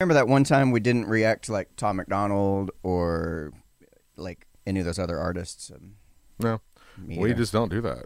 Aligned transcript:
Remember 0.00 0.12
that 0.12 0.28
one 0.28 0.44
time 0.44 0.72
we 0.72 0.80
didn't 0.80 1.06
react 1.06 1.46
to 1.46 1.52
like 1.52 1.74
Tom 1.76 1.96
MacDonald 1.96 2.70
or 2.82 3.54
like 4.16 4.46
any 4.66 4.78
of 4.80 4.84
those 4.84 4.98
other 4.98 5.18
artists? 5.18 5.70
Um, 5.74 5.92
No, 6.38 6.60
we 7.08 7.32
just 7.32 7.50
don't 7.50 7.70
do 7.70 7.80
that. 7.80 8.04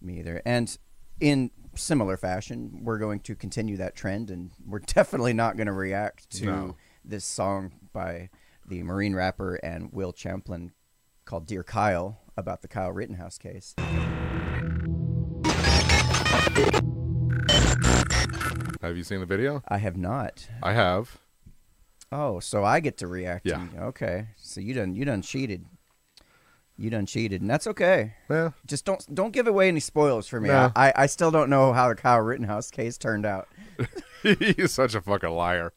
Me 0.00 0.20
either. 0.20 0.40
And 0.46 0.76
in 1.18 1.50
similar 1.74 2.16
fashion, 2.16 2.78
we're 2.84 2.98
going 2.98 3.18
to 3.20 3.34
continue 3.34 3.76
that 3.78 3.96
trend, 3.96 4.30
and 4.30 4.52
we're 4.64 4.78
definitely 4.86 5.32
not 5.32 5.56
going 5.56 5.66
to 5.66 5.72
react 5.72 6.30
to 6.38 6.46
No. 6.46 6.76
this 7.04 7.24
song 7.24 7.72
by 7.92 8.30
the 8.68 8.84
Marine 8.84 9.16
rapper 9.16 9.56
and 9.64 9.92
Will 9.92 10.12
Champlin 10.12 10.70
called 11.24 11.48
"Dear 11.48 11.64
Kyle" 11.64 12.20
about 12.36 12.62
the 12.62 12.68
Kyle 12.68 12.92
Rittenhouse 12.92 13.38
case. 13.38 13.74
Have 18.80 18.96
you 18.96 19.02
seen 19.02 19.18
the 19.18 19.26
video? 19.26 19.60
I 19.66 19.78
have 19.78 19.96
not. 19.96 20.46
I 20.62 20.72
have. 20.74 21.18
Oh, 22.12 22.38
so 22.40 22.62
I 22.62 22.80
get 22.80 22.98
to 22.98 23.06
react. 23.06 23.46
Yeah. 23.46 23.60
and- 23.62 23.78
Okay. 23.78 24.28
So 24.36 24.60
you 24.60 24.74
done 24.74 24.94
you 24.94 25.04
done 25.04 25.22
cheated. 25.22 25.64
You 26.76 26.90
done 26.90 27.06
cheated, 27.06 27.40
and 27.42 27.50
that's 27.50 27.66
okay. 27.66 28.14
Yeah. 28.30 28.50
Just 28.66 28.84
don't 28.84 29.04
don't 29.14 29.32
give 29.32 29.46
away 29.46 29.68
any 29.68 29.80
spoilers 29.80 30.26
for 30.26 30.40
me. 30.40 30.48
No. 30.48 30.72
I, 30.76 30.92
I 30.96 31.06
still 31.06 31.30
don't 31.30 31.48
know 31.50 31.72
how 31.72 31.88
the 31.88 31.94
Kyle 31.94 32.20
Rittenhouse 32.20 32.70
case 32.70 32.98
turned 32.98 33.24
out. 33.26 33.48
He's 34.22 34.72
such 34.72 34.94
a 34.94 35.00
fucking 35.00 35.30
liar. 35.30 35.72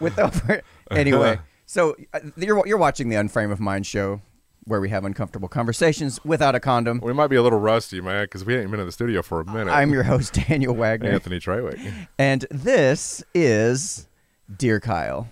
With 0.00 0.16
the, 0.16 0.62
anyway, 0.90 1.38
so 1.66 1.94
uh, 2.12 2.20
you're 2.36 2.66
you're 2.66 2.78
watching 2.78 3.08
the 3.08 3.16
Unframe 3.16 3.52
of 3.52 3.60
Mind 3.60 3.86
show, 3.86 4.20
where 4.66 4.80
we 4.80 4.88
have 4.88 5.04
uncomfortable 5.04 5.48
conversations 5.48 6.18
without 6.24 6.54
a 6.54 6.60
condom. 6.60 7.00
We 7.02 7.12
might 7.12 7.28
be 7.28 7.36
a 7.36 7.42
little 7.42 7.58
rusty, 7.60 8.00
man, 8.00 8.24
because 8.24 8.44
we 8.44 8.56
ain't 8.56 8.70
been 8.70 8.80
in 8.80 8.86
the 8.86 8.92
studio 8.92 9.22
for 9.22 9.40
a 9.40 9.44
minute. 9.44 9.70
I'm 9.70 9.92
your 9.92 10.04
host 10.04 10.32
Daniel 10.48 10.74
Wagner, 10.74 11.10
Anthony 11.10 11.38
Trewick. 11.38 12.08
and 12.18 12.46
this 12.50 13.22
is 13.34 14.08
Dear 14.54 14.80
Kyle. 14.80 15.28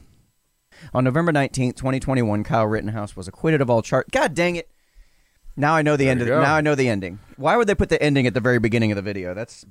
On 0.93 1.05
November 1.05 1.33
19th, 1.33 1.77
2021, 1.77 2.45
Kyle 2.45 2.67
Rittenhouse 2.67 3.15
was 3.17 3.29
acquitted 3.29 3.61
of 3.61 3.71
all 3.71 3.83
charges. 3.83 4.11
God 4.11 4.35
dang 4.35 4.57
it! 4.57 4.69
Now 5.57 5.75
I 5.75 5.83
know 5.83 5.97
the 5.97 6.05
There 6.05 6.11
end. 6.13 6.21
Of, 6.23 6.27
go. 6.29 6.41
now 6.43 6.55
I 6.57 6.61
know 6.61 6.75
the 6.75 6.89
ending. 6.89 7.19
Why 7.37 7.57
would 7.57 7.69
they 7.69 7.75
put 7.75 7.89
the 7.89 8.03
ending 8.03 8.27
at 8.27 8.35
the 8.35 8.41
very 8.41 8.59
beginning 8.59 8.91
of 8.91 8.97
the 8.97 9.03
video? 9.03 9.33
That's 9.35 9.65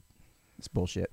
that's 0.58 0.68
bullshit. 0.68 1.12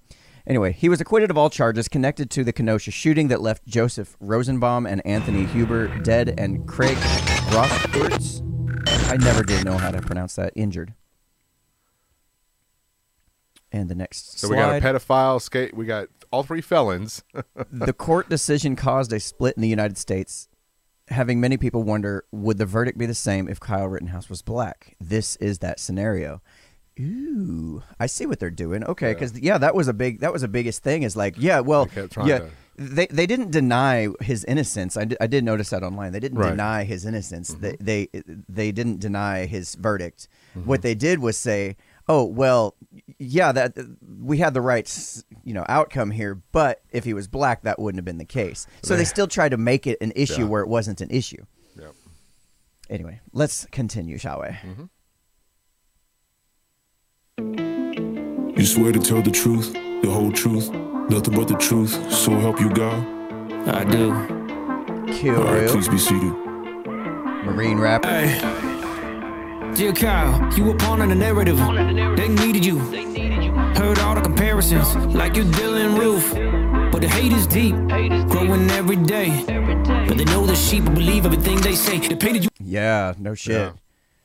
Anyway, 0.49 0.73
he 0.73 0.89
was 0.89 0.99
acquitted 0.99 1.31
of 1.31 1.37
all 1.37 1.51
charges 1.51 1.89
connected 1.89 2.31
to 2.31 2.43
the 2.43 2.55
Kenosha 2.55 2.91
shooting 2.91 3.29
that 3.29 3.43
left 3.43 3.67
Joseph 3.67 4.17
Rosenbaum 4.19 4.87
and 4.87 5.05
Anthony 5.07 5.45
Huber 5.45 5.89
dead 5.99 6.35
and 6.39 6.67
Craig 6.67 6.97
Rothberts. 7.53 8.43
I 9.11 9.19
never 9.19 9.43
did 9.43 9.67
know 9.67 9.77
how 9.77 9.91
to 9.91 10.01
pronounce 10.01 10.37
that. 10.37 10.55
Injured. 10.57 10.95
And 13.71 13.91
the 13.91 13.95
next 13.95 14.39
So 14.39 14.47
slide. 14.47 14.57
we 14.57 14.81
got 14.81 14.95
a 14.95 14.99
pedophile 14.99 15.43
skate. 15.43 15.77
We 15.77 15.85
got 15.85 16.09
all 16.31 16.43
three 16.43 16.63
felons. 16.63 17.23
the 17.71 17.93
court 17.93 18.31
decision 18.31 18.75
caused 18.75 19.13
a 19.13 19.21
split 19.21 19.55
in 19.57 19.61
the 19.61 19.69
United 19.69 19.99
States, 19.99 20.49
having 21.09 21.41
many 21.41 21.59
people 21.59 21.83
wonder 21.83 22.25
would 22.33 22.57
the 22.57 22.65
verdict 22.65 22.97
be 22.97 23.05
the 23.05 23.15
same 23.15 23.49
if 23.51 23.61
Kyle 23.61 23.87
Rittenhouse 23.87 24.31
was 24.31 24.41
black? 24.41 24.97
This 24.99 25.37
is 25.37 25.59
that 25.59 25.79
scenario. 25.79 26.41
Ooh, 27.01 27.83
I 28.01 28.07
see 28.07 28.27
what 28.27 28.39
they're 28.41 28.51
doing. 28.51 28.85
Okay, 28.85 29.13
because 29.15 29.39
yeah. 29.39 29.59
that 29.59 29.75
was 29.75 29.89
a 29.89 29.93
big 29.93 30.21
that 30.21 30.33
was 30.33 30.43
the 30.43 30.49
biggest 30.49 30.83
thing. 30.83 31.03
Is 31.05 31.17
like, 31.17 31.35
yeah, 31.39 31.61
well, 31.61 31.87
They 31.87 32.09
yeah, 32.25 32.39
to- 32.41 32.51
they 32.77 33.07
they 33.07 33.27
didn't 33.27 33.51
deny 33.51 34.09
his 34.21 34.45
innocence. 34.45 34.97
I 34.97 35.05
did, 35.05 35.19
I 35.21 35.27
did 35.27 35.45
notice 35.45 35.71
that 35.71 35.83
online. 35.83 36.13
They 36.13 36.21
didn't 36.21 36.39
Right. 36.39 36.47
Mm-hmm. 36.49 36.53
deny 36.57 36.85
his 36.85 37.05
innocence. 37.05 37.49
They, 37.55 37.77
they 37.81 38.09
they 38.49 38.73
didn't 38.73 39.01
deny 39.01 39.47
his 39.47 39.75
verdict. 39.75 40.29
Mm-hmm. 40.57 40.69
What 40.69 40.83
they 40.83 40.95
did 40.95 41.19
was 41.21 41.37
say, 41.37 41.77
oh 42.09 42.25
well, 42.25 42.75
yeah, 43.19 43.53
that 43.53 43.77
we 44.21 44.39
had 44.39 44.55
the 44.55 44.61
right 44.61 44.89
you 45.45 45.55
know 45.55 45.65
outcome 45.69 46.11
here, 46.11 46.41
but 46.53 46.83
if 46.91 47.05
he 47.05 47.15
was 47.15 47.27
black, 47.29 47.63
that 47.63 47.79
wouldn't 47.79 47.99
have 47.99 48.05
been 48.05 48.19
the 48.19 48.25
case. 48.25 48.67
So 48.83 48.95
they 48.95 48.99
They- 49.01 49.05
still 49.07 49.27
tried 49.29 49.51
to 49.51 49.57
make 49.57 49.87
it 49.87 49.99
an 50.01 50.13
issue 50.17 50.43
Yeah. 50.43 50.49
where 50.49 50.63
it 50.63 50.69
wasn't 50.69 51.01
an 51.01 51.11
issue. 51.11 51.45
Yep. 51.79 51.95
Anyway, 52.91 53.21
let's 53.33 53.67
continue, 53.71 54.19
shall 54.19 54.41
we? 54.41 54.47
Mm-hmm. 54.49 54.85
Swear 58.69 58.93
to 58.93 58.99
tell 58.99 59.23
the 59.23 59.31
truth, 59.31 59.73
the 59.73 60.11
whole 60.11 60.31
truth, 60.31 60.71
nothing 61.09 61.35
but 61.35 61.49
the 61.49 61.57
truth, 61.57 62.13
so 62.13 62.39
help 62.39 62.61
you 62.61 62.69
God. 62.69 63.03
I 63.67 63.83
do. 63.83 64.13
Kill 65.11 65.39
All 65.39 65.55
right, 65.55 65.71
please 65.71 65.89
be 65.89 65.97
seated. 65.97 66.35
Marine 67.47 67.79
rapper. 67.79 68.07
Hey. 68.07 69.75
Dear 69.75 69.95
Kyle, 69.95 70.53
you 70.55 70.65
were 70.65 70.75
pawn 70.75 71.01
in 71.01 71.09
the 71.09 71.15
narrative. 71.15 71.57
They 71.57 72.29
needed 72.29 72.63
you. 72.63 72.79
Heard 73.75 74.01
all 74.01 74.15
the 74.15 74.21
comparisons, 74.21 74.95
like 75.15 75.35
you're 75.35 75.47
Dylann 75.47 75.99
Roof. 75.99 76.31
But 76.93 77.01
the 77.01 77.09
hate 77.09 77.33
is 77.33 77.47
deep, 77.47 77.75
growing 78.29 78.71
every 78.73 78.97
day. 78.97 79.45
But 80.07 80.19
they 80.19 80.27
know 80.27 80.45
the 80.45 80.55
sheep 80.55 80.85
will 80.85 80.93
believe 80.93 81.25
everything 81.25 81.59
they 81.63 81.75
say. 81.75 82.01
They 82.07 82.17
painted 82.17 82.45
you. 82.45 82.51
Yeah, 82.61 83.15
no 83.19 83.35
shit. 83.35 83.55
Yeah. 83.55 83.73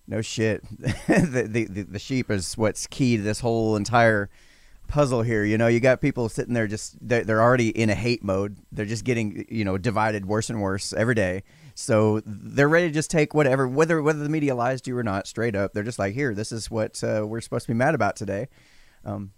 No 0.07 0.21
shit. 0.21 0.63
the, 1.07 1.67
the, 1.69 1.83
the 1.83 1.99
sheep 1.99 2.29
is 2.29 2.57
what's 2.57 2.87
key 2.87 3.17
to 3.17 3.23
this 3.23 3.39
whole 3.39 3.75
entire 3.75 4.29
puzzle 4.87 5.21
here. 5.21 5.43
You 5.43 5.57
know, 5.57 5.67
you 5.67 5.79
got 5.79 6.01
people 6.01 6.29
sitting 6.29 6.53
there 6.53 6.67
just 6.67 6.95
they're, 7.01 7.23
they're 7.23 7.41
already 7.41 7.69
in 7.69 7.89
a 7.89 7.95
hate 7.95 8.23
mode. 8.23 8.57
They're 8.71 8.85
just 8.85 9.03
getting 9.03 9.45
you 9.49 9.65
know 9.65 9.77
divided 9.77 10.25
worse 10.25 10.49
and 10.49 10.61
worse 10.61 10.93
every 10.93 11.15
day. 11.15 11.43
So 11.75 12.21
they're 12.25 12.69
ready 12.69 12.87
to 12.87 12.93
just 12.93 13.09
take 13.09 13.33
whatever, 13.33 13.67
whether 13.67 14.01
whether 14.01 14.19
the 14.19 14.29
media 14.29 14.55
lies 14.55 14.81
to 14.81 14.91
you 14.91 14.97
or 14.97 15.03
not, 15.03 15.27
straight 15.27 15.55
up. 15.55 15.73
They're 15.73 15.83
just 15.83 15.99
like, 15.99 16.13
here, 16.13 16.33
this 16.33 16.51
is 16.51 16.69
what 16.69 17.03
uh, 17.03 17.25
we're 17.25 17.41
supposed 17.41 17.65
to 17.65 17.71
be 17.71 17.77
mad 17.77 17.95
about 17.95 18.15
today. 18.15 18.47
Um, 19.05 19.31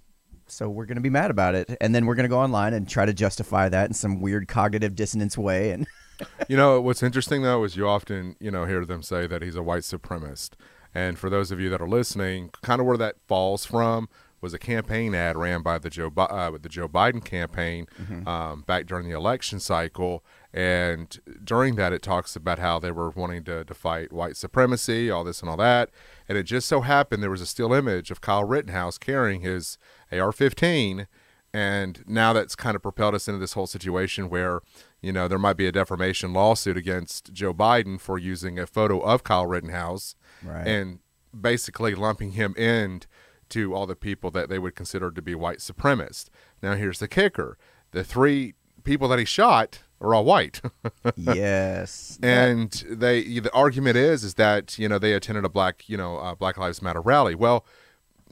so 0.47 0.69
we're 0.69 0.85
gonna 0.85 1.01
be 1.01 1.09
mad 1.09 1.31
about 1.31 1.55
it, 1.55 1.75
and 1.79 1.95
then 1.95 2.05
we're 2.05 2.15
gonna 2.15 2.27
go 2.27 2.39
online 2.39 2.73
and 2.73 2.87
try 2.87 3.05
to 3.05 3.13
justify 3.13 3.69
that 3.69 3.87
in 3.87 3.93
some 3.93 4.21
weird 4.21 4.47
cognitive 4.47 4.95
dissonance 4.95 5.37
way. 5.37 5.71
And 5.71 5.87
You 6.47 6.57
know 6.57 6.79
what's 6.81 7.03
interesting 7.03 7.41
though 7.41 7.63
is 7.63 7.75
you 7.75 7.87
often 7.87 8.35
you 8.39 8.51
know 8.51 8.65
hear 8.65 8.85
them 8.85 9.01
say 9.01 9.27
that 9.27 9.41
he's 9.41 9.55
a 9.55 9.63
white 9.63 9.83
supremacist, 9.83 10.51
and 10.93 11.17
for 11.17 11.29
those 11.29 11.51
of 11.51 11.59
you 11.59 11.69
that 11.69 11.81
are 11.81 11.87
listening, 11.89 12.51
kind 12.61 12.79
of 12.79 12.87
where 12.87 12.97
that 12.97 13.15
falls 13.27 13.65
from 13.65 14.07
was 14.41 14.53
a 14.53 14.59
campaign 14.59 15.15
ad 15.15 15.35
ran 15.35 15.61
by 15.63 15.79
the 15.79 15.89
Joe 15.89 16.09
Bi- 16.09 16.25
uh, 16.25 16.51
the 16.61 16.69
Joe 16.69 16.87
Biden 16.87 17.23
campaign 17.23 17.87
um, 18.27 18.61
back 18.67 18.85
during 18.85 19.09
the 19.09 19.15
election 19.15 19.59
cycle, 19.59 20.23
and 20.53 21.19
during 21.43 21.75
that 21.75 21.91
it 21.93 22.01
talks 22.03 22.35
about 22.35 22.59
how 22.59 22.77
they 22.77 22.91
were 22.91 23.09
wanting 23.09 23.43
to, 23.45 23.63
to 23.65 23.73
fight 23.73 24.13
white 24.13 24.37
supremacy, 24.37 25.09
all 25.09 25.23
this 25.23 25.41
and 25.41 25.49
all 25.49 25.57
that, 25.57 25.89
and 26.29 26.37
it 26.37 26.43
just 26.43 26.67
so 26.67 26.81
happened 26.81 27.23
there 27.23 27.31
was 27.31 27.41
a 27.41 27.45
still 27.47 27.73
image 27.73 28.11
of 28.11 28.21
Kyle 28.21 28.43
Rittenhouse 28.43 28.97
carrying 28.99 29.41
his 29.41 29.77
AR-15 30.11 31.07
and 31.55 32.03
now 32.05 32.33
that's 32.33 32.55
kind 32.55 32.75
of 32.75 32.81
propelled 32.81 33.15
us 33.15 33.27
into 33.27 33.39
this 33.39 33.53
whole 33.53 33.67
situation 33.67 34.29
where 34.29 34.59
you 35.01 35.11
know 35.13 35.27
there 35.27 35.39
might 35.39 35.57
be 35.57 35.67
a 35.67 35.71
defamation 35.71 36.33
lawsuit 36.33 36.75
against 36.77 37.31
Joe 37.33 37.53
Biden 37.53 37.99
for 37.99 38.17
using 38.17 38.59
a 38.59 38.67
photo 38.67 38.99
of 38.99 39.23
Kyle 39.23 39.45
Rittenhouse 39.45 40.15
Right. 40.43 40.67
and 40.67 40.99
basically 41.39 41.95
lumping 41.95 42.31
him 42.31 42.53
in 42.57 43.01
to 43.49 43.73
all 43.75 43.85
the 43.87 43.95
people 43.95 44.31
that 44.31 44.49
they 44.49 44.59
would 44.59 44.75
consider 44.75 45.11
to 45.11 45.21
be 45.21 45.35
white 45.35 45.59
supremacists. 45.59 46.29
Now 46.61 46.73
here's 46.75 46.99
the 46.99 47.07
kicker: 47.07 47.57
the 47.91 48.03
three 48.03 48.53
people 48.83 49.07
that 49.09 49.19
he 49.19 49.25
shot 49.25 49.79
are 50.01 50.13
all 50.13 50.25
white. 50.25 50.61
yes, 51.15 52.19
and 52.21 52.71
they 52.89 53.39
the 53.39 53.53
argument 53.53 53.97
is 53.97 54.23
is 54.23 54.33
that 54.35 54.77
you 54.77 54.89
know 54.89 54.99
they 54.99 55.13
attended 55.13 55.45
a 55.45 55.49
black 55.49 55.87
you 55.87 55.97
know 55.97 56.17
uh, 56.17 56.35
Black 56.35 56.57
Lives 56.57 56.81
Matter 56.81 57.01
rally. 57.01 57.35
Well, 57.35 57.65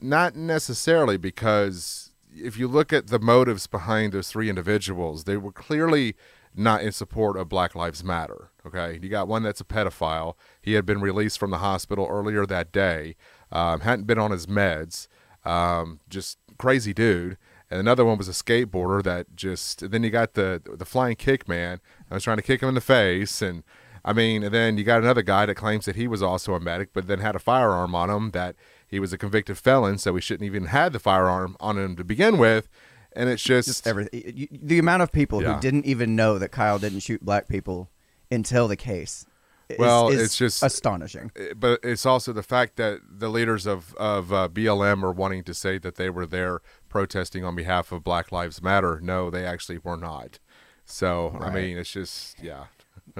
not 0.00 0.34
necessarily 0.36 1.16
because 1.16 2.03
if 2.34 2.58
you 2.58 2.68
look 2.68 2.92
at 2.92 3.08
the 3.08 3.18
motives 3.18 3.66
behind 3.66 4.12
those 4.12 4.28
three 4.28 4.48
individuals, 4.48 5.24
they 5.24 5.36
were 5.36 5.52
clearly 5.52 6.14
not 6.54 6.82
in 6.82 6.92
support 6.92 7.36
of 7.36 7.48
Black 7.48 7.74
Lives 7.74 8.04
Matter. 8.04 8.50
Okay, 8.66 8.98
you 9.02 9.08
got 9.08 9.28
one 9.28 9.42
that's 9.42 9.60
a 9.60 9.64
pedophile. 9.64 10.34
He 10.62 10.74
had 10.74 10.86
been 10.86 11.00
released 11.00 11.38
from 11.38 11.50
the 11.50 11.58
hospital 11.58 12.06
earlier 12.08 12.46
that 12.46 12.72
day. 12.72 13.16
Um, 13.52 13.80
hadn't 13.80 14.06
been 14.06 14.18
on 14.18 14.30
his 14.30 14.46
meds. 14.46 15.08
Um, 15.44 16.00
just 16.08 16.38
crazy 16.58 16.94
dude. 16.94 17.36
And 17.70 17.80
another 17.80 18.04
one 18.04 18.18
was 18.18 18.28
a 18.28 18.32
skateboarder 18.32 19.02
that 19.02 19.34
just. 19.34 19.90
Then 19.90 20.02
you 20.02 20.10
got 20.10 20.34
the 20.34 20.62
the 20.64 20.84
flying 20.84 21.16
kick 21.16 21.48
man. 21.48 21.80
I 22.10 22.14
was 22.14 22.24
trying 22.24 22.36
to 22.36 22.42
kick 22.42 22.62
him 22.62 22.68
in 22.68 22.74
the 22.74 22.80
face, 22.80 23.42
and 23.42 23.64
I 24.04 24.12
mean, 24.12 24.42
and 24.44 24.54
then 24.54 24.78
you 24.78 24.84
got 24.84 25.02
another 25.02 25.22
guy 25.22 25.46
that 25.46 25.54
claims 25.54 25.86
that 25.86 25.96
he 25.96 26.06
was 26.06 26.22
also 26.22 26.54
a 26.54 26.60
medic, 26.60 26.90
but 26.92 27.06
then 27.06 27.20
had 27.20 27.34
a 27.34 27.40
firearm 27.40 27.94
on 27.94 28.10
him. 28.10 28.30
That 28.30 28.54
he 28.88 29.00
was 29.00 29.12
a 29.12 29.18
convicted 29.18 29.58
felon, 29.58 29.98
so 29.98 30.14
he 30.14 30.20
shouldn't 30.20 30.46
even 30.46 30.66
had 30.66 30.92
the 30.92 30.98
firearm 30.98 31.56
on 31.60 31.78
him 31.78 31.96
to 31.96 32.04
begin 32.04 32.38
with. 32.38 32.68
And 33.16 33.28
it's 33.28 33.42
just, 33.42 33.68
just 33.68 33.86
everything. 33.86 34.48
The 34.50 34.78
amount 34.78 35.02
of 35.02 35.12
people 35.12 35.40
Yeah. 35.42 35.54
who 35.54 35.60
didn't 35.60 35.86
even 35.86 36.16
know 36.16 36.38
that 36.38 36.50
Kyle 36.50 36.78
didn't 36.80 37.00
shoot 37.00 37.24
black 37.24 37.46
people 37.48 37.88
until 38.30 38.66
the 38.68 38.76
case. 38.76 39.24
is- 39.68 39.78
Well, 39.78 40.08
is 40.10 40.20
it's 40.20 40.36
just- 40.36 40.62
astonishing. 40.62 41.30
but 41.56 41.80
it's 41.82 42.04
also 42.04 42.32
the 42.34 42.42
fact 42.42 42.76
that 42.76 43.00
the 43.08 43.28
leaders 43.30 43.66
of 43.66 43.94
of 43.94 44.30
uh, 44.32 44.48
BLM 44.48 45.02
are 45.02 45.10
wanting 45.12 45.42
to 45.44 45.54
say 45.54 45.78
that 45.78 45.94
they 45.94 46.10
were 46.10 46.26
there 46.26 46.60
protesting 46.90 47.44
on 47.44 47.54
behalf 47.56 47.90
of 47.90 48.04
Black 48.04 48.30
Lives 48.30 48.60
Matter. 48.62 49.00
No, 49.00 49.30
they 49.30 49.46
actually 49.46 49.78
were 49.78 49.96
not. 49.96 50.38
So 50.84 51.38
I 51.40 51.50
mean, 51.50 51.78
it's 51.78 51.90
just 51.90 52.42
yeah. 52.42 52.64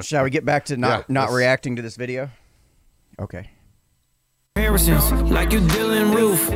Shall 0.03 0.25
we 0.25 0.29
get 0.31 0.45
back 0.45 0.65
to 0.67 0.77
not 0.77 0.99
Yeah, 1.09 1.13
not 1.15 1.31
reacting 1.31 1.77
to 1.77 1.83
this 1.83 1.97
video? 1.97 2.31
Okay. 3.19 3.51
Comparisons, 4.57 5.11
like 5.33 5.51
you're 5.51 5.63
Dylann 5.63 6.15
Roof. 6.15 6.49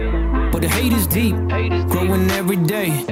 But 0.52 0.62
the 0.62 0.68
hate 0.68 0.92
is 0.92 1.08
deep, 1.08 1.34
growing 1.90 2.30
every 2.30 2.54
day. 2.54 3.04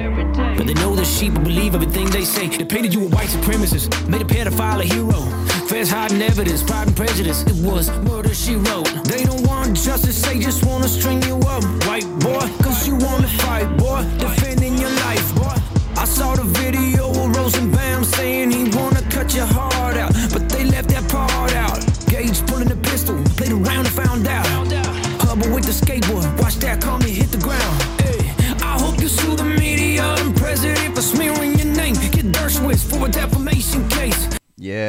But 0.55 0.65
they 0.65 0.73
know 0.75 0.95
the 0.95 1.03
sheep 1.03 1.33
will 1.33 1.43
believe 1.43 1.75
everything 1.75 2.09
they 2.09 2.23
say. 2.23 2.47
They 2.47 2.63
painted 2.63 2.93
you 2.93 3.03
a 3.03 3.09
white 3.09 3.27
supremacist, 3.27 4.07
made 4.07 4.21
a 4.21 4.23
pedophile 4.23 4.79
a 4.79 4.85
hero. 4.85 5.19
Feds 5.67 5.89
hiding 5.89 6.21
evidence, 6.21 6.63
pride 6.63 6.87
and 6.87 6.95
prejudice. 6.95 7.41
It 7.43 7.57
was 7.65 7.89
murder 8.07 8.33
she 8.33 8.55
wrote. 8.55 8.87
They 9.03 9.25
don't 9.25 9.45
want 9.45 9.75
justice, 9.75 10.21
they 10.21 10.39
just 10.39 10.65
wanna 10.65 10.87
string 10.87 11.21
you 11.23 11.35
up, 11.39 11.65
white 11.85 12.07
boy. 12.21 12.47
Cause 12.63 12.87
you 12.87 12.95
wanna 12.95 13.27
fight, 13.27 13.67
boy. 13.75 14.03
Defending 14.19 14.77
your 14.77 14.91
life, 15.03 15.35
boy. 15.35 15.55
I 15.97 16.05
saw 16.05 16.33
the 16.35 16.43
video 16.43 17.09
of 17.09 17.35
Rosenbaum 17.35 18.05
saying 18.05 18.51
he 18.51 18.66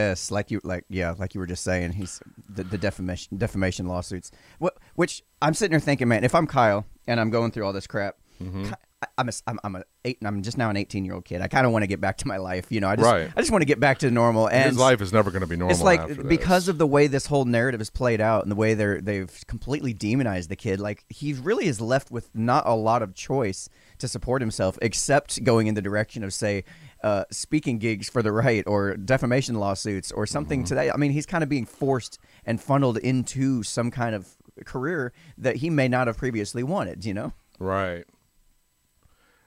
Yes, 0.08 0.30
like 0.30 0.50
you 0.50 0.60
like 0.64 0.84
yeah, 0.88 1.14
like 1.18 1.34
you 1.34 1.40
were 1.40 1.46
just 1.46 1.62
saying, 1.64 1.92
he's 1.92 2.20
the, 2.48 2.64
the 2.64 2.78
defamation 2.78 3.36
defamation 3.36 3.86
lawsuits. 3.86 4.30
What 4.58 4.76
which 4.94 5.22
I'm 5.42 5.54
sitting 5.54 5.72
here 5.72 5.80
thinking, 5.80 6.08
man, 6.08 6.24
if 6.24 6.34
I'm 6.34 6.46
Kyle 6.46 6.86
and 7.06 7.20
I'm 7.20 7.30
going 7.30 7.50
through 7.50 7.64
all 7.66 7.72
this 7.72 7.86
crap, 7.86 8.16
Mm-hmm. 8.42 8.66
I- 8.72 8.76
I'm 9.16 9.28
a, 9.28 9.32
I'm, 9.46 9.60
I'm 9.64 9.76
a 9.76 9.82
eight, 10.04 10.18
I'm 10.24 10.42
just 10.42 10.58
now 10.58 10.70
an 10.70 10.76
18 10.76 11.04
year 11.04 11.14
old 11.14 11.24
kid. 11.24 11.40
I 11.40 11.46
kind 11.48 11.64
of 11.66 11.72
want 11.72 11.84
to 11.84 11.86
get 11.86 12.00
back 12.00 12.16
to 12.18 12.26
my 12.26 12.36
life, 12.36 12.66
you 12.70 12.80
know. 12.80 12.88
I 12.88 12.96
just 12.96 13.06
Right. 13.06 13.30
I 13.36 13.40
just 13.40 13.50
want 13.52 13.62
to 13.62 13.66
get 13.66 13.78
back 13.78 13.98
to 13.98 14.10
normal. 14.10 14.48
And 14.48 14.70
His 14.70 14.78
life 14.78 15.00
is 15.00 15.12
never 15.12 15.30
going 15.30 15.40
to 15.42 15.46
be 15.46 15.56
normal. 15.56 15.72
it's 15.74 15.82
like 15.84 16.28
because 16.28 16.66
of 16.68 16.78
the 16.78 16.86
way 16.86 17.06
this 17.06 17.26
whole 17.26 17.44
narrative 17.44 17.80
is 17.80 17.90
played 17.90 18.20
out 18.20 18.42
and 18.42 18.50
the 18.50 18.56
way 18.56 18.74
they're 18.74 19.00
they've 19.00 19.32
completely 19.46 19.92
demonized 19.92 20.50
the 20.50 20.56
kid. 20.56 20.80
Like 20.80 21.04
he 21.08 21.32
really 21.32 21.66
is 21.66 21.80
left 21.80 22.10
with 22.10 22.30
not 22.34 22.64
a 22.66 22.74
lot 22.74 23.02
of 23.02 23.14
choice 23.14 23.68
to 23.98 24.08
support 24.08 24.42
himself, 24.42 24.76
except 24.82 25.42
going 25.44 25.66
in 25.68 25.74
the 25.74 25.82
direction 25.82 26.22
of 26.24 26.32
say. 26.32 26.64
Uh, 27.02 27.24
speaking 27.30 27.78
gigs 27.78 28.08
for 28.10 28.22
the 28.22 28.32
right 28.32 28.64
or 28.66 28.96
defamation 28.96 29.54
lawsuits 29.54 30.10
or 30.10 30.26
something 30.26 30.60
Mm-hmm. 30.60 30.66
to 30.68 30.74
that. 30.74 30.94
I 30.94 30.96
mean, 30.96 31.12
he's 31.12 31.26
kind 31.26 31.44
of 31.44 31.48
being 31.48 31.64
forced 31.64 32.18
and 32.44 32.60
funneled 32.60 32.98
into 32.98 33.62
some 33.62 33.90
kind 33.92 34.16
of 34.16 34.36
career 34.64 35.12
that 35.36 35.56
he 35.56 35.70
may 35.70 35.86
not 35.86 36.08
have 36.08 36.16
previously 36.16 36.64
wanted, 36.64 37.04
you 37.04 37.14
know? 37.14 37.32
Right. 37.60 38.04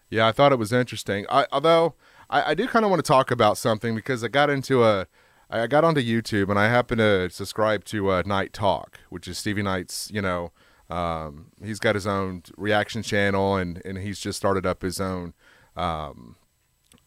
Yeah, 0.10 0.28
I 0.28 0.32
thought 0.32 0.52
it 0.52 0.60
was 0.60 0.72
interesting. 0.74 1.26
I, 1.30 1.46
although 1.52 1.96
I, 2.30 2.52
I 2.52 2.54
do 2.54 2.68
kind 2.68 2.84
of 2.86 2.92
want 2.92 3.04
to 3.04 3.08
talk 3.08 3.32
about 3.32 3.58
something 3.58 3.96
because 3.96 4.24
I 4.24 4.28
got 4.30 4.50
into 4.50 4.84
a, 4.84 5.08
I 5.50 5.68
got 5.68 5.84
onto 5.84 6.02
YouTube 6.02 6.50
and 6.50 6.58
I 6.60 6.70
happen 6.70 6.98
to 7.00 7.30
subscribe 7.30 7.84
to 7.86 8.10
uh, 8.12 8.24
Night 8.26 8.54
Talk, 8.54 9.00
which 9.10 9.28
is 9.28 9.38
Stevie 9.38 9.62
Knight's. 9.64 10.10
You 10.14 10.22
know, 10.22 10.52
um, 10.90 11.48
he's 11.64 11.80
got 11.80 11.96
his 11.96 12.08
own 12.08 12.44
reaction 12.58 13.04
channel 13.04 13.56
and 13.58 13.82
and 13.84 13.98
he's 13.98 14.20
just 14.20 14.38
started 14.38 14.66
up 14.66 14.82
his 14.82 15.02
own. 15.02 15.34
Um, 15.76 16.36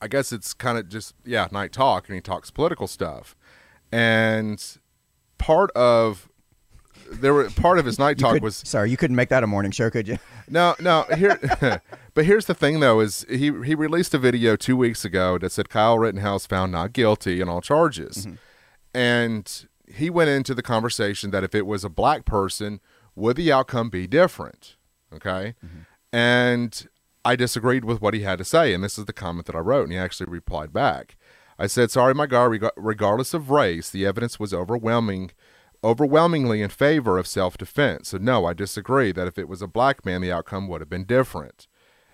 I 0.04 0.06
guess 0.06 0.32
it's 0.32 0.52
kind 0.52 0.76
of 0.76 0.90
just 0.90 1.14
yeah, 1.24 1.48
Night 1.50 1.72
Talk, 1.72 2.08
and 2.08 2.14
he 2.14 2.20
talks 2.20 2.50
political 2.50 2.86
stuff, 2.86 3.34
and 3.90 4.62
part 5.38 5.70
of 5.70 6.28
there 7.10 7.32
were 7.32 7.48
part 7.48 7.78
of 7.78 7.86
his 7.86 7.98
Night 7.98 8.18
Talk 8.18 8.34
could- 8.34 8.42
was 8.42 8.56
sorry, 8.56 8.90
you 8.90 8.98
couldn't 8.98 9.16
make 9.16 9.30
that 9.30 9.42
a 9.42 9.46
morning 9.46 9.72
show, 9.72 9.88
could 9.88 10.06
you? 10.06 10.18
no, 10.50 10.74
no. 10.78 11.06
Here, 11.16 11.80
but 12.14 12.26
here's 12.26 12.44
the 12.44 12.52
thing, 12.52 12.80
though: 12.80 13.00
is 13.00 13.24
he 13.30 13.50
he 13.64 13.74
released 13.74 14.12
a 14.12 14.18
video 14.18 14.56
two 14.56 14.76
weeks 14.76 15.06
ago 15.06 15.38
that 15.38 15.52
said 15.52 15.70
Kyle 15.70 15.98
Rittenhouse 15.98 16.44
found 16.44 16.70
not 16.70 16.92
guilty 16.92 17.40
on 17.40 17.48
all 17.48 17.62
charges, 17.62 18.26
mm-hmm. 18.26 18.34
and 18.92 19.66
he 19.88 20.10
went 20.10 20.28
into 20.28 20.54
the 20.54 20.62
conversation 20.62 21.30
that 21.30 21.44
if 21.44 21.54
it 21.54 21.66
was 21.66 21.82
a 21.82 21.88
black 21.88 22.26
person, 22.26 22.78
would 23.14 23.36
the 23.36 23.50
outcome 23.50 23.88
be 23.88 24.06
different? 24.06 24.76
Okay, 25.14 25.54
mm-hmm. 25.64 25.78
and 26.12 26.88
I 27.24 27.36
disagreed 27.36 27.84
with 27.84 28.00
what 28.02 28.14
he 28.14 28.20
had 28.20 28.38
to 28.38 28.44
say, 28.44 28.74
and 28.74 28.84
this 28.84 28.98
is 28.98 29.06
the 29.06 29.12
comment 29.12 29.46
that 29.46 29.56
I 29.56 29.60
wrote, 29.60 29.84
and 29.84 29.92
he 29.92 29.98
actually 29.98 30.30
replied 30.30 30.72
back. 30.72 31.16
I 31.58 31.66
said, 31.66 31.90
"Sorry, 31.90 32.14
my 32.14 32.26
guy. 32.26 32.44
reg- 32.44 32.70
Regardless 32.76 33.32
of 33.34 33.50
race, 33.50 33.90
the 33.90 34.06
evidence 34.06 34.38
was 34.40 34.52
overwhelming." 34.54 35.30
overwhelmingly 35.82 36.62
in 36.62 36.70
favor 36.70 37.18
of 37.18 37.26
self-defense. 37.26 38.08
So 38.08 38.16
no, 38.16 38.46
I 38.46 38.54
disagree 38.54 39.12
that 39.12 39.26
if 39.28 39.38
it 39.38 39.48
was 39.50 39.60
a 39.60 39.66
black 39.66 40.06
man, 40.06 40.22
the 40.22 40.32
outcome 40.32 40.66
would 40.68 40.80
have 40.80 40.88
been 40.88 41.04
different. 41.04 41.66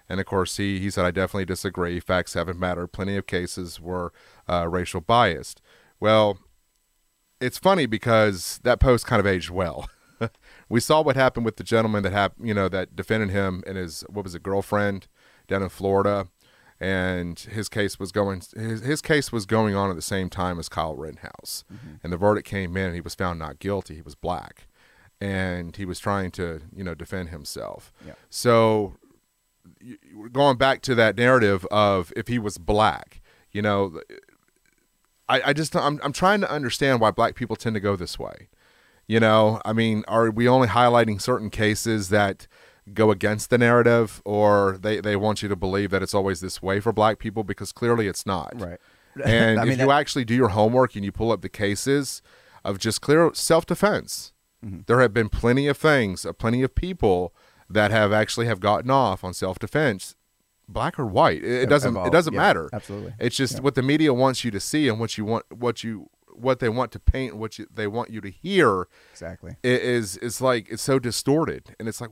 And 0.09 0.19
of 0.19 0.27
course, 0.27 0.57
he 0.57 0.81
he 0.81 0.91
said 0.91 1.05
I 1.05 1.13
definitely 1.13 1.45
disagree. 1.45 2.01
Facts 2.01 2.35
haven't 2.35 2.59
mattered. 2.59 2.89
Plenty 2.89 3.17
of 3.17 3.29
cases 3.29 3.81
were 3.81 4.13
uh, 4.49 4.67
racial 4.69 5.01
biased. 5.01 5.63
Well, 6.01 6.39
it's 7.41 7.59
funny 7.59 7.87
because 7.87 8.59
that 8.65 8.81
post 8.81 9.07
kind 9.07 9.21
of 9.21 9.27
aged 9.27 9.51
well. 9.51 9.89
we 10.71 10.81
saw 10.81 11.03
what 11.03 11.17
happened 11.17 11.45
with 11.45 11.57
the 11.57 11.65
gentleman 11.65 12.03
that 12.05 12.13
hap- 12.13 12.37
you 12.41 12.55
know 12.55 12.69
that 12.71 12.97
defended 12.97 13.29
him 13.29 13.63
and 13.67 13.77
his 13.77 14.03
what 14.09 14.25
was 14.25 14.35
it 14.35 14.43
girlfriend 14.43 15.09
down 15.49 15.63
in 15.63 15.69
Florida, 15.69 16.29
and 16.79 17.39
his 17.39 17.69
case 17.69 17.99
was 17.99 18.13
going 18.13 18.41
his, 18.57 18.81
his 18.81 19.03
case 19.03 19.31
was 19.31 19.45
going 19.45 19.75
on 19.75 19.91
at 19.91 19.97
the 19.97 20.03
same 20.03 20.31
time 20.31 20.59
as 20.59 20.71
Kyle 20.71 20.95
Rittenhouse, 20.95 21.65
mm-hmm. 21.71 21.97
and 22.03 22.13
the 22.13 22.17
verdict 22.17 22.49
came 22.49 22.77
in 22.77 22.87
and 22.87 22.95
he 22.95 23.01
was 23.03 23.15
found 23.15 23.39
not 23.39 23.59
guilty. 23.59 23.97
He 23.97 24.03
was 24.03 24.15
black, 24.15 24.69
and 25.21 25.77
he 25.77 25.85
was 25.85 25.99
trying 25.99 26.31
to 26.33 26.63
you 26.75 26.85
know 26.85 26.95
defend 26.95 27.29
himself. 27.29 27.93
Yeah. 28.07 28.15
So 28.31 28.95
going 30.33 30.57
back 30.57 30.83
to 30.83 30.95
that 30.95 31.17
narrative 31.17 31.67
of 31.67 32.13
if 32.17 32.29
he 32.29 32.39
was 32.39 32.59
black, 32.59 33.21
you 33.51 33.61
know, 33.61 34.01
I, 35.29 35.43
I 35.47 35.53
just 35.53 35.75
I'm 35.75 36.01
I'm 36.05 36.13
trying 36.13 36.41
to 36.43 36.51
understand 36.51 37.01
why 37.01 37.11
black 37.11 37.35
people 37.35 37.57
tend 37.57 37.75
to 37.75 37.81
go 37.81 37.97
this 37.97 38.21
way. 38.21 38.49
You 39.11 39.19
know, 39.19 39.61
I 39.65 39.73
mean, 39.73 40.05
are 40.07 40.31
we 40.31 40.47
only 40.47 40.69
highlighting 40.69 41.21
certain 41.21 41.51
cases 41.51 42.11
that 42.11 42.47
go 42.95 43.11
against 43.11 43.51
the 43.51 43.59
narrative, 43.59 44.23
or 44.25 44.79
they, 44.81 45.01
they 45.01 45.17
want 45.17 45.43
you 45.43 45.49
to 45.49 45.57
believe 45.57 45.91
that 45.91 46.03
it's 46.03 46.15
always 46.15 46.41
this 46.41 46.63
way 46.63 46.79
for 46.79 46.93
black 46.93 47.19
people? 47.19 47.43
Because 47.43 47.73
clearly 47.73 48.07
it's 48.07 48.25
not. 48.25 48.53
Right. 48.55 48.79
And 49.25 49.59
I 49.59 49.63
if 49.65 49.69
mean, 49.71 49.79
you 49.81 49.87
that- 49.89 49.99
actually 50.01 50.25
do 50.25 50.35
your 50.35 50.51
homework 50.51 50.95
and 50.95 51.05
you 51.05 51.11
pull 51.11 51.33
up 51.33 51.41
the 51.43 51.49
cases 51.49 52.23
of 52.65 52.79
just 52.79 53.01
clear 53.01 53.31
self 53.35 53.67
defense, 53.67 54.33
Mm-hmm. 54.65 54.81
there 54.87 55.01
have 55.01 55.15
been 55.15 55.31
plenty 55.31 55.67
of 55.69 55.77
things, 55.79 56.25
uh, 56.27 56.33
plenty 56.35 56.63
of 56.63 56.75
people 56.75 57.35
that 57.69 57.91
have 57.91 58.13
actually 58.13 58.45
have 58.47 58.61
gotten 58.61 58.91
off 58.91 59.25
on 59.25 59.33
self 59.35 59.59
defense, 59.59 60.15
black 60.69 60.99
or 60.99 61.07
white. 61.07 61.43
It, 61.43 61.63
it 61.63 61.69
doesn't 61.71 61.97
it 61.97 62.13
doesn't 62.13 62.35
yeah, 62.35 62.41
matter. 62.47 62.69
absolutely. 62.73 63.15
It's 63.19 63.37
just 63.37 63.55
Yeah. 63.55 63.61
what 63.61 63.75
the 63.75 63.83
media 63.83 64.13
wants 64.15 64.45
you 64.45 64.51
to 64.53 64.61
see 64.61 64.87
and 64.87 65.01
what 65.01 65.17
you 65.19 65.25
want 65.25 65.45
what 65.51 65.83
you 65.83 66.11
what 66.41 66.59
they 66.61 66.69
want 66.69 66.93
to 66.93 66.99
paint, 66.99 67.37
what 67.37 67.59
you, 67.59 67.67
they 67.73 67.87
want 67.87 68.11
you 68.11 68.21
to 68.21 68.31
hear 68.31 68.87
Exactly. 69.13 69.57
is 69.63 70.17
is 70.19 70.41
like 70.41 70.69
it's 70.71 70.83
so 70.83 70.99
distorted, 70.99 71.75
and 71.79 71.89
it's 71.89 72.01
like 72.01 72.11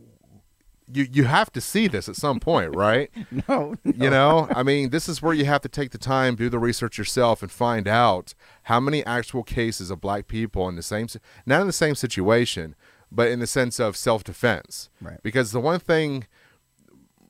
you 0.91 1.07
you 1.11 1.25
have 1.25 1.53
to 1.53 1.61
see 1.61 1.87
this 1.87 2.09
at 2.09 2.17
some 2.17 2.41
point, 2.41 2.75
right? 2.75 3.11
No, 3.49 3.75
You 3.85 4.09
know, 4.11 4.49
I 4.55 4.63
mean, 4.63 4.91
this 4.91 5.09
is 5.09 5.21
where 5.21 5.35
you 5.35 5.45
have 5.45 5.61
to 5.63 5.69
take 5.69 5.91
the 5.91 5.99
time, 5.99 6.35
do 6.35 6.49
the 6.49 6.59
research 6.59 6.97
yourself, 6.97 7.43
and 7.43 7.51
find 7.53 7.87
out 7.87 8.35
how 8.65 8.81
many 8.81 9.05
actual 9.05 9.43
cases 9.43 9.91
of 9.91 10.01
black 10.01 10.29
people 10.29 10.69
in 10.69 10.77
the 10.77 10.83
same, 10.83 11.07
not 11.45 11.61
in 11.61 11.67
the 11.67 11.73
same 11.75 11.95
situation, 11.95 12.75
but 13.13 13.29
in 13.29 13.39
the 13.41 13.47
sense 13.47 13.79
of 13.79 13.97
self 13.97 14.25
defense. 14.25 14.89
Right. 15.01 15.23
Because 15.23 15.53
the 15.53 15.61
one 15.61 15.81
thing 15.81 16.27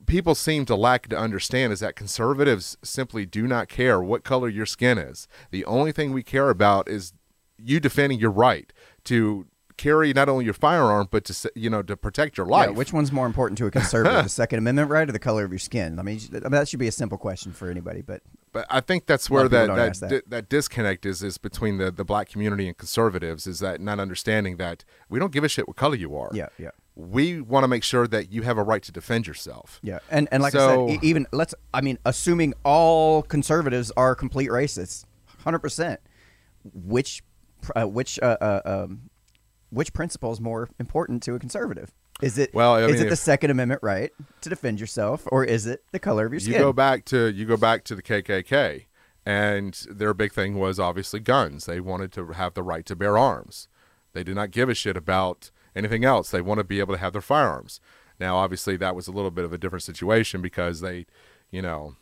people 0.09 0.35
seem 0.35 0.65
to 0.65 0.75
lack 0.75 1.07
to 1.07 1.17
understand 1.17 1.71
is 1.71 1.79
that 1.79 1.95
conservatives 1.95 2.77
simply 2.83 3.25
do 3.25 3.47
not 3.47 3.69
care 3.69 4.01
what 4.01 4.23
color 4.23 4.49
your 4.49 4.65
skin 4.65 4.97
is. 4.97 5.27
The 5.51 5.63
only 5.65 5.91
thing 5.91 6.11
we 6.11 6.23
care 6.23 6.49
about 6.49 6.89
is 6.89 7.13
you 7.57 7.79
defending 7.79 8.19
your 8.19 8.31
right 8.31 8.71
to 9.05 9.45
carry 9.77 10.11
not 10.11 10.27
only 10.27 10.43
your 10.43 10.53
firearm 10.53 11.07
but 11.09 11.23
to 11.23 11.51
you 11.55 11.69
know 11.69 11.81
to 11.81 11.95
protect 11.95 12.35
your 12.37 12.45
life. 12.45 12.67
Yeah, 12.69 12.75
which 12.75 12.91
one's 12.91 13.13
more 13.13 13.25
important 13.25 13.57
to 13.59 13.65
a 13.65 13.71
conservative, 13.71 14.23
the 14.23 14.29
Second 14.43 14.59
Amendment 14.59 14.89
right 14.89 15.07
or 15.07 15.11
the 15.13 15.19
color 15.19 15.45
of 15.45 15.51
your 15.51 15.59
skin? 15.59 15.99
I 15.99 16.01
mean, 16.01 16.19
that 16.31 16.67
should 16.67 16.79
be 16.79 16.87
a 16.89 16.91
simple 16.91 17.17
question 17.17 17.53
for 17.53 17.69
anybody. 17.69 18.01
But 18.01 18.21
But 18.51 18.65
I 18.69 18.81
think 18.81 19.05
that's 19.05 19.29
where 19.29 19.47
that 19.47 19.67
that, 19.67 19.99
that. 19.99 20.09
di- 20.09 20.21
that 20.27 20.49
disconnect 20.49 21.05
is 21.05 21.23
is 21.23 21.37
between 21.37 21.77
the, 21.77 21.91
the 21.91 22.03
black 22.03 22.27
community 22.29 22.67
and 22.67 22.77
conservatives 22.77 23.47
is 23.47 23.59
that 23.59 23.79
not 23.79 23.99
understanding 23.99 24.57
that 24.57 24.83
we 25.07 25.17
don't 25.17 25.31
give 25.31 25.45
a 25.45 25.49
shit 25.49 25.67
what 25.67 25.77
color 25.77 25.95
you 25.95 26.13
are. 26.17 26.29
yeah, 26.33 26.47
yeah, 26.57 26.71
We 26.99 27.39
want 27.39 27.63
to 27.63 27.67
make 27.69 27.83
sure 27.83 28.07
that 28.07 28.29
you 28.31 28.41
have 28.41 28.57
a 28.57 28.63
right 28.63 28.83
to 28.83 28.91
defend 28.91 29.25
yourself. 29.25 29.79
yeah. 29.81 29.99
And 30.11 30.27
and 30.31 30.43
like 30.43 30.51
So- 30.51 30.87
I 30.89 30.91
said, 30.95 31.03
even 31.03 31.27
let's. 31.31 31.55
I 31.73 31.79
mean, 31.81 31.97
assuming 32.05 32.53
all 32.65 33.21
conservatives 33.23 33.91
are 33.95 34.15
complete 34.15 34.49
racists, 34.49 35.05
hundred 35.43 35.59
percent. 35.59 36.01
Which, 36.73 37.23
uh, 37.73 37.85
which, 37.87 38.19
uh, 38.21 38.35
uh, 38.41 38.61
um, 38.65 39.09
which 39.69 39.93
principle 39.93 40.31
is 40.33 40.41
more 40.41 40.69
important 40.77 41.23
to 41.23 41.35
a 41.35 41.39
conservative? 41.39 41.93
Is 42.21 42.37
it 42.37 42.53
Well, 42.53 42.73
I 42.75 42.81
is 42.81 42.87
mean, 42.91 43.01
it 43.03 43.05
the 43.05 43.13
if- 43.13 43.19
Second 43.19 43.51
Amendment 43.51 43.81
right 43.81 44.11
to 44.41 44.49
defend 44.49 44.81
yourself, 44.81 45.23
or 45.31 45.45
is 45.45 45.65
it 45.65 45.83
the 45.93 45.99
color 45.99 46.25
of 46.25 46.33
your 46.33 46.41
skin? 46.41 46.53
You 46.55 46.59
go 46.59 46.73
back 46.73 47.05
to 47.05 47.31
you 47.31 47.45
go 47.45 47.55
back 47.55 47.85
to 47.85 47.95
the 47.95 48.01
KKK 48.03 48.87
and 49.25 49.73
their 49.89 50.13
big 50.13 50.33
thing 50.33 50.55
was 50.55 50.79
obviously 50.81 51.21
guns. 51.21 51.65
They 51.65 51.79
wanted 51.79 52.11
to 52.13 52.27
have 52.33 52.55
the 52.55 52.63
right 52.63 52.85
to 52.87 52.95
bear 52.95 53.17
arms. 53.17 53.69
They 54.11 54.23
did 54.25 54.35
not 54.35 54.51
give 54.51 54.67
a 54.67 54.73
shit 54.73 54.97
about 54.97 55.49
anything 55.79 56.05
else. 56.05 56.29
They 56.29 56.41
want 56.41 56.59
to 56.59 56.63
be 56.63 56.79
able 56.79 56.93
to 56.93 56.99
have 56.99 57.13
their 57.13 57.21
firearms. 57.21 57.79
Now, 58.19 58.37
obviously, 58.37 58.77
that 58.77 58.95
was 58.95 59.07
a 59.07 59.11
little 59.11 59.31
bit 59.31 59.45
of 59.45 59.53
a 59.53 59.57
different 59.57 59.83
situation 59.83 60.41
because 60.41 60.81
they, 60.81 61.05
you 61.49 61.61
know, 61.63 61.95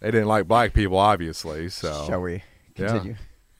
they 0.00 0.10
didn't 0.10 0.26
like 0.28 0.46
black 0.46 0.74
people, 0.74 0.98
obviously. 0.98 1.68
So 1.70 2.04
Shall 2.06 2.20
we 2.20 2.42
Yeah. 2.76 2.88
continue? 2.88 3.16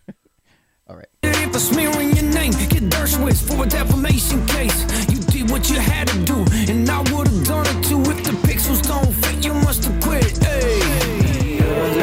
all 0.88 0.96
right. 0.96 1.06
For 1.52 1.60
smearing 1.60 2.10
your 2.16 2.24
name, 2.34 2.50
get 2.52 2.82
Dershowitz 2.90 3.40
for 3.46 3.64
a 3.64 3.68
defamation 3.68 4.44
case. 4.46 4.82
You 5.08 5.20
did 5.20 5.50
what 5.50 5.70
you 5.70 5.78
had 5.78 6.08
to 6.08 6.18
do, 6.24 6.44
and 6.68 6.90
I 6.90 6.98
would 7.12 7.28
have 7.28 7.44
done 7.46 7.66
it 7.66 7.84
too 7.84 8.00
if 8.10 8.24
the 8.24 8.32
pixels 8.48 8.82
don't 8.82 9.12
fit, 9.12 9.44
you 9.44 9.54
must 9.54 9.84
have 9.84 10.02
quit. 10.02 10.36
Hey, 10.44 11.58
you're 11.58 11.94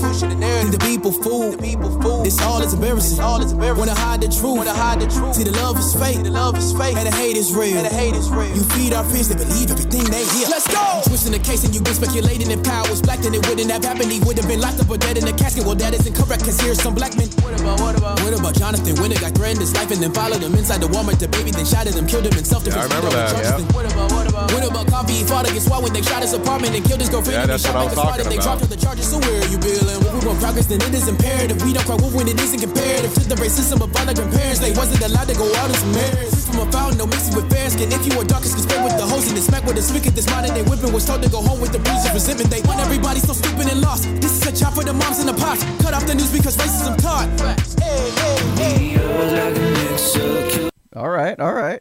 the. 0.00 0.08
Pushing 0.08 0.28
the 0.30 0.36
narrative. 0.36 0.72
The 0.72 0.78
people 0.78 1.12
fool. 1.12 1.52
The 1.52 1.58
people 1.58 1.90
fool. 2.00 2.22
This 2.24 2.40
all 2.42 2.62
is 2.62 2.74
embarrassing. 2.74 3.20
all 3.20 3.42
is 3.42 3.52
embarrassing. 3.52 3.78
Wanna 3.78 3.94
hide 3.94 4.20
the 4.20 4.28
truth. 4.28 4.56
Wanna 4.56 4.72
hide 4.72 5.00
the 5.00 5.06
truth. 5.06 5.34
See 5.34 5.44
the 5.44 5.52
love 5.52 5.78
is 5.78 5.94
fake. 5.94 6.22
The 6.22 6.30
love 6.30 6.56
is 6.56 6.72
fake. 6.72 6.96
And 6.96 7.06
the 7.06 7.14
hate 7.14 7.36
is 7.36 7.54
real. 7.54 7.76
And 7.76 7.86
the 7.86 7.94
hate 7.94 8.14
is 8.14 8.30
real. 8.30 8.54
You 8.54 8.62
feed 8.74 8.92
our 8.92 9.04
fears, 9.04 9.28
they 9.28 9.36
believe 9.36 9.70
everything 9.70 10.04
they 10.04 10.24
hear. 10.24 10.48
Let's 10.48 10.66
go. 10.68 11.07
Twisting 11.18 11.34
the 11.34 11.42
case 11.42 11.66
and 11.66 11.74
you 11.74 11.82
been 11.82 11.98
speculating 11.98 12.46
if 12.46 12.62
power 12.62 12.86
was 12.86 13.02
black, 13.02 13.18
then 13.18 13.34
it 13.34 13.42
wouldn't 13.50 13.66
have 13.74 13.82
happened. 13.82 14.06
He 14.06 14.22
would 14.22 14.38
have 14.38 14.46
been 14.46 14.62
locked 14.62 14.78
up 14.78 14.86
or 14.86 14.94
dead 14.94 15.18
in 15.18 15.26
a 15.26 15.34
casket. 15.34 15.66
Well, 15.66 15.74
that 15.74 15.90
isn't 15.90 16.14
correct, 16.14 16.46
cause 16.46 16.54
here's 16.62 16.78
some 16.78 16.94
black 16.94 17.18
men. 17.18 17.26
What 17.42 17.58
about, 17.58 17.82
what 17.82 17.98
about? 17.98 18.22
What 18.22 18.38
about 18.38 18.54
Jonathan 18.54 18.94
Winter 19.02 19.18
got 19.18 19.34
threatened 19.34 19.58
his 19.58 19.74
life 19.74 19.90
and 19.90 19.98
then 19.98 20.14
followed 20.14 20.46
him 20.46 20.54
inside 20.54 20.78
the 20.78 20.86
Walmart, 20.86 21.18
the 21.18 21.26
baby, 21.26 21.50
then 21.50 21.66
shot 21.66 21.90
at 21.90 21.98
him, 21.98 22.06
killed 22.06 22.22
him 22.22 22.38
in 22.38 22.46
self-defense. 22.46 22.78
Yeah, 22.78 22.86
I 22.86 23.02
remember 23.02 23.10
that, 23.10 23.34
yeah. 23.34 23.58
What 23.74 23.90
about, 23.90 24.14
what 24.14 24.26
about? 24.30 24.46
What 24.54 24.62
about 24.62 24.86
coffee? 24.86 25.18
He 25.18 25.24
fought 25.26 25.50
against 25.50 25.66
SWAT 25.66 25.82
when 25.82 25.90
they 25.90 26.06
shot 26.06 26.22
his 26.22 26.38
apartment 26.38 26.78
and 26.78 26.86
killed 26.86 27.02
his 27.02 27.10
girlfriend. 27.10 27.34
Yeah, 27.34 27.42
and 27.42 27.50
he 27.50 27.58
that's 27.58 27.66
shot 27.66 27.74
what 27.74 27.82
I 27.82 27.90
was 27.90 27.98
back 27.98 27.98
a 27.98 27.98
SWAT 27.98 28.14
talking 28.14 28.22
and 28.22 28.30
they 28.30 28.38
about. 28.38 28.62
dropped 28.62 28.70
the 28.70 28.78
charges, 28.78 29.06
so 29.10 29.18
where 29.18 29.42
are 29.42 29.50
you 29.50 29.58
building? 29.58 29.98
When 30.06 30.12
we 30.14 30.22
want 30.22 30.38
progress, 30.38 30.70
then 30.70 30.78
it 30.86 30.94
is 30.94 31.10
imperative. 31.10 31.58
We 31.66 31.74
don't 31.74 31.82
cry 31.82 31.98
wolf 31.98 32.14
when 32.14 32.30
it 32.30 32.38
isn't 32.38 32.62
comparative 32.62 33.10
to 33.18 33.26
the 33.26 33.34
racism 33.42 33.82
of 33.82 33.90
our 33.90 34.06
grandparents. 34.06 34.62
They 34.62 34.70
wasn't 34.70 35.02
allowed 35.02 35.26
to 35.26 35.34
go 35.34 35.50
out 35.58 35.66
as 35.66 35.82
marriage. 35.90 36.30
Free 36.58 36.64
from 36.64 36.68
a 36.68 36.72
fountain, 36.72 36.98
no 36.98 37.06
mixing 37.06 37.36
with 37.36 37.50
fair 37.50 37.70
skin. 37.70 37.92
If 37.92 38.06
you 38.06 38.18
were 38.18 38.24
darkest, 38.24 38.54
can 38.54 38.62
spray 38.62 38.82
with 38.82 38.96
the 38.96 39.06
hose 39.06 39.28
and 39.28 39.36
then 39.36 39.42
smack 39.44 39.64
with 39.64 39.78
a 39.78 39.82
spigot. 39.82 40.14
This 40.14 40.26
modern 40.26 40.54
day 40.54 40.62
whipping 40.62 40.92
was 40.92 41.04
told 41.06 41.22
to 41.22 41.30
go 41.30 41.40
home 41.40 41.60
with 41.60 41.72
the 41.72 41.78
bruises 41.78 42.12
resentment. 42.12 42.50
They 42.50 42.62
want 42.62 42.80
everybody 42.80 43.20
so 43.20 43.32
stupid 43.32 43.70
and 43.70 43.80
lost. 43.80 44.04
This 44.20 44.42
is 44.42 44.46
a 44.46 44.52
chop 44.64 44.74
for 44.74 44.84
the 44.84 44.92
moms 44.92 45.20
and 45.20 45.28
the 45.28 45.34
pops. 45.34 45.62
Cut 45.82 45.94
off 45.94 46.06
the 46.06 46.14
news 46.14 46.32
because 46.32 46.56
racism 46.56 47.00
taught. 47.00 47.28
Hey, 47.80 48.10
hey, 48.56 48.96
hey. 48.96 50.70
All 50.96 51.08
right, 51.10 51.38
all 51.38 51.52
right. 51.52 51.80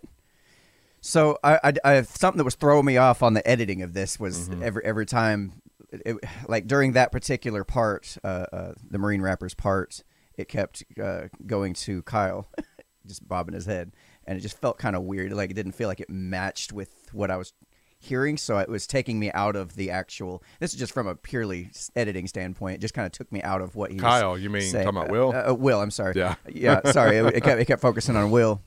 So 1.01 1.38
I, 1.43 1.60
I, 1.63 1.74
I 1.84 2.01
something 2.03 2.38
that 2.38 2.43
was 2.43 2.55
throwing 2.55 2.86
me 2.86 2.98
off 2.98 3.24
on 3.24 3.34
the 3.34 3.48
editing 3.48 3.81
of 3.81 3.93
this 3.93 4.19
was 4.19 4.50
Mm-hmm. 4.50 4.63
every 4.63 4.86
every 4.86 5.05
time, 5.05 5.53
it, 5.91 6.17
like 6.48 6.67
during 6.67 6.91
that 6.93 7.12
particular 7.12 7.63
part, 7.63 8.17
uh, 8.24 8.46
uh, 8.51 8.74
the 8.89 8.98
Marine 9.00 9.22
Rapper's 9.22 9.55
part, 9.55 10.03
it 10.38 10.48
kept 10.50 10.84
uh, 11.01 11.29
going 11.46 11.74
to 11.74 12.03
Kyle, 12.03 12.48
just 13.07 13.27
bobbing 13.27 13.55
his 13.55 13.65
head, 13.65 13.91
and 14.27 14.38
it 14.38 14.41
just 14.41 14.60
felt 14.60 14.77
kind 14.77 14.96
of 14.96 15.03
weird. 15.03 15.31
Like 15.34 15.50
it 15.51 15.55
didn't 15.55 15.72
feel 15.74 15.88
like 15.88 16.00
it 16.00 16.10
matched 16.10 16.74
with 16.74 16.89
what 17.12 17.31
I 17.31 17.38
was 17.38 17.53
hearing, 18.00 18.38
so 18.38 18.57
it 18.60 18.69
was 18.69 18.86
taking 18.86 19.17
me 19.19 19.31
out 19.31 19.55
of 19.55 19.75
the 19.75 19.89
actual. 19.89 20.43
This 20.60 20.74
is 20.74 20.79
just 20.79 20.93
from 20.93 21.07
a 21.07 21.15
purely 21.15 21.72
editing 21.96 22.27
standpoint. 22.27 22.75
It 22.75 22.81
just 22.81 22.93
kind 22.93 23.05
of 23.07 23.12
took 23.12 23.31
me 23.31 23.41
out 23.41 23.62
of 23.62 23.75
what 23.75 23.89
he. 23.89 23.96
was 23.96 24.01
Kyle, 24.03 24.38
you 24.38 24.50
mean 24.50 24.62
saying. 24.62 24.86
talking 24.86 24.98
about 25.00 25.10
Uh, 25.10 25.13
Will? 25.13 25.29
uh, 25.36 25.51
uh, 25.51 25.53
Will, 25.55 25.81
I'm 25.81 25.89
sorry. 25.91 26.13
Yeah. 26.15 26.36
yeah. 26.48 26.81
Sorry, 26.91 27.17
it, 27.17 27.25
it 27.38 27.41
kept 27.43 27.60
it 27.62 27.65
kept 27.65 27.81
focusing 27.81 28.15
on 28.15 28.29
Will, 28.29 28.62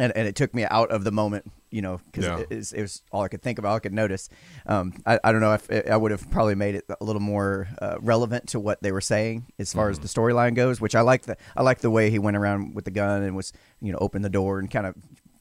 and 0.00 0.16
and 0.16 0.26
it 0.28 0.34
took 0.34 0.54
me 0.54 0.64
out 0.64 0.90
of 0.90 1.04
the 1.04 1.10
moment, 1.12 1.50
you 1.70 1.82
know, 1.82 2.00
because 2.06 2.24
Yeah. 2.24 2.38
it, 2.40 2.50
was- 2.56 2.72
it 2.72 2.82
was 2.82 3.02
all 3.12 3.22
I 3.22 3.28
could 3.28 3.42
think 3.42 3.58
about, 3.58 3.68
all 3.70 3.76
I 3.76 3.80
could 3.80 3.92
notice. 3.92 4.28
Um, 4.66 4.94
I, 5.06 5.18
I 5.24 5.32
don't 5.32 5.40
know 5.40 5.54
if 5.54 5.70
I 5.90 5.96
would 5.96 6.10
have 6.10 6.30
probably 6.30 6.54
made 6.54 6.74
it 6.74 6.84
a 7.00 7.04
little 7.04 7.20
more 7.22 7.68
uh, 7.80 7.96
relevant 8.00 8.46
to 8.48 8.60
what 8.60 8.82
they 8.82 8.92
were 8.92 9.00
saying 9.00 9.46
as 9.58 9.72
far 9.72 9.90
Mm-hmm. 9.90 10.04
as 10.04 10.12
the 10.12 10.20
storyline 10.20 10.54
goes, 10.54 10.80
which 10.80 10.94
I 10.94 11.00
like 11.02 11.22
the 11.22 11.36
I 11.56 11.62
like 11.62 11.78
the 11.80 11.90
way 11.90 12.10
he 12.10 12.18
went 12.18 12.36
around 12.36 12.74
with 12.74 12.84
the 12.84 12.90
gun 12.90 13.22
and 13.22 13.34
was 13.36 13.52
you 13.80 13.92
know 13.92 13.98
opened 14.00 14.24
the 14.24 14.30
door 14.30 14.58
and 14.58 14.70
kind 14.70 14.86
of 14.86 14.94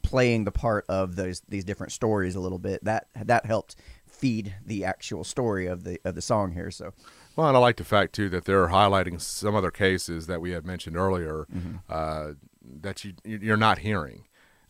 playing 0.04 0.46
the 0.46 0.52
part 0.52 0.86
of 0.88 1.16
those 1.18 1.42
these 1.50 1.64
different 1.66 1.92
stories 1.92 2.36
a 2.36 2.40
little 2.40 2.60
bit. 2.60 2.84
That 2.84 3.08
that 3.16 3.46
helped 3.46 3.76
feed 4.06 4.56
the 4.66 4.84
actual 4.86 5.24
story 5.24 5.68
of 5.68 5.84
the 5.84 6.00
of 6.06 6.16
the 6.16 6.22
song 6.22 6.52
here. 6.54 6.72
So 6.72 6.92
Well, 7.36 7.48
and 7.50 7.56
I 7.58 7.60
like 7.60 7.76
the 7.78 7.84
fact 7.84 8.14
too 8.14 8.30
that 8.30 8.46
they're 8.46 8.68
highlighting 8.70 9.20
some 9.22 9.54
other 9.56 9.70
cases 9.70 10.26
that 10.28 10.42
we 10.42 10.52
had 10.52 10.66
mentioned 10.66 10.98
earlier 10.98 11.46
uh, 11.90 12.32
that 12.82 13.04
you 13.06 13.14
you're 13.26 13.58
not 13.58 13.80
hearing. 13.80 14.24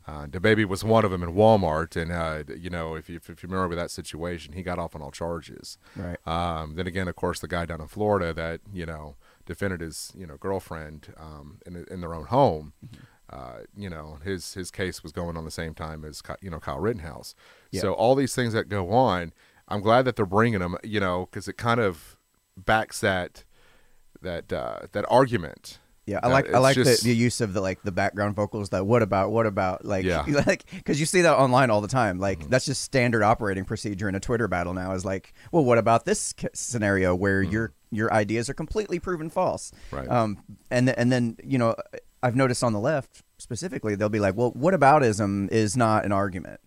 Uh, 0.08 0.26
the 0.30 0.40
baby 0.40 0.64
was 0.64 0.86
one 0.86 1.04
of 1.04 1.12
them 1.12 1.22
in 1.22 1.34
Walmart, 1.34 1.96
and 2.02 2.12
uh, 2.12 2.44
you 2.58 2.70
know 2.70 2.96
if 2.96 3.10
you, 3.10 3.18
if 3.18 3.28
you 3.28 3.50
remember 3.50 3.76
that 3.76 3.92
situation, 3.92 4.54
he 4.54 4.64
got 4.64 4.80
off 4.80 4.96
on 4.96 5.02
all 5.02 5.12
charges. 5.12 5.78
Right. 5.98 6.18
Um, 6.26 6.76
then 6.76 6.88
again, 6.88 7.10
of 7.10 7.16
course, 7.16 7.40
the 7.40 7.48
guy 7.48 7.66
down 7.66 7.82
in 7.82 7.88
Florida 7.88 8.34
that 8.34 8.62
you 8.72 8.86
know 8.86 9.16
defended 9.46 9.82
his 9.82 10.14
you 10.16 10.26
know 10.26 10.38
girlfriend 10.38 11.14
um, 11.18 11.60
in 11.66 11.86
in 11.92 12.02
their 12.02 12.14
own 12.14 12.26
home. 12.26 12.74
Uh, 13.30 13.60
you 13.76 13.90
know 13.90 14.20
his 14.24 14.54
his 14.54 14.72
case 14.72 15.04
was 15.04 15.12
going 15.12 15.36
on 15.36 15.44
the 15.44 15.52
same 15.52 15.74
time 15.74 16.06
as 16.06 16.24
you 16.42 16.50
know 16.50 16.60
Kyle 16.60 16.80
Rittenhouse. 16.80 17.36
Yeah. 17.72 17.82
So 17.82 17.94
all 17.94 18.16
these 18.16 18.34
things 18.34 18.54
that 18.54 18.70
go 18.70 18.92
on, 18.92 19.34
I'm 19.68 19.82
glad 19.82 20.06
that 20.06 20.16
they're 20.16 20.26
bringing 20.26 20.60
them. 20.60 20.78
You 20.84 21.02
know 21.02 21.28
because 21.30 21.50
it 21.50 21.58
kind 21.58 21.82
of 21.82 22.16
backs 22.56 23.02
that 23.02 23.44
that 24.22 24.54
uh, 24.54 24.80
that 24.94 25.06
argument. 25.10 25.80
Yeah, 26.08 26.22
I 26.24 26.28
like 26.30 26.54
I 26.54 26.60
like 26.60 26.76
just- 26.76 27.04
the, 27.04 27.10
the 27.10 27.16
use 27.16 27.42
of 27.42 27.54
the 27.54 27.60
like 27.62 27.84
the 27.84 27.92
background 27.92 28.36
vocals. 28.36 28.70
That 28.70 28.86
what 28.88 29.04
about 29.04 29.30
what 29.32 29.46
about 29.46 29.84
like 29.86 30.06
Yeah. 30.06 30.24
Mm-hmm. 30.24 30.34
like 30.48 30.64
because 30.74 31.00
you 31.00 31.06
see 31.06 31.22
that 31.22 31.36
online 31.38 31.70
all 31.70 31.82
the 31.82 31.88
time. 31.90 32.18
Like 32.18 32.50
that's 32.50 32.66
just 32.66 32.82
standard 32.82 33.24
operating 33.24 33.66
procedure 33.66 34.08
in 34.08 34.16
a 34.16 34.20
Twitter 34.20 34.48
battle 34.48 34.74
now. 34.74 34.94
Is 34.94 35.04
like, 35.06 35.34
well, 35.52 35.66
what 35.66 35.78
about 35.78 36.06
this 36.06 36.34
scenario 36.54 37.14
where 37.14 37.42
your 37.44 37.74
your 37.92 38.12
ideas 38.14 38.50
are 38.50 38.54
completely 38.54 39.00
proven 39.00 39.30
false? 39.30 39.72
Mm-hmm. 39.92 39.96
Right. 39.98 40.10
Um, 40.10 40.44
and 40.72 40.88
th- 40.88 40.96
and 40.98 41.12
then 41.12 41.36
you 41.44 41.58
know 41.58 41.76
I've 42.24 42.36
noticed 42.36 42.64
on 42.64 42.72
the 42.74 42.80
left 42.80 43.22
specifically 43.38 43.96
they'll 43.96 44.10
be 44.10 44.20
like, 44.20 44.36
well, 44.36 44.52
what 44.52 44.74
aboutism 44.74 45.52
is 45.52 45.76
not 45.78 46.06
an 46.06 46.12
argument. 46.14 46.60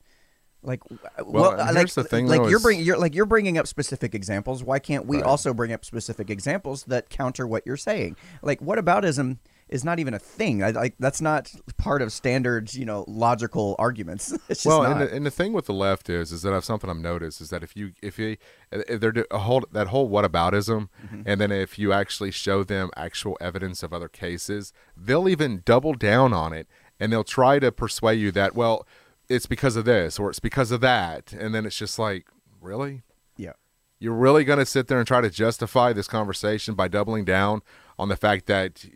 Like, 0.63 0.81
w- 0.85 1.01
well, 1.25 1.53
and 1.59 1.75
like, 1.75 1.93
the 1.95 2.05
thing, 2.05 2.27
like 2.27 2.43
though, 2.43 2.49
you're 2.49 2.59
is- 2.59 2.63
bringing 2.63 2.85
you're 2.85 2.99
like 2.99 3.15
you're 3.15 3.27
bringing 3.27 3.57
up 3.59 3.67
specific 3.67 4.15
examples. 4.15 4.63
Why 4.63 4.79
can't 4.79 5.07
we 5.07 5.17
Right. 5.19 5.25
also 5.27 5.55
bring 5.55 5.73
up 5.73 5.85
specific 5.85 6.29
examples 6.31 6.85
that 6.85 7.09
counter 7.09 7.47
what 7.47 7.63
you're 7.67 7.77
saying? 7.79 8.17
Like, 8.43 8.61
what 8.61 8.79
aboutism 8.79 9.39
is 9.71 9.85
not 9.85 10.01
even 10.01 10.13
a 10.13 10.19
thing. 10.19 10.65
I, 10.65 10.71
like 10.71 10.95
that's 10.99 11.21
not 11.21 11.51
part 11.79 12.03
of 12.03 12.13
standard, 12.13 12.75
you 12.75 12.85
know, 12.85 13.05
logical 13.07 13.77
arguments. 13.79 14.33
It's 14.49 14.65
just 14.65 14.67
well, 14.67 14.83
and 14.83 15.01
the, 15.01 15.15
and 15.15 15.25
the 15.25 15.31
thing 15.31 15.53
with 15.53 15.67
the 15.67 15.73
left 15.73 16.11
is, 16.11 16.33
is 16.33 16.43
that 16.43 16.53
I've 16.53 16.65
something 16.65 16.91
I've 16.91 16.97
noticed 16.97 17.41
is 17.41 17.51
that 17.51 17.63
if 17.63 17.77
you 17.77 17.93
if 18.03 18.19
you 18.19 18.37
if 18.73 18.99
they're 19.01 19.25
a 19.31 19.39
whole 19.39 19.63
that 19.73 19.87
whole 19.87 20.11
whataboutism, 20.11 20.89
Mm-hmm. 21.07 21.23
and 21.25 21.41
then 21.41 21.53
if 21.53 21.79
you 21.79 21.93
actually 21.93 22.33
show 22.33 22.65
them 22.65 22.91
actual 22.97 23.39
evidence 23.41 23.83
of 23.85 23.93
other 23.95 24.09
cases, 24.09 24.73
they'll 24.97 25.29
even 25.29 25.63
double 25.65 25.95
down 25.95 26.33
on 26.33 26.53
it, 26.53 26.67
and 26.99 27.13
they'll 27.13 27.23
try 27.25 27.59
to 27.61 27.71
persuade 27.73 28.19
you 28.21 28.33
that 28.33 28.55
well, 28.57 28.87
it's 29.31 29.47
because 29.47 29.77
of 29.77 29.87
this 29.87 30.19
or 30.19 30.29
it's 30.29 30.41
because 30.41 30.71
of 30.71 30.83
that, 30.83 31.33
and 31.33 31.55
then 31.55 31.65
it's 31.65 31.77
just 31.77 31.99
like 31.99 32.27
really. 32.61 33.03
yeah. 33.37 33.53
You're 33.99 34.15
really 34.15 34.45
going 34.45 34.59
to 34.59 34.67
sit 34.67 34.89
there 34.89 34.99
and 34.99 35.07
try 35.07 35.21
to 35.21 35.31
justify 35.31 35.93
this 35.93 36.09
conversation 36.09 36.75
by 36.75 36.89
doubling 36.89 37.25
down 37.27 37.61
on 37.99 38.09
the 38.09 38.17
fact 38.17 38.47
that 38.47 38.87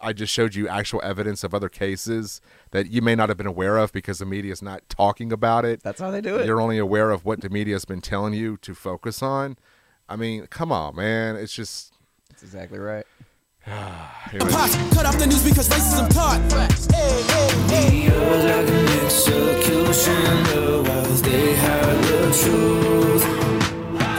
I 0.00 0.12
just 0.14 0.32
showed 0.32 0.54
you 0.54 0.66
actual 0.66 1.00
evidence 1.04 1.44
of 1.44 1.54
other 1.54 1.68
cases 1.68 2.40
that 2.70 2.90
you 2.90 3.02
may 3.02 3.14
not 3.14 3.28
have 3.28 3.36
been 3.36 3.46
aware 3.46 3.76
of 3.76 3.92
because 3.92 4.18
the 4.18 4.26
media 4.26 4.52
is 4.52 4.62
not 4.62 4.88
talking 4.88 5.30
about 5.30 5.64
it. 5.66 5.82
That's 5.82 6.00
how 6.00 6.10
they 6.10 6.20
do 6.22 6.36
it. 6.36 6.46
You're 6.46 6.60
only 6.60 6.78
aware 6.78 7.10
of 7.10 7.24
what 7.24 7.42
the 7.42 7.50
media 7.50 7.74
has 7.74 7.84
been 7.84 8.00
telling 8.00 8.32
you 8.34 8.56
to 8.58 8.74
focus 8.74 9.22
on. 9.22 9.56
I 10.08 10.16
mean, 10.16 10.46
come 10.46 10.72
on, 10.72 10.96
man. 10.96 11.36
It's 11.36 11.52
just. 11.52 11.92
That's 12.30 12.42
exactly 12.42 12.78
right. 12.78 13.06
Ah, 13.68 14.30
anyway. 14.32 14.50
Pops, 14.50 14.76
cut 14.94 15.06
off 15.06 15.18
the 15.18 15.26
news 15.26 15.42
because 15.42 15.68
racism 15.68 16.08
taught. 16.12 16.40
Hey, 16.92 17.22
hey, 17.22 17.50
hey. 17.68 18.04
You're 18.04 18.14
like 18.14 18.68
an 18.68 19.04
executioner 19.04 20.88
as 20.88 21.22
they 21.22 21.54
had 21.54 22.04
the 22.04 22.30
truth. 22.42 23.24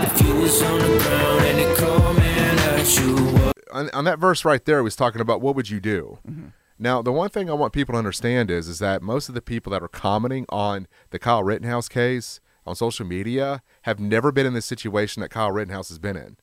If 0.04 0.22
you 0.22 0.34
on 0.66 0.80
the 0.80 1.00
ground 1.04 1.46
and 1.46 1.60
it 1.60 1.78
coming 1.78 2.24
at 2.24 3.00
you, 3.00 3.54
on, 3.72 3.90
on 3.92 4.06
that 4.06 4.20
verse 4.20 4.44
right 4.44 4.64
there, 4.66 4.80
he 4.80 4.84
was 4.84 4.96
talking 4.96 5.22
about 5.22 5.42
what 5.42 5.56
would 5.56 5.70
you 5.70 5.80
do. 5.80 6.20
Mm-hmm. 6.28 6.48
Now, 6.80 7.02
the 7.02 7.12
one 7.12 7.30
thing 7.30 7.50
I 7.50 7.54
want 7.54 7.74
people 7.74 7.94
to 7.94 7.98
understand 8.00 8.52
is, 8.52 8.68
is 8.68 8.80
that 8.80 9.02
most 9.02 9.30
of 9.30 9.36
the 9.36 9.42
people 9.42 9.72
that 9.72 9.82
are 9.82 9.88
commenting 9.88 10.46
on 10.50 10.88
the 11.10 11.20
Kyle 11.20 11.44
Rittenhouse 11.44 11.90
case 11.90 12.40
on 12.68 12.76
social 12.76 13.06
media 13.06 13.64
have 13.84 14.00
never 14.00 14.32
been 14.32 14.46
in 14.46 14.54
the 14.54 14.62
situation 14.62 15.22
that 15.22 15.30
Kyle 15.30 15.52
Rittenhouse 15.52 15.90
has 15.90 15.98
been 16.00 16.16
in. 16.18 16.38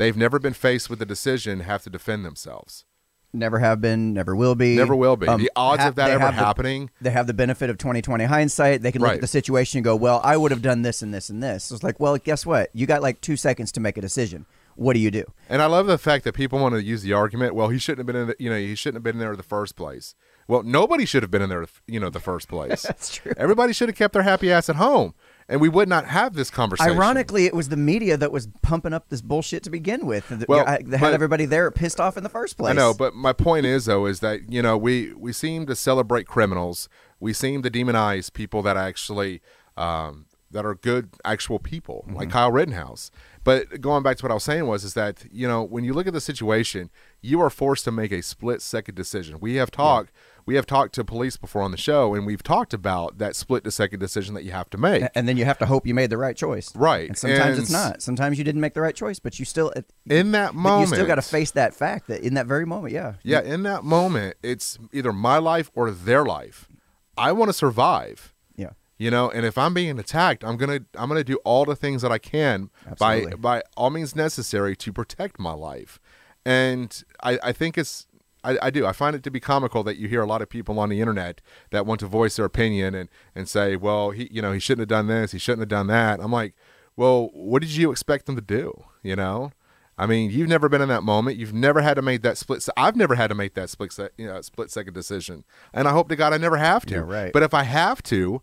They've 0.00 0.16
never 0.16 0.38
been 0.38 0.54
faced 0.54 0.88
with 0.88 0.98
the 0.98 1.04
decision 1.04 1.60
have 1.60 1.82
to 1.82 1.90
defend 1.90 2.24
themselves. 2.24 2.86
Never 3.34 3.58
have 3.58 3.82
been, 3.82 4.14
never 4.14 4.34
will 4.34 4.54
be. 4.54 4.74
Never 4.74 4.96
will 4.96 5.16
be. 5.16 5.28
Um, 5.28 5.38
the 5.40 5.50
odds 5.54 5.82
ha- 5.82 5.88
of 5.90 5.94
that 5.96 6.10
ever 6.10 6.24
the- 6.24 6.32
happening. 6.32 6.88
they 7.02 7.10
have 7.10 7.26
the 7.26 7.34
benefit 7.34 7.68
of 7.68 7.76
2020 7.76 8.24
hindsight. 8.24 8.80
They 8.80 8.90
can 8.92 9.02
look 9.02 9.08
Right. 9.10 9.14
at 9.16 9.20
the 9.20 9.26
situation 9.26 9.76
and 9.76 9.84
go, 9.84 9.94
"Well, 9.94 10.22
I 10.24 10.38
would 10.38 10.52
have 10.52 10.62
done 10.62 10.80
this 10.80 11.02
and 11.02 11.12
this 11.12 11.28
and 11.28 11.42
this." 11.42 11.70
It's 11.70 11.82
like, 11.82 12.00
well, 12.00 12.16
guess 12.16 12.46
what? 12.46 12.70
You 12.72 12.86
got 12.86 13.02
like 13.02 13.20
two 13.20 13.36
seconds 13.36 13.70
to 13.72 13.80
make 13.80 13.98
a 13.98 14.00
decision. 14.00 14.46
what 14.76 14.94
do 14.94 15.00
you 15.00 15.10
do? 15.10 15.24
And 15.50 15.60
I 15.60 15.66
love 15.66 15.86
the 15.86 15.98
fact 15.98 16.24
that 16.24 16.32
people 16.32 16.58
want 16.58 16.74
to 16.74 16.82
use 16.82 17.02
the 17.02 17.12
argument, 17.12 17.54
well, 17.54 17.68
he 17.68 17.78
shouldn't 17.78 17.98
have 17.98 18.06
been 18.06 18.16
in 18.22 18.28
the, 18.28 18.36
you 18.38 18.48
know, 18.48 18.56
he 18.56 18.74
shouldn't 18.74 18.96
have 18.96 19.02
been 19.02 19.16
in 19.16 19.20
there 19.20 19.32
in 19.32 19.36
the 19.36 19.42
first 19.42 19.76
place. 19.76 20.14
Well, 20.48 20.62
nobody 20.62 21.04
should 21.04 21.22
have 21.22 21.30
been 21.30 21.42
in 21.42 21.50
there, 21.50 21.66
you 21.86 22.00
know, 22.00 22.08
the 22.08 22.18
first 22.20 22.48
place. 22.48 22.82
That's 22.84 23.14
true. 23.14 23.32
Everybody 23.36 23.74
should 23.74 23.90
have 23.90 23.96
kept 23.96 24.14
their 24.14 24.22
happy 24.22 24.50
ass 24.50 24.70
at 24.70 24.76
home, 24.76 25.12
and 25.50 25.60
we 25.60 25.68
would 25.68 25.88
not 25.88 26.06
have 26.06 26.32
this 26.34 26.48
conversation. 26.50 26.92
Ironically, 26.92 27.44
it 27.44 27.52
was 27.54 27.68
the 27.68 27.76
media 27.76 28.16
that 28.16 28.32
was 28.32 28.48
pumping 28.62 28.94
up 28.94 29.08
this 29.10 29.20
bullshit 29.20 29.62
to 29.64 29.70
begin 29.70 30.06
with. 30.06 30.30
Well, 30.48 30.64
that 30.64 30.82
had 30.88 31.00
but- 31.00 31.12
everybody 31.12 31.44
there 31.44 31.70
pissed 31.70 32.00
off 32.00 32.16
in 32.16 32.22
the 32.22 32.28
first 32.30 32.56
place. 32.56 32.70
I 32.70 32.74
know, 32.74 32.94
but 32.94 33.14
my 33.14 33.32
point 33.34 33.66
is 33.66 33.84
though 33.84 34.06
is 34.06 34.20
that 34.20 34.50
you 34.50 34.62
know 34.62 34.78
we 34.78 35.12
we 35.14 35.32
seem 35.34 35.66
to 35.66 35.76
celebrate 35.76 36.26
criminals. 36.26 36.88
We 37.18 37.34
seem 37.34 37.60
to 37.62 37.70
demonize 37.70 38.32
people 38.32 38.62
that 38.62 38.78
actually 38.78 39.42
um, 39.76 40.24
that 40.50 40.64
are 40.64 40.74
good 40.74 41.10
actual 41.24 41.58
people, 41.58 42.04
Mm-hmm. 42.06 42.16
like 42.16 42.30
Kyle 42.30 42.50
Rittenhouse. 42.50 43.10
But 43.44 43.80
going 43.80 44.02
back 44.02 44.16
to 44.18 44.24
what 44.24 44.30
I 44.30 44.34
was 44.34 44.44
saying 44.44 44.66
was 44.66 44.84
is 44.84 44.94
that 44.94 45.24
you 45.30 45.46
know 45.48 45.62
when 45.62 45.84
you 45.84 45.92
look 45.92 46.06
at 46.06 46.12
the 46.12 46.20
situation, 46.20 46.90
you 47.20 47.40
are 47.40 47.50
forced 47.50 47.84
to 47.84 47.90
make 47.92 48.12
a 48.12 48.22
split 48.22 48.62
second 48.62 48.94
decision. 48.94 49.38
We 49.40 49.56
have 49.56 49.70
talked. 49.70 50.12
We 50.46 50.54
have 50.56 50.66
talked 50.66 50.94
to 50.96 51.04
police 51.04 51.36
before 51.36 51.62
on 51.62 51.70
the 51.70 51.76
show, 51.76 52.14
and 52.14 52.26
we've 52.26 52.42
talked 52.42 52.74
about 52.74 53.18
that 53.18 53.36
split 53.36 53.70
second 53.72 54.00
decision 54.00 54.34
that 54.34 54.42
you 54.44 54.52
have 54.52 54.68
to 54.70 54.78
make. 54.78 55.04
and 55.14 55.28
then 55.28 55.36
you 55.36 55.44
have 55.44 55.58
to 55.58 55.66
hope 55.66 55.86
you 55.86 55.94
made 55.94 56.10
the 56.10 56.18
right 56.18 56.36
choice. 56.36 56.74
Right. 56.74 57.08
And 57.08 57.16
sometimes 57.16 57.50
And- 57.54 57.58
it's 57.62 57.70
not. 57.70 58.02
Sometimes 58.02 58.38
you 58.38 58.44
didn't 58.44 58.60
make 58.60 58.74
the 58.74 58.80
right 58.80 58.94
choice, 58.94 59.18
but 59.18 59.38
you 59.38 59.44
still 59.44 59.72
In 60.08 60.32
that 60.32 60.54
moment 60.54 60.90
you 60.90 60.96
still 60.96 61.06
got 61.06 61.16
to 61.16 61.22
face 61.22 61.50
that 61.52 61.74
fact 61.74 62.08
that 62.08 62.22
in 62.22 62.34
that 62.34 62.46
very 62.46 62.66
moment, 62.66 62.92
yeah. 62.92 63.14
Yeah, 63.22 63.40
in 63.42 63.62
that 63.64 63.84
moment, 63.84 64.36
it's 64.42 64.78
either 64.92 65.12
my 65.12 65.38
life 65.38 65.70
or 65.74 65.90
their 65.90 66.24
life. 66.24 66.68
I 67.16 67.32
want 67.32 67.48
to 67.48 67.52
survive. 67.52 68.34
Yeah. 68.56 68.70
You 68.98 69.10
know, 69.10 69.30
and 69.30 69.46
if 69.46 69.56
I'm 69.56 69.74
being 69.74 69.98
attacked, 69.98 70.44
I'm 70.44 70.56
gonna 70.56 70.80
I'm 70.94 71.08
gonna 71.08 71.24
do 71.24 71.36
all 71.44 71.64
the 71.64 71.76
things 71.76 72.02
that 72.02 72.10
I 72.12 72.18
can 72.18 72.70
by 72.98 73.26
by 73.38 73.62
all 73.76 73.90
means 73.90 74.16
necessary 74.16 74.74
to 74.76 74.92
protect 74.92 75.38
my 75.38 75.52
life. 75.52 75.98
And 76.44 77.02
I, 77.22 77.38
I 77.42 77.52
think 77.52 77.76
it's 77.76 78.06
I, 78.42 78.58
I 78.62 78.70
do. 78.70 78.86
I 78.86 78.92
find 78.92 79.14
it 79.16 79.22
to 79.24 79.30
be 79.30 79.40
comical 79.40 79.82
that 79.84 79.96
you 79.96 80.08
hear 80.08 80.22
a 80.22 80.26
lot 80.26 80.42
of 80.42 80.48
people 80.48 80.78
on 80.78 80.88
the 80.88 81.00
internet 81.00 81.40
that 81.70 81.86
want 81.86 82.00
to 82.00 82.06
voice 82.06 82.36
their 82.36 82.44
opinion 82.46 82.94
and, 82.94 83.08
and 83.34 83.48
say, 83.48 83.76
well, 83.76 84.10
he 84.10 84.28
you 84.30 84.40
know, 84.42 84.52
he 84.52 84.60
shouldn't 84.60 84.80
have 84.82 84.88
done 84.88 85.06
this, 85.08 85.32
he 85.32 85.38
shouldn't 85.38 85.60
have 85.60 85.68
done 85.68 85.86
that. 85.88 86.20
I'm 86.20 86.32
like, 86.32 86.54
well, 86.96 87.30
what 87.32 87.62
did 87.62 87.70
you 87.70 87.90
expect 87.90 88.26
them 88.26 88.36
to 88.36 88.42
do? 88.42 88.84
You 89.02 89.16
know? 89.16 89.52
I 89.98 90.06
mean, 90.06 90.30
you've 90.30 90.48
never 90.48 90.70
been 90.70 90.80
in 90.80 90.88
that 90.88 91.02
moment. 91.02 91.36
You've 91.36 91.52
never 91.52 91.82
had 91.82 91.94
to 91.94 92.02
make 92.02 92.22
that 92.22 92.38
split. 92.38 92.62
Se- 92.62 92.72
I've 92.74 92.96
never 92.96 93.16
had 93.16 93.26
to 93.28 93.34
make 93.34 93.52
that 93.54 93.68
split, 93.68 93.92
se- 93.92 94.08
you 94.16 94.26
know, 94.26 94.40
split 94.40 94.70
second 94.70 94.94
decision, 94.94 95.44
and 95.74 95.86
I 95.86 95.90
hope 95.92 96.08
to 96.08 96.16
God 96.16 96.32
I 96.32 96.38
never 96.38 96.56
have 96.56 96.86
to. 96.86 96.94
Yeah, 96.94 97.00
right. 97.00 97.32
But 97.34 97.42
if 97.42 97.52
I 97.52 97.64
have 97.64 98.02
to, 98.04 98.40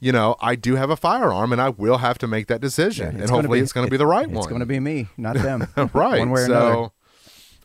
you 0.00 0.12
know, 0.12 0.36
I 0.38 0.54
do 0.54 0.76
have 0.76 0.90
a 0.90 0.96
firearm, 0.96 1.50
and 1.50 1.62
I 1.62 1.70
will 1.70 1.96
have 1.98 2.18
to 2.18 2.26
make 2.26 2.46
that 2.48 2.60
decision, 2.60 3.14
It's 3.14 3.22
and 3.22 3.30
hopefully 3.30 3.60
be- 3.60 3.62
it's 3.62 3.72
going 3.72 3.86
to 3.86 3.90
be 3.90 3.96
the 3.96 4.06
right 4.06 4.24
It's 4.26 4.34
one. 4.34 4.36
It's 4.38 4.46
going 4.48 4.60
to 4.60 4.66
be 4.66 4.80
me, 4.80 5.08
not 5.16 5.36
them. 5.36 5.66
right. 5.94 6.18
One 6.18 6.28
way 6.30 6.42
or 6.42 6.46
so, 6.46 6.52
another. 6.68 6.88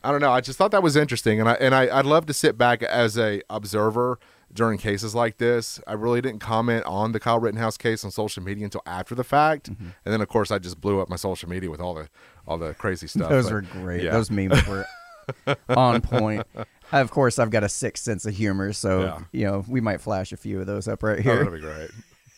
I 0.04 0.10
don't 0.12 0.20
know. 0.20 0.30
I 0.32 0.40
just 0.40 0.58
thought 0.58 0.70
that 0.72 0.82
was 0.82 0.94
interesting, 0.96 1.40
and 1.40 1.48
I 1.48 1.54
and 1.54 1.74
I, 1.74 1.98
I'd 1.98 2.06
love 2.06 2.26
to 2.26 2.32
sit 2.34 2.56
back 2.58 2.82
as 2.82 3.16
a 3.18 3.40
observer 3.50 4.18
during 4.52 4.78
cases 4.78 5.14
like 5.14 5.38
this. 5.38 5.80
I 5.86 5.94
really 5.94 6.20
didn't 6.20 6.40
comment 6.40 6.84
on 6.86 7.12
the 7.12 7.18
Kyle 7.18 7.40
Rittenhouse 7.40 7.76
case 7.76 8.04
on 8.04 8.10
social 8.12 8.42
media 8.42 8.64
until 8.64 8.82
after 8.86 9.14
the 9.14 9.24
fact, 9.24 9.70
Mm-hmm. 9.72 9.84
and 10.04 10.12
then 10.12 10.20
of 10.20 10.28
course 10.28 10.50
I 10.50 10.58
just 10.58 10.80
blew 10.80 11.00
up 11.00 11.08
my 11.08 11.16
social 11.16 11.48
media 11.48 11.70
with 11.70 11.80
all 11.80 11.94
the 11.94 12.08
all 12.46 12.58
the 12.58 12.74
crazy 12.74 13.06
stuff. 13.08 13.30
Those 13.30 13.46
But, 13.46 13.52
were 13.54 13.62
great. 13.62 14.02
yeah. 14.04 14.12
Those 14.12 14.30
memes 14.30 14.64
were 14.66 14.86
on 15.70 16.02
point. 16.02 16.46
Of 16.92 17.10
course, 17.10 17.38
I've 17.38 17.50
got 17.50 17.64
a 17.64 17.68
sick 17.68 17.96
sense 17.96 18.26
of 18.26 18.34
humor, 18.34 18.72
so 18.74 19.02
Yeah. 19.04 19.18
you 19.32 19.46
know 19.46 19.64
we 19.66 19.80
might 19.80 20.00
flash 20.02 20.32
a 20.32 20.36
few 20.36 20.60
of 20.60 20.66
those 20.66 20.86
up 20.86 21.02
right 21.02 21.18
Oh, 21.18 21.22
here. 21.22 21.44
that'd 21.44 21.52
be 21.52 21.60
great. 21.60 21.90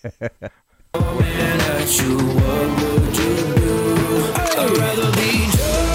at 0.95 2.01
you, 2.01 2.17
what 2.17 2.83
would 3.01 3.17
you 3.17 3.37
do? 3.57 4.33
I'd 4.37 4.79
rather 4.79 5.13
be 5.17 5.86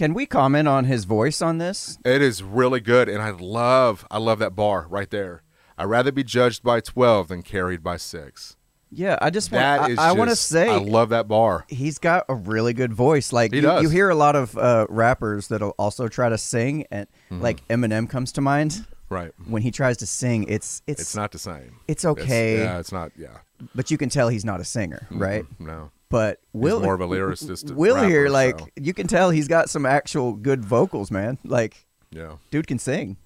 Can 0.00 0.14
we 0.14 0.24
comment 0.24 0.66
on 0.66 0.86
his 0.86 1.04
voice 1.04 1.42
on 1.42 1.58
this? 1.58 1.98
It 2.06 2.22
is 2.22 2.42
really 2.42 2.80
good, 2.80 3.06
and 3.06 3.20
I 3.20 3.32
love 3.32 4.06
I 4.10 4.16
love 4.16 4.38
that 4.38 4.56
bar 4.56 4.86
right 4.88 5.10
there. 5.10 5.42
I'd 5.76 5.84
rather 5.84 6.10
be 6.10 6.24
judged 6.24 6.62
by 6.62 6.80
twelve 6.80 7.28
than 7.28 7.42
carried 7.42 7.82
by 7.82 7.98
six. 7.98 8.56
Yeah, 8.92 9.18
I 9.22 9.30
just 9.30 9.52
want. 9.52 9.62
That 9.62 9.98
I, 9.98 10.10
I 10.10 10.12
want 10.12 10.30
to 10.30 10.36
say 10.36 10.68
I 10.68 10.76
love 10.78 11.10
that 11.10 11.28
bar. 11.28 11.64
he's 11.68 11.98
got 11.98 12.24
a 12.28 12.34
really 12.34 12.72
good 12.72 12.92
voice. 12.92 13.32
Like 13.32 13.52
He 13.52 13.58
you, 13.58 13.62
does. 13.62 13.82
you 13.82 13.88
hear 13.88 14.10
a 14.10 14.14
lot 14.14 14.34
of 14.36 14.56
uh, 14.58 14.86
rappers 14.88 15.48
that'll 15.48 15.74
also 15.78 16.08
try 16.08 16.28
to 16.28 16.38
sing, 16.38 16.86
and 16.90 17.06
Mm-hmm. 17.30 17.42
like 17.42 17.66
Eminem 17.68 18.08
comes 18.10 18.32
to 18.32 18.40
mind 18.40 18.84
Right. 19.08 19.30
when 19.46 19.62
he 19.62 19.70
tries 19.70 19.96
to 19.98 20.06
sing. 20.06 20.44
It's 20.48 20.82
it's, 20.88 21.00
It's 21.02 21.14
not 21.16 21.30
the 21.30 21.38
same. 21.38 21.76
It's 21.86 22.04
okay. 22.04 22.58
yeah, 22.58 22.78
it's 22.80 22.90
not. 22.92 23.12
Yeah. 23.16 23.38
but 23.74 23.90
you 23.92 23.96
can 23.98 24.08
tell 24.08 24.28
he's 24.28 24.44
not 24.44 24.60
a 24.60 24.64
singer, 24.64 25.06
right? 25.10 25.44
No. 25.60 25.90
But 26.08 26.40
Will 26.52 26.80
more 26.80 26.94
of 26.94 27.00
a 27.00 27.06
lyricist 27.14 27.70
Will 27.72 27.94
rapper, 27.94 28.08
here, 28.08 28.28
like 28.28 28.58
so. 28.58 28.66
you 28.80 28.92
can 28.92 29.06
tell 29.06 29.30
he's 29.30 29.46
got 29.46 29.70
some 29.70 29.86
actual 29.86 30.32
good 30.32 30.64
vocals, 30.64 31.12
man. 31.12 31.38
Like 31.44 31.86
Yeah. 32.10 32.36
dude 32.50 32.66
can 32.66 32.80
sing. 32.80 33.16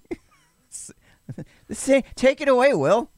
Take 2.14 2.40
it 2.40 2.48
away, 2.48 2.74
Will. 2.74 3.10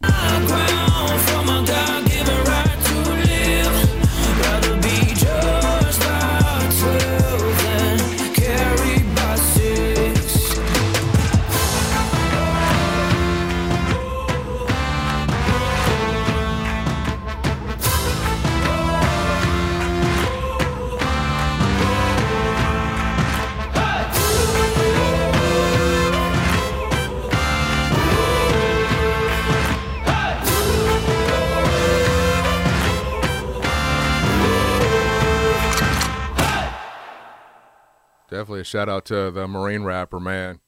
Definitely 38.36 38.60
a 38.60 38.64
shout 38.64 38.90
out 38.90 39.06
to 39.06 39.30
the 39.30 39.48
Marine 39.48 39.84
rapper, 39.84 40.20
man. 40.20 40.60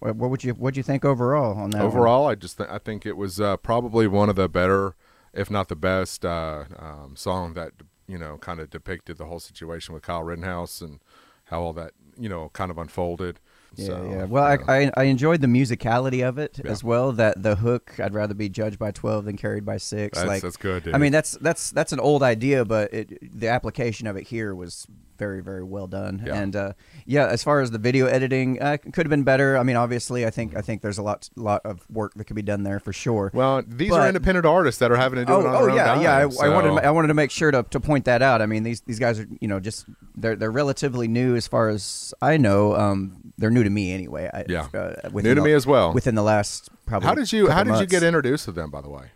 What, 0.00 0.16
what 0.16 0.30
would 0.30 0.42
you 0.42 0.54
what 0.54 0.76
you 0.76 0.82
think 0.82 1.04
overall 1.04 1.56
on 1.56 1.70
that? 1.70 1.78
one? 1.78 1.86
Overall, 1.86 2.26
I 2.26 2.34
just 2.34 2.58
th- 2.58 2.68
I 2.68 2.78
think 2.78 3.06
it 3.06 3.16
was 3.16 3.40
uh, 3.40 3.56
probably 3.58 4.08
one 4.08 4.28
of 4.28 4.34
the 4.34 4.48
better, 4.48 4.96
if 5.32 5.48
not 5.48 5.68
the 5.68 5.76
best, 5.76 6.24
uh, 6.24 6.64
um, 6.76 7.14
song 7.16 7.54
that 7.54 7.74
you 8.08 8.18
know 8.18 8.38
kind 8.38 8.58
of 8.58 8.70
depicted 8.70 9.18
the 9.18 9.26
whole 9.26 9.38
situation 9.38 9.94
with 9.94 10.02
Kyle 10.02 10.24
Rittenhouse 10.24 10.80
and 10.80 10.98
how 11.44 11.62
all 11.62 11.72
that 11.74 11.92
you 12.18 12.28
know 12.28 12.50
kind 12.54 12.72
of 12.72 12.76
unfolded. 12.78 13.38
Yeah, 13.76 13.86
So, 13.86 14.08
yeah. 14.10 14.24
Well, 14.24 14.44
yeah. 14.58 14.64
I, 14.68 14.78
I 14.84 14.90
I 14.98 15.02
enjoyed 15.04 15.40
the 15.40 15.46
musicality 15.46 16.26
of 16.26 16.38
it 16.38 16.60
Yeah. 16.64 16.70
as 16.70 16.84
well. 16.84 17.12
That 17.12 17.42
the 17.42 17.56
hook, 17.56 17.98
I'd 17.98 18.14
rather 18.14 18.34
be 18.34 18.48
judged 18.48 18.78
by 18.78 18.90
twelve 18.90 19.24
than 19.24 19.36
carried 19.36 19.64
by 19.64 19.76
six. 19.78 20.18
That's- 20.18 20.28
like 20.28 20.42
that's 20.42 20.56
good, 20.56 20.94
I 20.94 20.98
mean, 20.98 21.12
that's 21.12 21.32
that's 21.32 21.70
that's 21.70 21.92
an 21.92 22.00
old 22.00 22.22
idea, 22.22 22.64
but 22.64 22.92
it, 22.92 23.38
the 23.40 23.48
application 23.48 24.06
of 24.06 24.16
it 24.16 24.28
here 24.28 24.54
was 24.54 24.86
very 25.18 25.40
very 25.42 25.62
well 25.62 25.86
done. 25.86 26.22
Yeah. 26.26 26.34
And 26.34 26.56
uh, 26.56 26.72
yeah, 27.06 27.26
as 27.26 27.44
far 27.44 27.60
as 27.60 27.70
the 27.70 27.78
video 27.78 28.06
editing, 28.06 28.60
uh, 28.60 28.76
could 28.76 29.06
have 29.06 29.10
been 29.10 29.22
better. 29.22 29.56
I 29.56 29.62
mean, 29.62 29.76
obviously, 29.76 30.26
I 30.26 30.30
think 30.30 30.56
I 30.56 30.60
think 30.62 30.82
there's 30.82 30.98
a 30.98 31.02
lot 31.02 31.30
lot 31.36 31.60
of 31.64 31.88
work 31.90 32.14
that 32.14 32.24
could 32.24 32.34
be 32.36 32.42
done 32.42 32.64
there 32.64 32.80
for 32.80 32.92
sure. 32.92 33.30
well, 33.32 33.62
these 33.66 33.90
but- 33.90 34.00
are 34.00 34.08
independent 34.08 34.46
artists 34.46 34.80
that 34.80 34.90
are 34.90 34.96
having 34.96 35.18
to 35.20 35.24
do 35.24 35.32
Oh, 35.32 35.40
it 35.40 35.46
on 35.46 35.54
oh 35.54 35.60
their 35.60 35.70
own 35.70 35.76
yeah, 35.76 35.84
dime, 35.94 36.02
yeah. 36.02 36.16
I, 36.16 36.46
I 36.46 36.48
wanted 36.48 36.80
to, 36.80 36.86
I 36.86 36.90
wanted 36.90 37.08
to 37.08 37.14
make 37.14 37.30
sure 37.30 37.50
to, 37.52 37.62
to 37.62 37.78
point 37.80 38.04
that 38.06 38.20
out. 38.20 38.42
I 38.42 38.46
mean, 38.46 38.64
these 38.64 38.80
these 38.82 38.98
guys 38.98 39.20
are 39.20 39.26
you 39.40 39.46
know 39.48 39.60
just 39.60 39.86
they're 40.16 40.34
they're 40.36 40.50
relatively 40.50 41.06
new 41.08 41.36
as 41.36 41.46
far 41.46 41.68
as 41.68 42.12
I 42.20 42.36
know. 42.36 42.74
Um, 42.74 43.16
they're 43.38 43.50
new 43.50 43.64
to 43.64 43.70
me 43.70 43.92
anyway. 43.92 44.30
I, 44.32 44.44
Yeah. 44.48 44.68
uh, 44.74 45.08
New 45.12 45.22
to 45.22 45.34
the- 45.34 45.40
me 45.42 45.52
as 45.52 45.66
well. 45.66 45.92
Within 45.92 46.14
the 46.14 46.22
last 46.22 46.68
probably. 46.86 47.06
How 47.08 47.14
did 47.14 47.32
you 47.32 47.48
How 47.48 47.62
did 47.64 47.78
you 47.78 47.86
get 47.86 48.02
introduced 48.02 48.44
to 48.46 48.52
them? 48.52 48.70
By 48.70 48.80
the 48.80 48.90
way, 48.90 49.10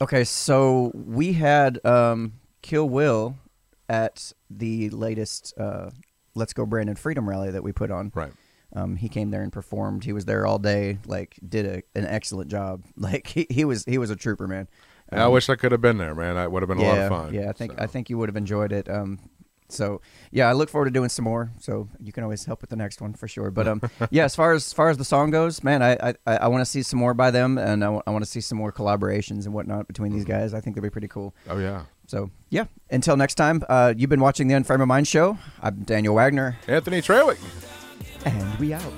Okay, 0.00 0.24
so 0.24 0.90
we 0.94 1.34
had 1.34 1.84
um, 1.86 2.34
Kill 2.60 2.88
Will 2.88 3.36
at 3.88 4.32
the 4.50 4.90
latest 4.90 5.54
uh, 5.58 5.90
Let's 6.34 6.52
Go 6.52 6.66
Brandon 6.66 6.96
Freedom 6.96 7.28
rally 7.28 7.50
that 7.50 7.62
we 7.62 7.72
put 7.72 7.90
on. 7.90 8.10
right? 8.14 8.32
Um, 8.74 8.96
he 8.96 9.08
came 9.08 9.30
there 9.30 9.42
and 9.42 9.52
performed. 9.52 10.04
He 10.04 10.12
was 10.14 10.24
there 10.24 10.46
all 10.46 10.58
day. 10.58 10.98
Like, 11.06 11.38
did 11.46 11.66
a, 11.66 11.98
an 11.98 12.06
excellent 12.06 12.50
job. 12.50 12.84
Like, 12.96 13.26
he, 13.26 13.46
he 13.50 13.64
was 13.64 13.84
he 13.84 13.98
was 13.98 14.10
a 14.10 14.16
trooper, 14.16 14.48
man. 14.48 14.66
I 15.12 15.28
wish 15.28 15.50
I 15.50 15.56
could 15.56 15.72
have 15.72 15.82
been 15.82 15.98
there, 15.98 16.14
man. 16.14 16.38
It 16.38 16.50
would 16.50 16.62
have 16.62 16.68
been 16.68 16.78
a 16.78 16.82
yeah, 16.82 16.88
lot 16.88 16.98
of 17.00 17.08
fun. 17.10 17.34
Yeah, 17.34 17.50
I 17.50 17.52
think 17.52 17.72
so. 17.72 17.78
I 17.78 17.86
think 17.86 18.08
you 18.08 18.16
would 18.16 18.30
have 18.30 18.36
enjoyed 18.36 18.72
it. 18.72 18.88
Um, 18.88 19.18
so 19.72 20.00
yeah, 20.30 20.48
I 20.48 20.52
look 20.52 20.68
forward 20.68 20.86
to 20.86 20.90
doing 20.90 21.08
some 21.08 21.24
more. 21.24 21.50
So 21.58 21.88
you 22.00 22.12
can 22.12 22.22
always 22.24 22.44
help 22.44 22.60
with 22.60 22.70
the 22.70 22.76
next 22.76 23.00
one 23.00 23.14
for 23.14 23.28
sure. 23.28 23.50
But 23.50 23.68
um, 23.68 23.82
yeah, 24.10 24.24
as 24.24 24.34
far 24.36 24.52
as, 24.52 24.66
as 24.66 24.72
far 24.72 24.90
as 24.90 24.96
the 24.98 25.04
song 25.04 25.30
goes, 25.30 25.62
man, 25.64 25.82
I 25.82 26.14
I, 26.26 26.36
I 26.36 26.48
want 26.48 26.60
to 26.62 26.66
see 26.66 26.82
some 26.82 26.98
more 26.98 27.14
by 27.14 27.30
them, 27.30 27.58
and 27.58 27.84
I 27.84 27.88
want 27.88 28.24
to 28.24 28.30
see 28.30 28.40
some 28.40 28.58
more 28.58 28.72
collaborations 28.72 29.44
and 29.44 29.54
whatnot 29.54 29.86
between 29.86 30.12
these 30.12 30.24
guys. 30.24 30.54
I 30.54 30.60
think 30.60 30.76
they'd 30.76 30.82
be 30.82 30.90
pretty 30.90 31.08
cool. 31.08 31.34
Oh 31.48 31.58
yeah. 31.58 31.84
So 32.06 32.30
yeah, 32.50 32.64
until 32.90 33.16
next 33.16 33.36
time, 33.36 33.62
uh, 33.68 33.94
you've 33.96 34.10
been 34.10 34.20
watching 34.20 34.48
the 34.48 34.54
Unframe 34.54 34.82
of 34.82 34.88
Mind 34.88 35.08
show. 35.08 35.38
I'm 35.62 35.82
Daniel 35.82 36.14
Wagner, 36.14 36.58
Anthony 36.68 37.00
Trawick. 37.00 37.38
and 38.24 38.58
we 38.58 38.72
out. 38.74 38.92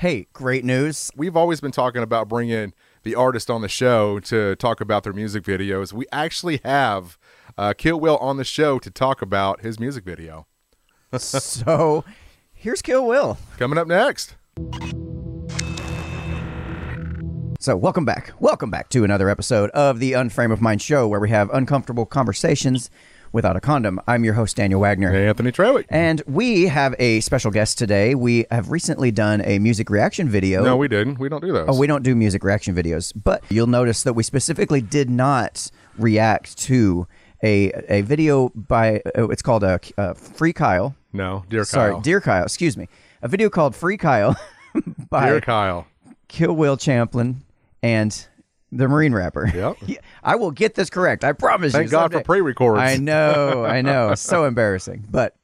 Hey, 0.00 0.26
great 0.34 0.62
news! 0.62 1.10
We've 1.16 1.38
always 1.38 1.62
been 1.62 1.72
talking 1.72 2.02
about 2.02 2.28
bringing 2.28 2.74
the 3.02 3.14
artist 3.14 3.48
on 3.48 3.62
the 3.62 3.68
show 3.68 4.20
to 4.20 4.54
talk 4.56 4.82
about 4.82 5.04
their 5.04 5.14
music 5.14 5.42
videos. 5.42 5.94
We 5.94 6.04
actually 6.12 6.60
have 6.64 7.16
uh, 7.56 7.72
Kill 7.72 7.98
Will 7.98 8.18
on 8.18 8.36
the 8.36 8.44
show 8.44 8.78
to 8.78 8.90
talk 8.90 9.22
about 9.22 9.62
his 9.62 9.80
music 9.80 10.04
video. 10.04 10.46
so 11.16 12.04
here's 12.52 12.82
Kill 12.82 13.06
Will. 13.06 13.38
Coming 13.56 13.78
up 13.78 13.88
next. 13.88 14.34
So, 17.58 17.74
welcome 17.74 18.04
back. 18.04 18.34
Welcome 18.38 18.70
back 18.70 18.90
to 18.90 19.02
another 19.02 19.30
episode 19.30 19.70
of 19.70 19.98
the 19.98 20.12
Unframe 20.12 20.52
of 20.52 20.60
Mind 20.60 20.82
show 20.82 21.08
where 21.08 21.20
we 21.20 21.30
have 21.30 21.48
uncomfortable 21.54 22.04
conversations 22.04 22.90
without 23.36 23.54
a 23.54 23.60
condom. 23.60 24.00
I'm 24.08 24.24
your 24.24 24.32
host, 24.32 24.56
Daniel 24.56 24.80
Wagner. 24.80 25.12
Hey, 25.12 25.28
Anthony 25.28 25.52
Trawick. 25.52 25.84
And 25.90 26.22
we 26.26 26.68
have 26.68 26.94
a 26.98 27.20
special 27.20 27.50
guest 27.50 27.76
today. 27.76 28.14
We 28.14 28.46
have 28.50 28.70
recently 28.70 29.10
done 29.10 29.42
a 29.44 29.58
music 29.58 29.90
reaction 29.90 30.28
video. 30.28 30.64
No, 30.64 30.78
we 30.78 30.88
didn't. 30.88 31.18
We 31.18 31.28
don't 31.28 31.42
do 31.42 31.52
those. 31.52 31.66
Oh, 31.68 31.78
we 31.78 31.86
don't 31.86 32.02
do 32.02 32.16
music 32.16 32.42
reaction 32.42 32.74
videos, 32.74 33.12
but 33.14 33.44
you'll 33.50 33.66
notice 33.66 34.02
that 34.04 34.14
we 34.14 34.22
specifically 34.22 34.80
did 34.80 35.10
not 35.10 35.70
react 35.98 36.56
to 36.60 37.06
a 37.42 37.70
a 37.90 38.00
video 38.00 38.48
by 38.54 39.02
oh, 39.14 39.28
it's 39.28 39.42
called 39.42 39.62
a, 39.62 39.78
uh 39.98 40.14
Free 40.14 40.54
Kyle. 40.54 40.96
no, 41.12 41.44
dear 41.50 41.60
Kyle. 41.60 41.66
Sorry, 41.66 42.00
Dear 42.00 42.22
Kyle. 42.22 42.44
Excuse 42.44 42.78
me. 42.78 42.88
A 43.20 43.28
video 43.28 43.50
called 43.50 43.76
Free 43.76 43.98
Kyle 43.98 44.34
by 45.10 45.26
Dear 45.26 45.40
Kyle. 45.42 45.86
Kill 46.28 46.54
Will 46.54 46.78
Champlin 46.78 47.42
and 47.82 48.26
the 48.72 48.88
Marine 48.88 49.14
rapper. 49.14 49.50
Yep. 49.54 49.76
Yeah, 49.86 49.98
I 50.22 50.36
will 50.36 50.50
get 50.50 50.74
this 50.74 50.90
correct. 50.90 51.24
I 51.24 51.32
promise 51.32 51.72
you. 51.72 51.78
Thank 51.80 51.90
God 51.90 52.12
for 52.12 52.20
pre-records. 52.22 52.80
I 52.80 52.96
know, 52.96 53.64
I 53.68 53.82
know. 53.82 54.14
so 54.14 54.44
embarrassing. 54.44 55.06
But 55.10 55.34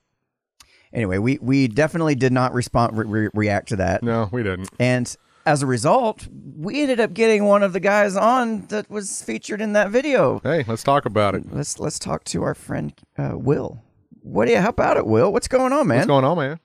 anyway, 0.92 1.18
we 1.18 1.38
we 1.40 1.68
definitely 1.68 2.14
did 2.14 2.32
not 2.32 2.52
respond 2.54 2.96
re- 2.96 3.06
re- 3.06 3.30
react 3.34 3.68
to 3.68 3.76
that. 3.76 4.02
No, 4.02 4.28
we 4.32 4.42
didn't. 4.42 4.70
And 4.78 5.14
as 5.44 5.62
a 5.62 5.66
result, 5.66 6.28
we 6.56 6.82
ended 6.82 7.00
up 7.00 7.14
getting 7.14 7.44
one 7.44 7.62
of 7.62 7.72
the 7.72 7.80
guys 7.80 8.16
on 8.16 8.66
that 8.66 8.88
was 8.90 9.22
featured 9.22 9.60
in 9.60 9.72
that 9.72 9.90
video. 9.90 10.40
Hey, 10.44 10.64
let's 10.66 10.82
talk 10.82 11.04
about 11.04 11.34
it. 11.34 11.52
Let's 11.52 11.78
let's 11.80 11.98
talk 11.98 12.24
to 12.24 12.42
our 12.42 12.54
friend 12.54 12.92
uh, 13.18 13.32
Will. 13.34 13.82
What 14.22 14.46
do 14.46 14.52
you? 14.52 14.58
How 14.58 14.68
about 14.68 14.96
it, 14.98 15.06
Will? 15.06 15.32
What's 15.32 15.48
going 15.48 15.72
on, 15.72 15.88
man? 15.88 15.98
What's 15.98 16.06
going 16.06 16.24
on, 16.24 16.38
man? 16.38 16.60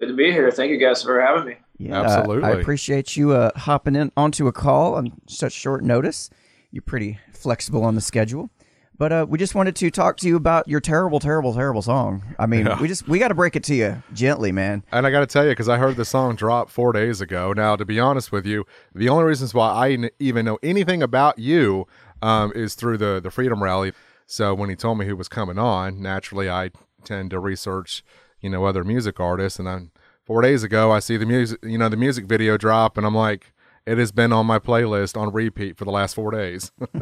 Good 0.00 0.08
to 0.08 0.14
be 0.14 0.30
here. 0.32 0.50
Thank 0.50 0.70
you 0.70 0.78
guys 0.78 1.02
for 1.02 1.20
having 1.20 1.46
me. 1.46 1.56
Yeah, 1.78 2.02
Absolutely. 2.02 2.44
I 2.48 2.52
appreciate 2.52 3.16
you 3.16 3.32
uh, 3.32 3.50
hopping 3.56 3.96
in 3.96 4.12
onto 4.16 4.46
a 4.46 4.52
call 4.52 4.94
on 4.94 5.12
such 5.26 5.52
short 5.52 5.82
notice. 5.82 6.30
You're 6.70 6.82
pretty 6.82 7.18
flexible 7.32 7.82
on 7.84 7.94
the 7.94 8.00
schedule. 8.00 8.50
But 8.96 9.10
uh, 9.10 9.26
we 9.28 9.38
just 9.38 9.56
wanted 9.56 9.74
to 9.76 9.90
talk 9.90 10.16
to 10.18 10.28
you 10.28 10.36
about 10.36 10.68
your 10.68 10.78
terrible, 10.80 11.18
terrible, 11.18 11.52
terrible 11.52 11.82
song. 11.82 12.22
I 12.38 12.46
mean, 12.46 12.66
Yeah. 12.66 12.80
we 12.80 12.86
just 12.86 13.08
we 13.08 13.18
got 13.18 13.28
to 13.28 13.34
break 13.34 13.56
it 13.56 13.64
to 13.64 13.74
you 13.74 14.00
gently, 14.12 14.52
man. 14.52 14.84
And 14.92 15.04
I 15.04 15.10
got 15.10 15.18
to 15.20 15.26
tell 15.26 15.42
you, 15.44 15.50
because 15.50 15.68
I 15.68 15.78
heard 15.78 15.96
the 15.96 16.04
song 16.04 16.36
drop 16.36 16.70
four 16.70 16.92
days 16.92 17.20
ago. 17.20 17.52
Now, 17.52 17.74
to 17.74 17.84
be 17.84 17.98
honest 17.98 18.30
with 18.30 18.46
you, 18.46 18.64
the 18.94 19.08
only 19.08 19.24
reasons 19.24 19.52
why 19.52 19.70
I 19.72 19.90
n- 19.90 20.10
even 20.20 20.44
know 20.44 20.60
anything 20.62 21.02
about 21.02 21.40
you 21.40 21.88
um, 22.22 22.52
is 22.54 22.74
through 22.76 22.98
the 22.98 23.18
the 23.20 23.32
Freedom 23.32 23.60
Rally. 23.60 23.92
So 24.26 24.54
when 24.54 24.70
he 24.70 24.76
told 24.76 24.96
me 24.98 25.06
who 25.06 25.16
was 25.16 25.26
coming 25.28 25.58
on, 25.58 26.00
naturally 26.00 26.48
I 26.48 26.70
tend 27.02 27.30
to 27.32 27.40
research, 27.40 28.04
you 28.40 28.48
know, 28.48 28.64
other 28.64 28.84
music 28.84 29.18
artists. 29.18 29.58
And 29.58 29.66
then 29.66 29.90
four 30.24 30.42
days 30.42 30.62
ago, 30.62 30.90
I 30.90 30.98
see 30.98 31.16
the 31.16 31.26
music, 31.26 31.58
you 31.62 31.78
know, 31.78 31.88
the 31.88 31.96
music 31.96 32.26
video 32.26 32.56
drop, 32.56 32.96
and 32.96 33.06
I'm 33.06 33.14
like, 33.14 33.52
it 33.86 33.98
has 33.98 34.12
been 34.12 34.32
on 34.32 34.46
my 34.46 34.58
playlist 34.58 35.20
on 35.20 35.32
repeat 35.32 35.76
for 35.76 35.84
the 35.84 35.90
last 35.90 36.14
four 36.14 36.30
days. 36.30 36.72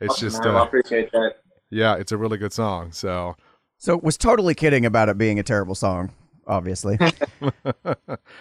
it's 0.00 0.18
just, 0.18 0.42
Man, 0.44 0.54
I 0.56 0.60
uh, 0.60 0.64
appreciate 0.64 1.12
that. 1.12 1.36
yeah, 1.70 1.94
it's 1.96 2.12
a 2.12 2.16
really 2.16 2.38
good 2.38 2.52
song. 2.52 2.92
So 2.92 3.36
So 3.78 3.98
was 4.02 4.16
totally 4.16 4.54
kidding 4.54 4.84
about 4.84 5.08
it 5.08 5.16
being 5.18 5.38
a 5.38 5.42
terrible 5.42 5.74
song. 5.74 6.12
Obviously, 6.44 6.98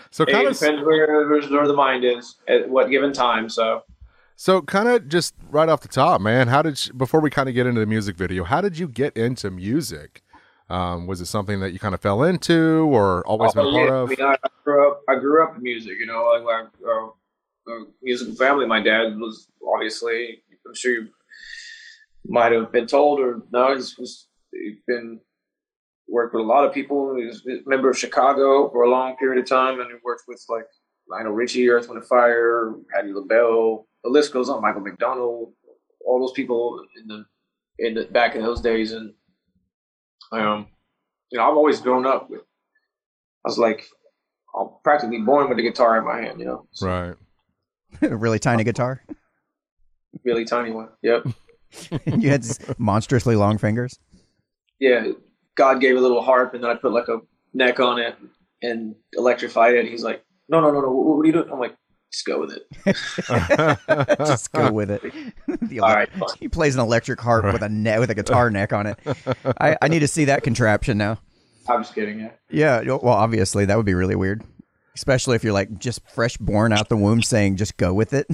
so 0.10 0.26
Hey, 0.26 0.32
kind 0.32 0.48
it 0.48 0.52
of 0.52 0.60
depends 0.60 0.84
where, 0.84 1.28
where 1.30 1.68
the 1.68 1.74
mind 1.76 2.04
is 2.04 2.36
at 2.48 2.68
what 2.68 2.90
given 2.90 3.14
time. 3.14 3.48
So, 3.48 3.84
So, 4.36 4.64
kind 4.64 4.88
of 4.90 5.08
just 5.08 5.36
right 5.52 5.70
off 5.70 5.82
the 5.82 5.88
top, 5.88 6.20
man, 6.20 6.48
how 6.48 6.64
did 6.64 6.84
you, 6.88 6.94
before 6.94 7.20
we 7.20 7.30
kind 7.30 7.48
of 7.48 7.54
get 7.54 7.68
into 7.68 7.80
the 7.80 7.86
music 7.86 8.16
video, 8.18 8.44
how 8.44 8.60
did 8.60 8.80
you 8.80 8.88
get 8.88 9.16
into 9.16 9.52
music? 9.52 10.24
Um, 10.72 11.06
was 11.08 11.20
it 11.22 11.26
something 11.26 11.60
that 11.60 11.72
you 11.74 11.80
kind 11.80 11.94
of 11.94 12.02
fell 12.02 12.24
into, 12.24 12.88
or 12.92 13.26
always 13.28 13.54
been 13.54 13.66
a 13.66 13.70
Oh, 13.70 13.72
part 13.74 13.90
yeah, 13.90 13.96
of? 13.96 14.08
I 14.08 14.10
mean, 14.10 14.22
I 14.22 14.36
I 14.44 14.50
grew 14.64 14.88
up. 14.92 15.02
I 15.10 15.16
grew 15.16 15.44
up 15.44 15.56
in 15.58 15.64
music. 15.64 15.98
You 16.00 16.06
know, 16.06 16.24
like 16.46 16.68
uh, 16.88 17.72
uh, 17.72 17.86
musical 18.02 18.36
family. 18.36 18.66
My 18.66 18.82
dad 18.82 19.18
was 19.20 19.48
obviously. 19.68 20.44
I'm 20.66 20.76
sure 20.76 20.94
you 20.94 21.08
might 22.26 22.52
have 22.52 22.72
been 22.72 22.88
told, 22.88 23.20
or 23.20 23.42
no, 23.52 23.76
he's, 23.76 23.94
he's 23.96 24.28
he's 24.54 24.78
been 24.88 25.20
worked 26.08 26.34
with 26.34 26.44
a 26.44 26.48
lot 26.48 26.66
of 26.66 26.74
people. 26.74 27.16
He 27.16 27.26
was 27.26 27.46
a 27.48 27.68
member 27.68 27.90
of 27.90 27.98
Chicago 27.98 28.70
for 28.70 28.84
a 28.84 28.90
long 28.90 29.18
period 29.18 29.42
of 29.42 29.50
time, 29.50 29.80
and 29.80 29.90
he 29.90 29.98
worked 30.04 30.24
with 30.28 30.44
like 30.48 30.66
Lionel 31.10 31.34
Richie, 31.34 31.70
Earth, 31.70 31.88
Wind, 31.90 32.00
and 32.00 32.08
Fire, 32.08 32.74
Patti 32.94 33.12
LaBelle. 33.12 33.88
The 34.04 34.10
list 34.10 34.32
goes 34.34 34.50
on. 34.50 34.62
Michael 34.62 34.82
McDonald, 34.82 35.54
all 36.06 36.20
those 36.20 36.34
people 36.34 36.80
in 37.02 37.08
the 37.08 37.26
in 37.80 37.94
the 37.96 38.06
back 38.06 38.36
in 38.36 38.42
those 38.42 38.62
days, 38.62 38.92
and 38.92 39.14
um, 40.32 40.68
you 41.30 41.38
know, 41.38 41.44
I've 41.50 41.56
always 41.58 41.80
grown 41.82 42.06
up 42.06 42.30
with. 42.30 42.42
I 42.42 43.50
was 43.50 43.58
like, 43.58 43.86
I'm 44.58 44.70
practically 44.84 45.20
born 45.20 45.50
with 45.50 45.58
a 45.60 45.62
guitar 45.62 45.98
in 45.98 46.06
my 46.06 46.22
hand. 46.22 46.40
You 46.40 46.46
know, 46.46 46.68
So, 46.72 46.88
Right. 46.88 47.16
a 48.12 48.16
really 48.26 48.40
tiny 48.40 48.64
guitar. 48.64 49.02
really 50.24 50.46
tiny 50.46 50.72
one. 50.72 50.90
Yep. 51.02 51.28
you 52.18 52.30
had 52.30 52.46
monstrously 52.78 53.36
long 53.36 53.58
fingers. 53.58 53.98
yeah, 54.80 55.08
God 55.56 55.80
gave 55.82 55.96
a 55.98 56.02
little 56.02 56.22
harp, 56.22 56.54
and 56.54 56.64
then 56.64 56.70
I 56.72 56.76
put 56.76 56.92
like 56.92 57.08
a 57.08 57.20
neck 57.54 57.80
on 57.80 58.00
it 58.00 58.16
and 58.62 58.96
electrified 59.14 59.76
it. 59.76 59.86
He's 59.88 60.04
like, 60.04 60.24
no, 60.50 60.60
no, 60.60 60.72
no, 60.72 60.82
no. 60.82 60.90
What, 60.92 61.18
what 61.18 61.24
are 61.24 61.26
you 61.28 61.34
doing? 61.34 61.50
I'm 61.52 61.60
like, 61.60 61.76
just 62.12 62.26
go 62.26 62.40
with 62.42 62.52
it. 62.52 62.68
Just 64.20 64.52
go 64.52 64.72
with 64.72 64.92
it. 64.92 65.02
The 65.62 65.80
All 65.80 65.90
elec- 65.90 65.96
right, 65.96 66.12
fine. 66.12 66.30
He 66.40 66.48
plays 66.50 66.76
an 66.76 66.82
electric 66.82 67.20
harp 67.22 67.46
with 67.46 67.62
a 67.62 67.70
ne- 67.70 68.00
with 68.00 68.10
a 68.10 68.16
guitar 68.16 68.50
neck 68.50 68.74
on 68.74 68.88
it. 68.88 69.00
I, 69.60 69.78
I 69.82 69.88
need 69.88 70.00
to 70.00 70.08
see 70.08 70.26
that 70.26 70.44
contraption 70.44 70.98
now. 70.98 71.20
I'm 71.70 71.82
just 71.84 71.96
kidding. 71.96 72.20
Yeah. 72.20 72.32
Yeah, 72.50 72.98
well, 73.02 73.14
obviously 73.14 73.66
that 73.66 73.78
would 73.78 73.86
be 73.86 73.94
really 73.94 74.16
weird, 74.16 74.44
especially 74.96 75.36
if 75.38 75.44
you're 75.44 75.54
like 75.54 75.80
just 75.80 76.02
fresh 76.10 76.36
born 76.38 76.74
out 76.74 76.90
the 76.90 76.98
womb, 76.98 77.22
saying 77.22 77.56
just 77.56 77.78
go 77.78 77.94
with 77.94 78.14
it. 78.14 78.28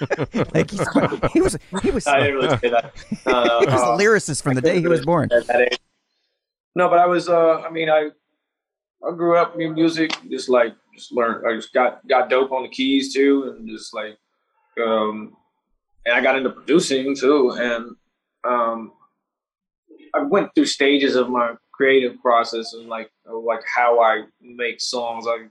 like 0.54 0.70
he's, 0.70 0.86
he 1.32 1.40
was, 1.40 1.56
he 1.82 1.90
was, 1.90 2.06
I 2.06 2.20
didn't 2.20 2.34
really 2.36 2.58
say 2.58 2.70
that. 2.70 2.94
No, 3.26 3.32
no, 3.44 3.58
was 3.60 3.82
a 3.82 3.86
uh, 3.86 3.98
lyricist 3.98 4.42
from 4.42 4.54
the 4.54 4.60
day 4.60 4.80
he 4.80 4.86
was 4.86 5.04
born. 5.04 5.30
at 5.32 5.46
that 5.46 5.60
age. 5.60 5.78
No, 6.76 6.88
but 6.88 6.98
I 6.98 7.06
was. 7.06 7.28
Uh, 7.28 7.60
I 7.60 7.70
mean, 7.70 7.88
I 7.88 8.10
I 9.06 9.14
grew 9.14 9.36
up 9.36 9.58
in 9.58 9.74
music. 9.74 10.12
Just 10.30 10.48
like 10.48 10.74
just 10.94 11.12
learned. 11.12 11.46
I 11.46 11.54
just 11.54 11.72
got 11.72 12.06
got 12.08 12.28
dope 12.30 12.52
on 12.52 12.62
the 12.62 12.68
keys 12.68 13.12
too, 13.14 13.54
and 13.56 13.68
just 13.68 13.92
like, 13.94 14.16
um, 14.84 15.36
and 16.06 16.14
I 16.14 16.20
got 16.22 16.36
into 16.36 16.50
producing 16.50 17.14
too, 17.16 17.50
and 17.50 17.96
um, 18.44 18.92
I 20.14 20.22
went 20.22 20.54
through 20.54 20.66
stages 20.66 21.16
of 21.16 21.28
my 21.28 21.54
creative 21.72 22.20
process 22.20 22.72
and 22.74 22.88
like 22.88 23.10
like 23.26 23.62
how 23.74 24.00
I 24.00 24.24
make 24.40 24.80
songs. 24.80 25.26
I 25.28 25.46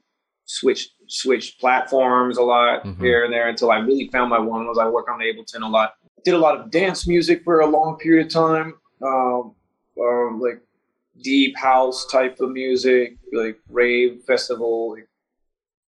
switched 0.46 0.92
switched 1.08 1.60
platforms 1.60 2.38
a 2.38 2.42
lot 2.44 2.84
Mhm. 2.84 3.00
here 3.00 3.24
and 3.26 3.34
there 3.34 3.48
until 3.50 3.72
I 3.72 3.78
really 3.80 4.08
found 4.10 4.30
my 4.30 4.40
one. 4.40 4.68
Was 4.68 4.78
I 4.78 4.88
work 4.88 5.10
on 5.10 5.20
Ableton 5.20 5.64
a 5.64 5.68
lot. 5.68 5.94
Did 6.24 6.34
a 6.34 6.38
lot 6.38 6.58
of 6.58 6.72
dance 6.72 7.08
music 7.08 7.44
for 7.44 7.60
a 7.62 7.66
long 7.68 7.98
period 7.98 8.28
of 8.28 8.32
time. 8.32 8.76
Um, 9.02 9.56
um, 10.02 10.40
like 10.42 10.62
deep 11.22 11.58
house 11.58 12.06
type 12.12 12.40
of 12.40 12.52
music, 12.52 13.18
like 13.32 13.60
rave 13.70 14.22
festival, 14.26 14.92
like 14.94 15.08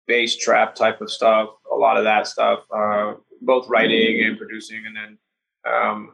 bass 0.08 0.38
trap 0.38 0.76
type 0.76 1.02
of 1.02 1.12
stuff. 1.12 1.50
A 1.72 1.76
lot 1.76 1.98
of 1.98 2.04
that 2.04 2.28
stuff, 2.28 2.60
uh, 2.76 3.14
both 3.42 3.68
writing 3.70 4.24
and 4.24 4.38
producing, 4.38 4.84
and 4.86 4.96
then 4.96 5.18
um, 5.72 6.14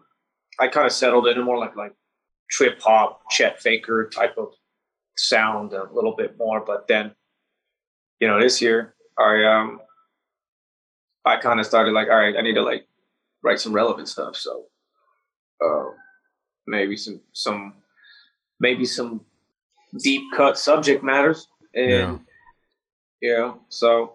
I 0.59 0.67
kind 0.67 0.85
of 0.85 0.91
settled 0.91 1.27
into 1.27 1.43
more 1.43 1.57
like 1.57 1.75
like 1.75 1.93
trip 2.49 2.81
hop, 2.81 3.21
Chet 3.29 3.61
Faker 3.61 4.09
type 4.09 4.37
of 4.37 4.53
sound 5.17 5.73
a 5.73 5.91
little 5.91 6.15
bit 6.15 6.37
more. 6.37 6.61
But 6.61 6.87
then, 6.87 7.13
you 8.19 8.27
know, 8.27 8.39
this 8.39 8.61
year 8.61 8.95
I 9.17 9.43
um 9.43 9.81
I 11.25 11.37
kind 11.37 11.59
of 11.59 11.65
started 11.65 11.91
like, 11.91 12.07
all 12.07 12.17
right, 12.17 12.35
I 12.37 12.41
need 12.41 12.55
to 12.55 12.63
like 12.63 12.87
write 13.43 13.59
some 13.59 13.73
relevant 13.73 14.07
stuff. 14.07 14.35
So 14.35 14.65
uh, 15.63 15.91
maybe 16.65 16.95
some 16.97 17.21
some 17.33 17.73
maybe 18.59 18.85
some 18.85 19.21
deep 19.99 20.21
cut 20.35 20.57
subject 20.57 21.03
matters 21.03 21.47
and 21.73 21.89
Yeah. 21.89 22.17
you 23.21 23.37
know 23.37 23.61
so 23.69 24.13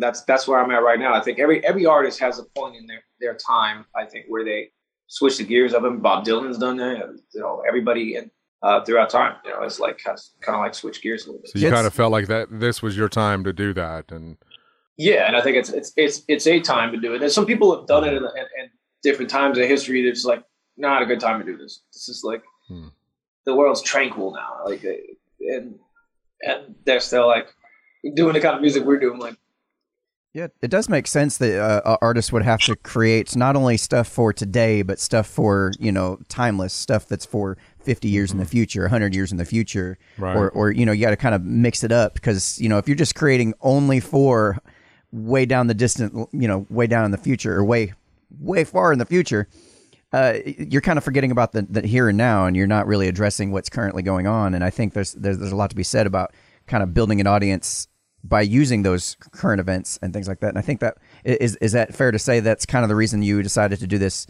that's 0.00 0.22
that's 0.24 0.48
where 0.48 0.58
i'm 0.62 0.70
at 0.70 0.82
right 0.82 0.98
now 0.98 1.12
i 1.14 1.20
think 1.20 1.38
every 1.38 1.64
every 1.64 1.84
artist 1.86 2.18
has 2.20 2.38
a 2.38 2.44
point 2.56 2.76
in 2.76 2.86
their 2.86 3.02
their 3.20 3.34
time 3.34 3.84
i 3.94 4.04
think 4.04 4.24
where 4.28 4.44
they 4.44 4.70
switch 5.08 5.36
the 5.38 5.44
gears 5.44 5.74
up 5.74 5.84
and 5.84 6.02
bob 6.02 6.24
dylan's 6.24 6.58
done 6.58 6.76
that 6.78 6.98
you 7.34 7.40
know 7.40 7.62
everybody 7.68 8.16
and 8.16 8.30
uh, 8.64 8.80
throughout 8.84 9.10
time. 9.10 9.34
You 9.44 9.50
know, 9.50 9.62
it's 9.64 9.80
like 9.80 9.98
kind 10.04 10.16
of 10.46 10.60
like 10.60 10.72
switch 10.72 11.02
gears 11.02 11.24
a 11.24 11.30
little 11.30 11.42
bit. 11.42 11.50
So 11.50 11.58
you 11.58 11.66
It's- 11.66 11.76
kind 11.76 11.84
of 11.84 11.92
felt 11.92 12.12
like 12.12 12.28
that 12.28 12.46
this 12.48 12.80
was 12.80 12.96
your 12.96 13.08
time 13.08 13.42
to 13.42 13.52
do 13.52 13.72
that, 13.74 14.12
and 14.12 14.36
Yeah, 14.96 15.26
and 15.26 15.34
I 15.36 15.40
think 15.40 15.56
it's 15.56 15.70
it's 15.70 15.92
it's 15.96 16.22
it's 16.28 16.46
a 16.46 16.60
time 16.60 16.92
to 16.92 16.96
do 16.96 17.12
it. 17.12 17.22
And 17.24 17.32
some 17.32 17.44
people 17.44 17.76
have 17.76 17.88
done 17.88 18.04
it 18.04 18.12
in, 18.14 18.22
in, 18.22 18.46
in 18.60 18.70
different 19.02 19.32
times 19.32 19.58
in 19.58 19.66
history. 19.66 20.08
It's 20.08 20.24
like 20.24 20.44
not 20.76 21.02
a 21.02 21.06
good 21.06 21.18
time 21.18 21.40
to 21.40 21.44
do 21.44 21.56
this. 21.58 21.82
This 21.92 22.08
is 22.08 22.22
like 22.22 22.44
Hmm. 22.68 22.86
The 23.46 23.54
world's 23.54 23.82
tranquil 23.82 24.32
now. 24.32 24.60
Like, 24.64 24.84
uh, 24.84 24.90
and 25.40 25.78
and 26.42 26.74
they're 26.84 27.00
still 27.00 27.26
like 27.26 27.48
doing 28.14 28.34
the 28.34 28.40
kind 28.40 28.54
of 28.56 28.60
music 28.60 28.84
we're 28.84 28.98
doing. 28.98 29.18
Like, 29.20 29.36
Yeah, 30.34 30.48
it 30.60 30.68
does 30.70 30.88
make 30.88 31.06
sense 31.06 31.36
that 31.38 31.58
uh, 31.60 31.96
artists 32.00 32.32
would 32.32 32.42
have 32.42 32.60
to 32.62 32.76
create 32.76 33.36
not 33.36 33.54
only 33.56 33.76
stuff 33.76 34.08
for 34.08 34.32
today, 34.32 34.82
but 34.82 34.98
stuff 34.98 35.26
for 35.26 35.72
you 35.78 35.92
know 35.92 36.18
timeless 36.28 36.72
stuff 36.72 37.06
that's 37.06 37.26
for 37.26 37.56
fifty 37.80 38.08
years 38.08 38.32
in 38.32 38.38
the 38.38 38.44
future, 38.44 38.88
hundred 38.88 39.14
years 39.14 39.30
in 39.32 39.38
the 39.38 39.44
future, 39.44 39.98
Right. 40.18 40.36
or 40.36 40.50
or 40.50 40.70
you 40.70 40.86
know 40.86 40.92
you 40.92 41.02
got 41.04 41.10
to 41.10 41.16
kind 41.16 41.34
of 41.34 41.42
mix 41.44 41.84
it 41.84 41.92
up 41.92 42.14
because 42.14 42.60
you 42.60 42.68
know 42.68 42.78
if 42.78 42.88
you're 42.88 42.96
just 42.96 43.14
creating 43.14 43.54
only 43.60 44.00
for 44.00 44.58
way 45.10 45.44
down 45.44 45.66
the 45.66 45.74
distant, 45.74 46.28
you 46.32 46.48
know, 46.48 46.66
way 46.70 46.86
down 46.86 47.04
in 47.04 47.10
the 47.10 47.18
future 47.18 47.54
or 47.56 47.62
way 47.64 47.92
way 48.40 48.64
far 48.64 48.92
in 48.92 48.98
the 48.98 49.04
future, 49.04 49.46
uh, 50.12 50.34
you're 50.44 50.82
kind 50.82 50.98
of 50.98 51.04
forgetting 51.04 51.30
about 51.30 51.52
the, 51.52 51.62
the 51.62 51.86
here 51.86 52.08
and 52.08 52.18
now, 52.18 52.46
and 52.46 52.56
you're 52.56 52.66
not 52.66 52.86
really 52.86 53.08
addressing 53.08 53.50
what's 53.50 53.70
currently 53.70 54.02
going 54.02 54.26
on. 54.26 54.54
And 54.54 54.62
I 54.62 54.70
think 54.70 54.92
there's 54.92 55.12
there's, 55.12 55.38
there's 55.38 55.52
a 55.52 55.56
lot 55.56 55.70
to 55.70 55.76
be 55.76 55.82
said 55.82 56.06
about 56.06 56.34
kind 56.66 56.82
of 56.82 56.92
building 56.92 57.20
an 57.20 57.26
audience 57.26 57.88
by 58.24 58.42
using 58.42 58.82
those 58.82 59.16
current 59.32 59.60
events 59.60 59.98
and 60.02 60.12
things 60.12 60.28
like 60.28 60.40
that. 60.40 60.48
And 60.48 60.58
I 60.58 60.62
think 60.62 60.80
that 60.80 60.98
is 61.24 61.56
is 61.56 61.72
that 61.72 61.94
fair 61.94 62.10
to 62.10 62.18
say 62.18 62.40
that's 62.40 62.66
kind 62.66 62.84
of 62.84 62.88
the 62.88 62.94
reason 62.94 63.22
you 63.22 63.42
decided 63.42 63.78
to 63.80 63.86
do 63.86 63.98
this, 63.98 64.26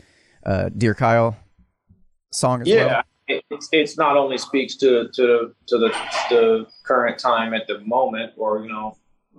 uh, 0.46 0.70
dear 0.76 0.94
Kyle, 0.94 1.36
song 2.30 2.62
as 2.62 2.68
yeah, 2.68 2.86
well. 2.86 3.02
it's 3.50 3.68
it's 3.72 3.98
not 3.98 4.16
only 4.16 4.38
speaks 4.38 4.76
to 4.76 5.08
to 5.12 5.22
the 5.22 5.54
to 5.66 5.78
the 5.78 5.88
the 6.30 6.66
current 6.84 7.18
time 7.18 7.54
at 7.54 7.66
the 7.66 7.80
moment, 7.80 8.32
or 8.36 8.62
you 8.62 8.68
know, 8.68 8.96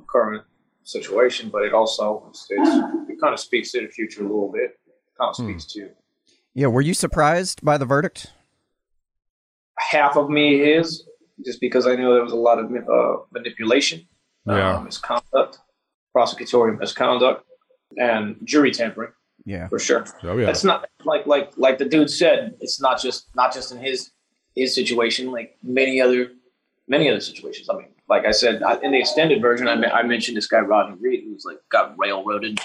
current 0.08 0.43
situation, 0.84 1.49
but 1.49 1.63
it 1.63 1.73
also 1.73 2.25
it's, 2.29 2.45
it's, 2.49 2.69
it 3.10 3.21
kind 3.21 3.34
of 3.34 3.39
speaks 3.39 3.71
to 3.71 3.82
the 3.82 3.88
future 3.88 4.21
a 4.21 4.23
little 4.23 4.51
bit. 4.51 4.77
It 4.86 5.17
Kind 5.17 5.29
of 5.29 5.36
speaks 5.36 5.65
to 5.73 5.89
Yeah, 6.54 6.68
were 6.68 6.82
you 6.82 6.94
surprised 6.94 7.63
by 7.63 7.78
the 7.78 7.86
verdict? 7.86 8.32
half 9.92 10.16
of 10.16 10.30
me 10.30 10.62
is 10.62 11.06
just 11.44 11.60
because 11.60 11.88
I 11.88 11.96
know 11.96 12.13
there 12.13 12.24
was 12.24 12.32
a 12.32 12.36
lot 12.38 12.60
of 12.60 12.72
uh, 12.72 13.24
manipulation, 13.32 14.08
Yeah. 14.48 14.78
uh, 14.78 14.82
misconduct, 14.82 15.60
prosecutorial 16.16 16.78
misconduct, 16.80 17.44
and 17.98 18.38
jury 18.44 18.72
tampering 18.72 19.12
Yeah, 19.46 19.68
for 19.68 19.80
sure. 19.80 20.06
oh 20.24 20.38
yeah, 20.38 20.46
That's 20.46 20.63
not 20.63 20.88
like 21.06 21.26
like 21.26 21.52
like 21.58 21.78
the 21.80 21.86
dude 21.86 22.10
said. 22.10 22.56
It's 22.62 22.80
not 22.80 23.02
just 23.02 23.28
not 23.36 23.54
just 23.54 23.72
in 23.72 23.80
his 23.80 24.12
his 24.56 24.74
situation. 24.76 25.32
Like 25.32 25.58
many 25.63 26.00
other 26.00 26.32
many 26.88 27.10
other 27.10 27.20
situations. 27.22 27.68
I 27.70 27.76
mean, 27.78 27.89
like 28.08 28.26
I 28.26 28.32
said 28.32 28.62
I, 28.63 28.80
in 28.82 28.92
the 28.92 29.00
extended 29.00 29.42
version, 29.42 29.68
I, 29.68 29.74
I 30.00 30.04
mentioned 30.04 30.38
this 30.38 30.48
guy 30.48 30.60
Rodney 30.60 30.98
Reed 31.02 31.24
who's 31.26 31.46
like 31.46 31.58
got 31.70 31.94
railroaded. 31.98 32.60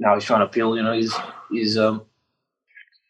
Now 0.00 0.14
he's 0.16 0.24
trying 0.24 0.40
to 0.40 0.46
appeal. 0.46 0.76
You 0.76 0.82
know, 0.82 0.92
he's 0.92 1.14
he's 1.50 1.78
um. 1.78 2.02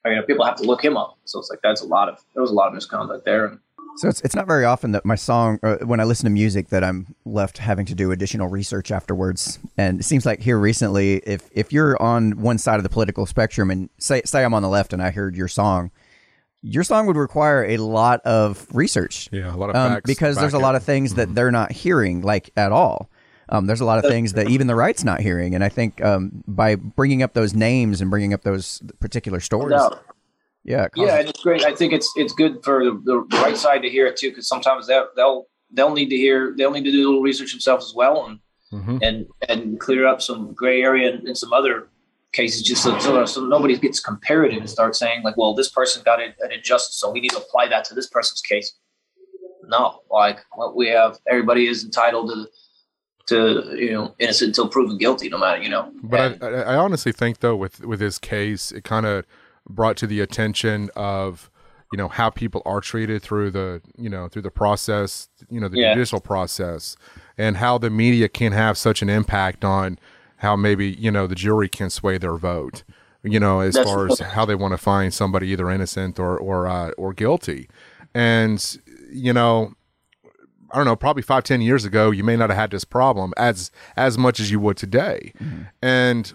I 0.05 0.11
mean, 0.11 0.23
people 0.25 0.45
have 0.45 0.57
to 0.57 0.65
look 0.65 0.85
him 0.85 0.97
up. 0.97 1.19
So 1.25 1.39
it's 1.39 1.51
like 1.51 1.61
that's 1.63 1.81
a 1.81 1.87
lot 1.87 2.09
of 2.09 2.19
there 2.35 2.43
was 2.43 2.51
a 2.51 2.55
lot 2.55 2.69
of 2.69 2.75
misconduct 2.75 3.25
there. 3.25 3.59
So 3.97 4.09
it's 4.09 4.21
it's 4.23 4.35
not 4.35 4.47
very 4.47 4.65
often 4.65 4.93
that 4.93 5.05
my 5.05 5.17
song, 5.17 5.59
uh, 5.63 5.77
when 5.83 6.01
I 6.01 6.05
listen 6.05 6.25
to 6.25 6.31
music, 6.31 6.69
that 6.71 6.83
I'm 6.83 7.15
left 7.25 7.59
having 7.59 7.85
to 7.87 7.95
do 7.95 8.11
additional 8.11 8.49
research 8.49 8.91
afterwards. 8.91 9.59
And 9.77 10.01
it 10.01 10.05
seems 10.05 10.25
like 10.25 10.41
here 10.41 10.59
recently, 10.59 11.17
if 11.19 11.51
if 11.53 11.73
you're 11.73 12.01
on 12.01 12.41
one 12.41 12.59
side 12.59 12.77
of 12.77 12.85
the 12.85 12.89
political 12.89 13.27
spectrum, 13.27 13.71
and 13.71 13.91
say 13.99 14.23
say 14.25 14.45
I'm 14.45 14.55
on 14.55 14.63
the 14.63 14.69
left, 14.69 14.93
and 14.93 15.03
I 15.03 15.11
heard 15.11 15.37
your 15.37 15.49
song, 15.49 15.91
your 16.63 16.85
song 16.85 17.07
would 17.07 17.17
require 17.17 17.65
a 17.67 17.77
lot 17.77 18.21
of 18.23 18.67
research. 18.73 19.29
yeah, 19.31 19.55
a 19.55 19.57
lot 19.57 19.71
of 19.71 19.77
Um, 19.77 20.01
because 20.07 20.37
there's 20.37 20.55
a 20.55 20.59
lot 20.59 20.75
of 20.75 20.83
things 20.83 21.15
that 21.15 21.35
they're 21.35 21.51
not 21.51 21.71
hearing, 21.73 22.23
like 22.23 22.51
at 22.57 22.73
all. 22.73 23.11
Um, 23.53 23.67
there's 23.67 23.81
a 23.83 23.85
lot 23.85 24.03
of 24.03 24.11
things 24.11 24.33
that 24.33 24.49
even 24.49 24.67
the 24.67 24.75
right's 24.75 25.05
not 25.05 25.21
hearing, 25.21 25.55
and 25.55 25.63
I 25.63 25.69
think 25.69 26.03
um, 26.03 26.43
by 26.49 26.75
bringing 26.75 27.23
up 27.23 27.35
those 27.35 27.53
names 27.55 28.01
and 28.01 28.11
bringing 28.11 28.33
up 28.33 28.43
those 28.43 28.83
particular 28.99 29.41
stories, 29.41 29.73
No. 29.77 29.91
yeah, 30.65 30.85
it 30.87 30.93
yeah, 30.97 31.19
and 31.21 31.29
it's 31.29 31.43
great. 31.43 31.63
I 31.65 31.75
think 31.75 31.93
it's 31.93 32.11
it's 32.17 32.33
good 32.33 32.65
for 32.65 32.83
the, 32.83 32.93
the 33.05 33.19
right 33.43 33.57
side 33.57 33.83
to 33.83 33.91
hear 33.91 34.07
it 34.07 34.17
too, 34.17 34.31
because 34.31 34.49
sometimes 34.49 34.87
they'll 34.87 35.09
they'll 35.17 35.47
they'll 35.71 35.93
need 35.93 36.09
to 36.09 36.17
hear 36.17 36.55
they'll 36.57 36.71
need 36.71 36.85
to 36.85 36.91
do 36.91 37.03
a 37.05 37.09
little 37.09 37.21
research 37.23 37.53
themselves 37.53 37.85
as 37.87 37.95
well, 37.95 38.25
and 38.27 38.39
Mhm. 38.73 39.03
and 39.07 39.27
and 39.51 39.79
clear 39.79 40.07
up 40.07 40.23
some 40.23 40.55
gray 40.55 40.83
area 40.83 41.13
and, 41.13 41.29
in 41.29 41.35
some 41.35 41.53
other 41.53 41.89
cases, 42.33 42.63
just 42.63 42.83
so, 42.83 42.99
so 43.01 43.27
so 43.27 43.45
nobody 43.45 43.77
gets 43.77 44.01
comparative 44.01 44.61
and 44.61 44.71
start 44.71 44.97
saying 44.97 45.23
like, 45.23 45.37
well, 45.37 45.53
this 45.55 45.69
person 45.69 46.01
got 46.07 46.21
it 46.23 46.35
an 46.41 46.53
injustice, 46.53 46.97
so 46.97 47.11
we 47.11 47.21
need 47.21 47.33
to 47.33 47.37
apply 47.37 47.69
that 47.69 47.85
to 47.85 47.95
this 47.95 48.07
person's 48.07 48.41
case. 48.41 48.73
No, 49.69 50.01
like 50.11 50.39
what 50.55 50.75
we 50.75 50.89
have, 50.89 51.19
everybody 51.29 51.67
is 51.69 51.85
entitled 51.85 52.31
to 52.31 52.47
to 53.27 53.75
you 53.77 53.93
know 53.93 54.15
innocent 54.19 54.49
until 54.49 54.69
proven 54.69 54.99
guilty, 54.99 55.29
no 55.29 55.39
matter 55.39 55.63
you 55.63 55.69
know. 55.69 55.93
But 56.03 56.43
I, 56.43 56.47
I 56.63 56.77
honestly 56.77 57.13
think 57.13 57.41
though 57.41 57.57
with 57.57 57.81
with 57.85 58.01
his 58.01 58.19
case, 58.19 58.73
it 58.73 58.85
kind 58.85 59.07
of 59.07 59.25
brought 59.69 59.97
to 59.99 60.07
the 60.07 60.21
attention 60.21 60.91
of 60.97 61.51
you 61.93 61.97
know 61.99 62.09
how 62.09 62.31
people 62.31 62.63
are 62.65 62.81
treated 62.81 63.23
through 63.23 63.51
the 63.51 63.81
you 63.97 64.09
know 64.09 64.29
through 64.29 64.43
the 64.43 64.51
process, 64.51 65.29
you 65.51 65.61
know 65.61 65.69
the 65.69 65.79
Yeah. 65.79 65.95
judicial 65.95 66.21
process, 66.21 66.97
and 67.39 67.57
how 67.59 67.79
the 67.79 67.91
media 67.91 68.29
can 68.29 68.53
have 68.53 68.77
such 68.79 69.03
an 69.03 69.09
impact 69.11 69.65
on 69.65 69.99
how 70.37 70.57
maybe 70.57 70.89
you 70.91 71.11
know 71.11 71.27
the 71.27 71.35
jury 71.35 71.69
can 71.69 71.91
sway 71.91 72.19
their 72.19 72.37
vote. 72.37 72.83
You 73.25 73.39
know, 73.39 73.61
as 73.61 73.75
That's- 73.75 73.89
far 73.95 74.09
as 74.11 74.19
how 74.19 74.45
they 74.45 74.57
want 74.57 74.73
to 74.73 74.79
find 74.79 75.15
somebody 75.15 75.47
either 75.49 75.71
innocent 75.71 76.19
or 76.19 76.37
or 76.37 76.67
uh, 76.67 76.91
or 76.99 77.13
guilty, 77.13 77.69
and 78.15 78.77
you 79.13 79.33
know 79.33 79.75
I 80.73 80.77
don't 80.77 80.87
know, 80.87 80.97
probably 80.97 81.23
five, 81.23 81.45
ten 81.45 81.61
years 81.61 81.85
ago, 81.85 82.11
you 82.11 82.25
may 82.25 82.37
not 82.37 82.51
have 82.51 82.59
had 82.59 82.71
this 82.71 82.85
problem 82.85 83.33
as 83.37 83.71
as 83.97 84.17
much 84.17 84.41
as 84.41 84.51
you 84.51 84.59
would 84.61 84.77
today. 84.77 85.33
Mm-hmm. 85.39 85.63
And 85.83 86.33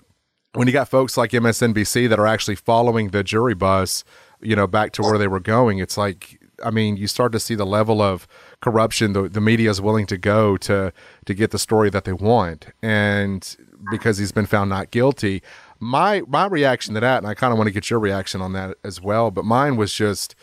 when 0.53 0.67
you 0.67 0.73
got 0.73 0.89
folks 0.89 1.17
like 1.17 1.31
MSNBC 1.31 2.09
that 2.09 2.19
are 2.19 2.27
actually 2.27 2.55
following 2.55 3.09
the 3.09 3.23
jury 3.23 3.53
bus, 3.53 4.03
you 4.41 4.55
know, 4.55 4.67
back 4.67 4.91
to 4.93 5.01
where 5.01 5.17
they 5.17 5.27
were 5.27 5.39
going, 5.39 5.79
it's 5.79 5.97
like, 5.97 6.39
I 6.63 6.71
mean, 6.71 6.97
you 6.97 7.07
start 7.07 7.31
to 7.33 7.39
see 7.39 7.55
the 7.55 7.65
level 7.65 8.01
of 8.01 8.27
corruption 8.61 9.13
the, 9.13 9.29
the 9.29 9.41
media 9.41 9.69
is 9.69 9.79
willing 9.79 10.07
to 10.07 10.17
go 10.17 10.57
to 10.57 10.91
to 11.25 11.33
get 11.33 11.51
the 11.51 11.59
story 11.59 11.89
that 11.89 12.05
they 12.05 12.13
want, 12.13 12.67
and 12.81 13.55
because 13.91 14.17
he's 14.17 14.31
been 14.31 14.45
found 14.45 14.69
not 14.69 14.91
guilty. 14.91 15.43
My 15.79 16.23
my 16.27 16.47
reaction 16.47 16.95
to 16.95 16.99
that, 16.99 17.19
and 17.19 17.27
I 17.27 17.35
kind 17.35 17.51
of 17.51 17.57
want 17.57 17.67
to 17.67 17.73
get 17.73 17.89
your 17.89 17.99
reaction 17.99 18.41
on 18.41 18.53
that 18.53 18.77
as 18.83 19.01
well, 19.01 19.31
but 19.31 19.45
mine 19.45 19.77
was 19.77 19.93
just. 19.93 20.35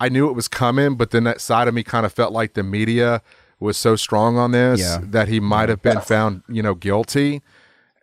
I 0.00 0.08
knew 0.08 0.28
it 0.28 0.32
was 0.34 0.48
coming, 0.48 0.94
but 0.96 1.10
then 1.10 1.24
that 1.24 1.40
side 1.40 1.68
of 1.68 1.74
me 1.74 1.82
kind 1.82 2.06
of 2.06 2.12
felt 2.12 2.32
like 2.32 2.54
the 2.54 2.62
media 2.62 3.22
was 3.60 3.76
so 3.76 3.96
strong 3.96 4.38
on 4.38 4.52
this 4.52 4.80
Yeah. 4.80 4.98
that 5.02 5.28
he 5.28 5.40
might 5.40 5.68
have 5.68 5.82
been 5.82 6.00
found, 6.00 6.42
you 6.48 6.62
know, 6.62 6.74
guilty. 6.74 7.42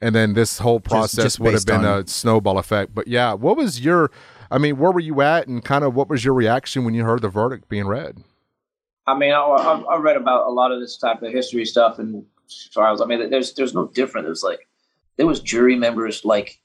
And 0.02 0.14
then 0.14 0.34
this 0.34 0.60
whole 0.60 0.82
process 0.82 1.24
just 1.24 1.40
would 1.40 1.54
have 1.54 1.66
been 1.66 1.86
on- 1.86 2.02
a 2.04 2.08
snowball 2.08 2.58
effect. 2.58 2.94
But 2.94 3.08
yeah, 3.08 3.32
what 3.34 3.56
was 3.56 3.80
your, 3.80 4.12
I 4.52 4.58
mean, 4.58 4.78
where 4.78 4.92
were 4.92 5.00
you 5.00 5.22
at 5.22 5.48
and 5.48 5.64
kind 5.64 5.86
of 5.86 5.96
what 5.96 6.10
was 6.10 6.26
your 6.26 6.34
reaction 6.34 6.84
when 6.84 6.94
you 6.94 7.06
heard 7.06 7.22
the 7.22 7.30
verdict 7.30 7.70
being 7.70 7.88
read? 7.88 8.18
I 9.08 9.18
mean, 9.18 9.32
I, 9.32 9.38
I, 9.40 9.80
I 9.96 9.98
read 9.98 10.18
about 10.18 10.48
a 10.48 10.52
lot 10.52 10.72
of 10.74 10.82
this 10.82 10.98
type 10.98 11.22
of 11.24 11.32
history 11.32 11.64
stuff 11.64 11.98
and 12.00 12.26
trials. 12.74 13.00
I 13.02 13.06
mean, 13.06 13.30
there's 13.30 13.54
there's 13.54 13.74
no 13.74 13.88
different. 13.88 14.28
There's 14.28 14.44
like 14.44 14.68
there 15.18 15.28
was 15.28 15.40
jury 15.40 15.76
members 15.76 16.26
like 16.26 16.60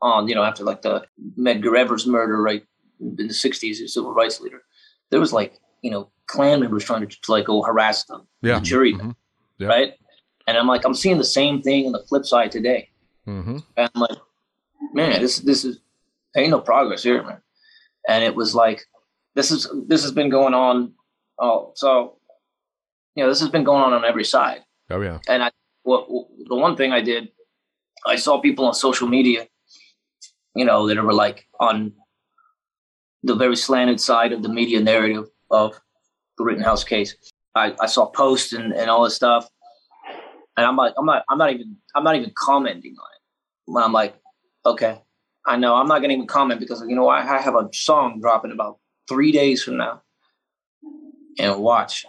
on 0.00 0.28
you 0.28 0.34
know 0.36 0.42
after 0.44 0.62
like 0.64 0.82
the 0.82 1.04
Medgar 1.36 1.76
Evers 1.76 2.06
murder 2.06 2.40
right 2.40 2.64
in 3.00 3.16
the 3.16 3.24
'60s, 3.34 3.82
a 3.84 3.88
civil 3.88 4.12
rights 4.14 4.40
leader. 4.40 4.62
There 5.10 5.20
was 5.20 5.32
like 5.32 5.58
you 5.82 5.90
know 5.90 6.10
Klan 6.26 6.60
members 6.60 6.84
trying 6.84 7.06
to, 7.06 7.20
to 7.20 7.30
like 7.32 7.46
go 7.46 7.62
harass 7.62 8.04
them, 8.04 8.26
Yeah. 8.42 8.58
the 8.58 8.64
jury, 8.64 8.94
Mhm. 8.94 9.14
Yeah. 9.58 9.68
right? 9.68 9.94
And 10.46 10.56
I'm 10.56 10.66
like, 10.66 10.84
I'm 10.84 10.94
seeing 10.94 11.18
the 11.18 11.24
same 11.24 11.62
thing 11.62 11.86
on 11.86 11.92
the 11.92 12.02
flip 12.08 12.24
side 12.24 12.50
today. 12.50 12.88
Mm-hmm. 13.26 13.58
And 13.76 13.90
I'm 13.94 14.00
like, 14.00 14.18
man, 14.92 15.20
this 15.20 15.38
this 15.40 15.64
is 15.64 15.78
ain't 16.36 16.50
no 16.50 16.60
progress 16.60 17.02
here, 17.02 17.22
man. 17.22 17.40
And 18.08 18.24
it 18.24 18.34
was 18.34 18.54
like, 18.54 18.84
this 19.34 19.50
is 19.50 19.68
this 19.86 20.02
has 20.02 20.12
been 20.12 20.30
going 20.30 20.54
on. 20.54 20.92
Oh, 21.38 21.72
so 21.74 22.16
you 23.14 23.22
know, 23.24 23.28
this 23.28 23.40
has 23.40 23.48
been 23.50 23.64
going 23.64 23.82
on 23.82 23.92
on 23.92 24.04
every 24.04 24.24
side. 24.24 24.62
Oh 24.90 25.00
yeah. 25.00 25.18
And 25.28 25.42
I, 25.42 25.50
what 25.82 26.08
the 26.48 26.56
one 26.56 26.76
thing 26.76 26.92
I 26.92 27.00
did, 27.00 27.28
I 28.06 28.16
saw 28.16 28.40
people 28.40 28.66
on 28.66 28.74
social 28.74 29.08
media, 29.08 29.46
you 30.54 30.64
know, 30.64 30.86
that 30.88 30.96
were 31.02 31.12
like 31.14 31.46
on 31.58 31.92
the 33.22 33.34
very 33.34 33.56
slanted 33.56 34.00
side 34.00 34.32
of 34.32 34.42
the 34.42 34.48
media 34.48 34.80
narrative 34.80 35.28
of 35.50 35.78
the 36.38 36.44
Rittenhouse 36.44 36.84
case. 36.84 37.14
I, 37.54 37.74
I 37.80 37.86
saw 37.86 38.06
posts 38.06 38.52
and, 38.52 38.72
and 38.72 38.88
all 38.88 39.04
this 39.04 39.16
stuff, 39.16 39.48
and 40.56 40.66
I'm 40.66 40.76
like, 40.76 40.94
I'm 40.96 41.06
not, 41.06 41.24
I'm 41.28 41.38
not 41.38 41.52
even, 41.52 41.76
I'm 41.94 42.04
not 42.04 42.16
even 42.16 42.32
commenting 42.36 42.92
on 42.92 43.08
it. 43.14 43.72
When 43.72 43.82
I'm 43.82 43.92
like, 43.92 44.14
okay, 44.64 45.00
I 45.46 45.56
know 45.56 45.74
I'm 45.74 45.88
not 45.88 45.98
going 45.98 46.10
to 46.10 46.14
even 46.14 46.26
comment 46.26 46.60
because 46.60 46.82
you 46.86 46.94
know 46.94 47.08
I, 47.08 47.20
I 47.20 47.40
have 47.40 47.54
a 47.54 47.68
song 47.72 48.20
dropping 48.20 48.52
about 48.52 48.78
three 49.08 49.32
days 49.32 49.62
from 49.62 49.78
now, 49.78 50.02
and 51.38 51.60
watch. 51.60 52.06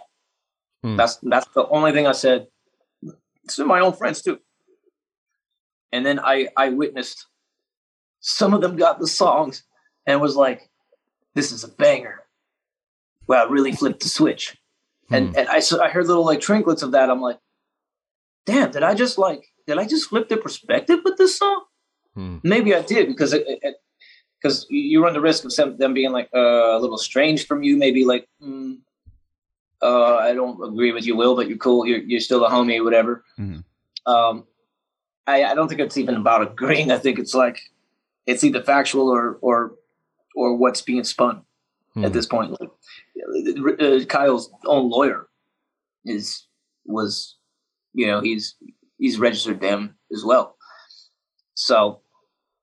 Hmm. 0.82 0.96
That's 0.96 1.18
that's 1.22 1.46
the 1.54 1.66
only 1.68 1.92
thing 1.92 2.06
I 2.06 2.12
said. 2.12 2.46
To 3.50 3.64
my 3.64 3.80
own 3.80 3.92
friends 3.94 4.22
too. 4.22 4.38
And 5.90 6.06
then 6.06 6.20
I 6.20 6.48
I 6.56 6.68
witnessed 6.68 7.26
some 8.20 8.54
of 8.54 8.60
them 8.60 8.76
got 8.76 9.00
the 9.00 9.06
songs 9.06 9.64
and 10.06 10.20
was 10.20 10.36
like, 10.36 10.70
"This 11.34 11.52
is 11.52 11.64
a 11.64 11.68
banger." 11.68 12.22
Wow, 13.26 13.46
I 13.46 13.50
really 13.50 13.72
flipped 13.72 14.02
the 14.02 14.08
switch. 14.08 14.58
And 15.10 15.36
and 15.36 15.48
I 15.48 15.60
so 15.60 15.82
I 15.82 15.88
heard 15.90 16.06
little 16.06 16.24
like 16.24 16.40
trinklets 16.40 16.82
of 16.82 16.92
that. 16.92 17.10
I'm 17.10 17.20
like, 17.20 17.38
damn, 18.46 18.70
did 18.70 18.82
I 18.82 18.94
just 18.94 19.18
like 19.18 19.44
did 19.66 19.78
I 19.78 19.86
just 19.86 20.08
flip 20.08 20.28
the 20.28 20.36
perspective 20.36 21.00
with 21.04 21.18
this 21.18 21.38
song? 21.38 21.64
Hmm. 22.14 22.38
Maybe 22.42 22.74
I 22.74 22.82
did 22.82 23.08
because 23.08 23.32
it. 23.32 23.44
it 23.46 23.76
because 24.40 24.66
you 24.70 25.00
run 25.00 25.12
the 25.12 25.20
risk 25.20 25.44
of 25.44 25.52
some, 25.52 25.76
them 25.76 25.94
being 25.94 26.10
like 26.10 26.28
uh, 26.34 26.76
a 26.76 26.78
little 26.80 26.98
strange 26.98 27.46
from 27.46 27.62
you, 27.62 27.76
maybe 27.76 28.04
like, 28.04 28.28
mm, 28.42 28.76
uh, 29.80 30.16
I 30.16 30.34
don't 30.34 30.60
agree 30.68 30.90
with 30.90 31.06
you, 31.06 31.14
Will, 31.14 31.36
but 31.36 31.48
you're 31.48 31.58
cool. 31.58 31.86
You're 31.86 32.00
you're 32.00 32.20
still 32.20 32.44
a 32.44 32.50
homie, 32.50 32.82
whatever. 32.82 33.24
Mhm. 33.38 33.62
Um, 34.04 34.44
I, 35.28 35.44
I 35.44 35.54
don't 35.54 35.68
think 35.68 35.80
it's 35.80 35.96
even 35.96 36.16
about 36.16 36.42
agreeing. 36.42 36.90
I 36.90 36.98
think 36.98 37.20
it's 37.20 37.34
like 37.34 37.60
it's 38.26 38.42
either 38.42 38.62
factual 38.62 39.08
or 39.08 39.38
or 39.42 39.74
or 40.34 40.56
what's 40.56 40.82
being 40.82 41.04
spun 41.04 41.42
Hmm. 41.94 42.04
at 42.06 42.12
this 42.14 42.24
point. 42.26 42.50
Like, 42.58 42.70
uh, 43.80 44.04
Kyle's 44.06 44.50
own 44.66 44.88
lawyer 44.90 45.28
is 46.06 46.46
was, 46.86 47.36
you 47.92 48.06
know, 48.06 48.20
he's 48.20 48.56
he's 48.98 49.18
registered 49.18 49.60
them 49.60 49.96
as 50.12 50.24
well. 50.24 50.56
So 51.54 52.00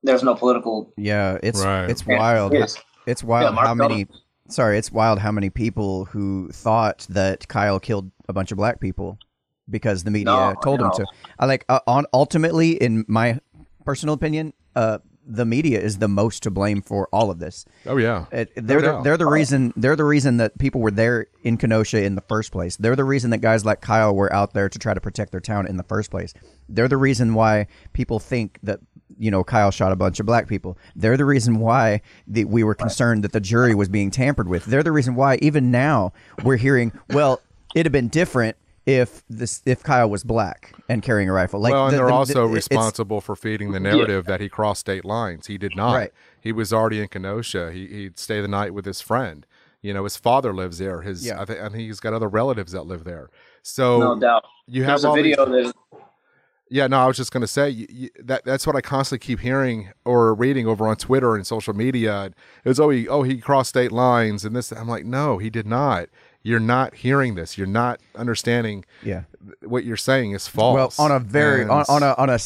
there's 0.03 0.23
no 0.23 0.35
political. 0.35 0.93
Yeah, 0.97 1.37
it's 1.43 1.63
Right. 1.63 1.89
it's 1.89 2.05
wild. 2.05 2.53
Yes. 2.53 2.77
It's 3.05 3.23
wild 3.23 3.55
Mark 3.55 3.67
how 3.67 3.73
many. 3.75 4.05
Donovan. 4.05 4.21
Sorry, 4.49 4.77
it's 4.79 4.91
wild 4.91 5.19
how 5.19 5.31
many 5.31 5.51
people 5.51 6.05
who 6.05 6.49
thought 6.51 7.05
that 7.09 7.47
Kyle 7.47 7.79
killed 7.79 8.09
a 8.27 8.33
bunch 8.33 8.51
of 8.51 8.57
black 8.57 8.79
people 8.79 9.19
because 9.69 10.03
the 10.03 10.09
media 10.11 10.25
No, 10.25 10.55
told 10.63 10.81
him 10.81 10.89
to. 10.95 11.05
I 11.37 11.45
like 11.45 11.65
uh, 11.69 11.81
on 11.85 12.05
ultimately, 12.13 12.71
in 12.71 13.05
my 13.07 13.39
personal 13.85 14.15
opinion, 14.15 14.53
uh, 14.75 14.97
the 15.29 15.45
media 15.45 15.79
is 15.79 15.99
the 15.99 16.07
most 16.07 16.43
to 16.43 16.51
blame 16.51 16.81
for 16.81 17.07
all 17.13 17.29
of 17.29 17.39
this. 17.39 17.65
Oh 17.85 17.97
yeah. 17.97 18.25
It, 18.31 18.51
they're 18.55 18.81
the, 18.81 19.01
they're 19.01 19.17
the 19.17 19.27
reason 19.27 19.71
they're 19.77 19.95
the 19.95 20.03
reason 20.03 20.37
that 20.37 20.57
people 20.57 20.81
were 20.81 20.91
there 20.91 21.27
in 21.43 21.57
Kenosha 21.57 22.03
in 22.03 22.15
the 22.15 22.21
first 22.21 22.51
place. 22.51 22.75
They're 22.77 22.95
the 22.95 23.03
reason 23.03 23.29
that 23.29 23.37
guys 23.37 23.63
like 23.63 23.79
Kyle 23.81 24.13
were 24.13 24.33
out 24.33 24.53
there 24.53 24.67
to 24.67 24.79
try 24.79 24.93
to 24.93 24.99
protect 24.99 25.31
their 25.31 25.39
town 25.39 25.67
in 25.67 25.77
the 25.77 25.83
first 25.83 26.09
place. 26.09 26.33
They're 26.67 26.87
the 26.87 26.97
reason 26.97 27.35
why 27.35 27.67
people 27.93 28.19
think 28.19 28.57
that 28.63 28.79
you 29.19 29.29
know 29.29 29.43
Kyle 29.43 29.71
shot 29.71 29.91
a 29.91 29.95
bunch 29.95 30.19
of 30.19 30.25
black 30.25 30.47
people. 30.47 30.77
They're 30.95 31.17
the 31.17 31.25
reason 31.25 31.59
why 31.59 32.01
the, 32.27 32.45
we 32.45 32.63
were 32.63 32.75
concerned 32.75 33.23
that 33.23 33.31
the 33.31 33.39
jury 33.39 33.75
was 33.75 33.87
being 33.87 34.09
tampered 34.09 34.49
with. 34.49 34.65
They're 34.65 34.83
the 34.83 34.91
reason 34.91 35.13
why 35.13 35.37
even 35.41 35.69
now 35.69 36.11
we're 36.43 36.57
hearing, 36.57 36.91
well, 37.09 37.39
it'd 37.75 37.85
have 37.85 37.93
been 37.93 38.07
different 38.07 38.57
if 38.85 39.23
this 39.29 39.61
if 39.65 39.83
Kyle 39.83 40.09
was 40.09 40.23
black 40.23 40.73
and 40.89 41.01
carrying 41.01 41.29
a 41.29 41.33
rifle. 41.33 41.59
Like 41.59 41.73
well, 41.73 41.85
and 41.85 41.93
the- 41.93 41.97
they're 41.97 42.07
the- 42.07 42.13
also 42.13 42.47
the- 42.47 42.53
responsible 42.53 43.21
for 43.21 43.35
feeding 43.35 43.71
the 43.71 43.79
narrative 43.79 44.25
that 44.25 44.39
he 44.41 44.49
crossed 44.49 44.81
state 44.81 45.05
lines. 45.05 45.47
He 45.47 45.57
did 45.57 45.75
not. 45.75 45.93
Right. 45.95 46.11
He 46.41 46.51
was 46.51 46.71
already 46.73 47.01
in 47.01 47.07
Kenosha. 47.09 47.71
He, 47.71 47.87
he'd 47.87 48.17
stay 48.19 48.41
the 48.41 48.47
night 48.47 48.73
with 48.73 48.85
his 48.85 49.01
friend. 49.01 49.45
You 49.81 49.93
know, 49.93 50.03
his 50.03 50.17
father 50.17 50.53
lives 50.53 50.77
there. 50.79 51.01
His 51.01 51.25
Yeah. 51.25 51.41
I, 51.41 51.45
think, 51.45 51.59
I 51.59 51.69
think 51.69 51.79
he's 51.81 51.99
got 51.99 52.13
other 52.13 52.27
relatives 52.27 52.71
that 52.73 52.83
live 52.83 53.03
there. 53.03 53.29
So 53.61 53.99
No 53.99 54.19
doubt. 54.19 54.45
you 54.67 54.83
have 54.83 55.01
There's 55.01 55.05
a 55.05 55.07
all 55.09 55.15
these- 55.15 55.35
that 55.35 55.73
Yeah, 56.71 56.87
no, 56.87 56.99
I 56.99 57.07
was 57.07 57.17
just 57.17 57.31
going 57.31 57.41
to 57.41 57.47
say 57.47 57.69
you, 57.69 57.87
you, 57.89 58.09
that 58.23 58.43
that's 58.45 58.67
what 58.67 58.75
I 58.75 58.81
constantly 58.81 59.25
keep 59.25 59.39
hearing 59.39 59.89
or 60.05 60.33
reading 60.35 60.67
over 60.67 60.87
on 60.87 60.95
Twitter 60.97 61.35
and 61.35 61.45
social 61.47 61.73
media. 61.73 62.25
It 62.63 62.67
was 62.69 62.79
oh 62.79 62.89
he 62.89 63.07
oh 63.07 63.23
he 63.23 63.37
crossed 63.39 63.69
state 63.69 63.91
lines 63.91 64.45
and 64.45 64.55
this. 64.55 64.71
I'm 64.71 64.87
like, 64.87 65.05
no, 65.05 65.37
he 65.39 65.49
did 65.49 65.65
not. 65.65 66.09
You're 66.41 66.59
not 66.59 66.95
hearing 66.95 67.35
this. 67.35 67.57
You're 67.57 67.67
not 67.67 67.99
understanding 68.15 68.85
yeah. 69.03 69.23
what 69.63 69.83
you're 69.83 69.97
saying 69.97 70.31
is 70.31 70.47
false. 70.47 70.97
Well, 70.97 71.05
on 71.05 71.11
a 71.11 71.19
very 71.19 71.63
And- 71.63 71.71
on, 71.71 71.85
on 71.89 72.03
a 72.03 72.15
on 72.17 72.29
a 72.29 72.39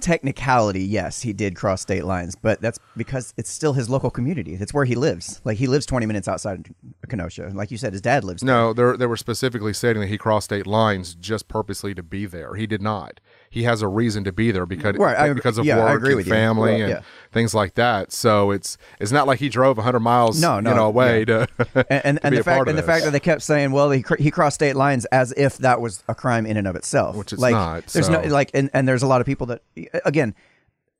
technicality, 0.00 0.82
yes, 0.84 1.22
he 1.22 1.32
did 1.32 1.54
cross 1.56 1.80
state 1.82 2.04
lines, 2.04 2.34
but 2.34 2.60
that's 2.60 2.78
because 2.96 3.32
it's 3.36 3.50
still 3.50 3.72
his 3.72 3.88
local 3.88 4.10
community. 4.10 4.54
It's 4.54 4.74
where 4.74 4.84
he 4.84 4.94
lives. 4.94 5.40
Like 5.44 5.58
he 5.58 5.66
lives 5.66 5.86
20 5.86 6.06
minutes 6.06 6.28
outside 6.28 6.68
of 7.02 7.08
Kenosha. 7.08 7.50
Like 7.54 7.70
you 7.70 7.78
said, 7.78 7.92
his 7.92 8.02
dad 8.02 8.24
lives. 8.24 8.42
there. 8.42 8.54
No, 8.54 8.72
they 8.72 8.96
they 8.96 9.06
were 9.06 9.16
specifically 9.16 9.72
stating 9.72 10.00
that 10.02 10.08
he 10.08 10.18
crossed 10.18 10.46
state 10.46 10.66
lines 10.66 11.14
just 11.14 11.48
purposely 11.48 11.94
to 11.94 12.02
be 12.02 12.26
there. 12.26 12.54
He 12.54 12.66
did 12.66 12.82
not. 12.82 13.20
He 13.52 13.64
has 13.64 13.82
a 13.82 13.86
reason 13.88 14.24
to 14.24 14.32
be 14.32 14.50
there 14.50 14.64
because 14.64 14.96
Right, 14.96 15.14
I- 15.16 15.32
because 15.34 15.58
of 15.58 15.66
yeah, 15.66 15.76
work 15.84 16.02
and 16.02 16.24
family 16.26 16.78
Yeah, 16.78 16.84
and 16.84 16.88
yeah. 16.90 17.00
things 17.32 17.52
like 17.54 17.74
that. 17.74 18.10
So 18.10 18.50
it's 18.50 18.78
it's 18.98 19.12
not 19.12 19.26
like 19.26 19.40
he 19.40 19.50
drove 19.50 19.76
100 19.76 20.00
miles 20.00 20.40
No, 20.40 20.58
no, 20.58 20.70
you 20.70 20.76
know 20.76 20.86
away 20.86 21.24
to 21.26 21.46
And 21.74 22.00
and, 22.02 22.16
to 22.18 22.26
and 22.26 22.36
the 22.38 22.42
fact 22.42 22.66
and 22.68 22.78
the 22.78 22.82
fact 22.82 23.04
that 23.04 23.10
they 23.10 23.20
kept 23.20 23.42
saying, 23.42 23.72
well, 23.72 23.90
he 23.90 24.02
cr- 24.02 24.16
he 24.16 24.30
crossed 24.30 24.54
state 24.54 24.74
lines 24.74 25.04
as 25.12 25.32
if 25.36 25.58
that 25.58 25.82
was 25.82 26.02
a 26.08 26.14
crime 26.14 26.46
in 26.46 26.56
and 26.56 26.66
of 26.66 26.74
itself, 26.76 27.14
Which 27.14 27.34
it's 27.34 27.42
like, 27.42 27.52
not, 27.52 27.86
There's 27.88 28.08
no 28.08 28.20
like, 28.22 28.50
and, 28.54 28.70
and 28.72 28.88
there's 28.88 29.02
a 29.02 29.06
lot 29.06 29.20
of 29.20 29.26
people 29.26 29.46
that 29.48 29.62
again. 30.06 30.34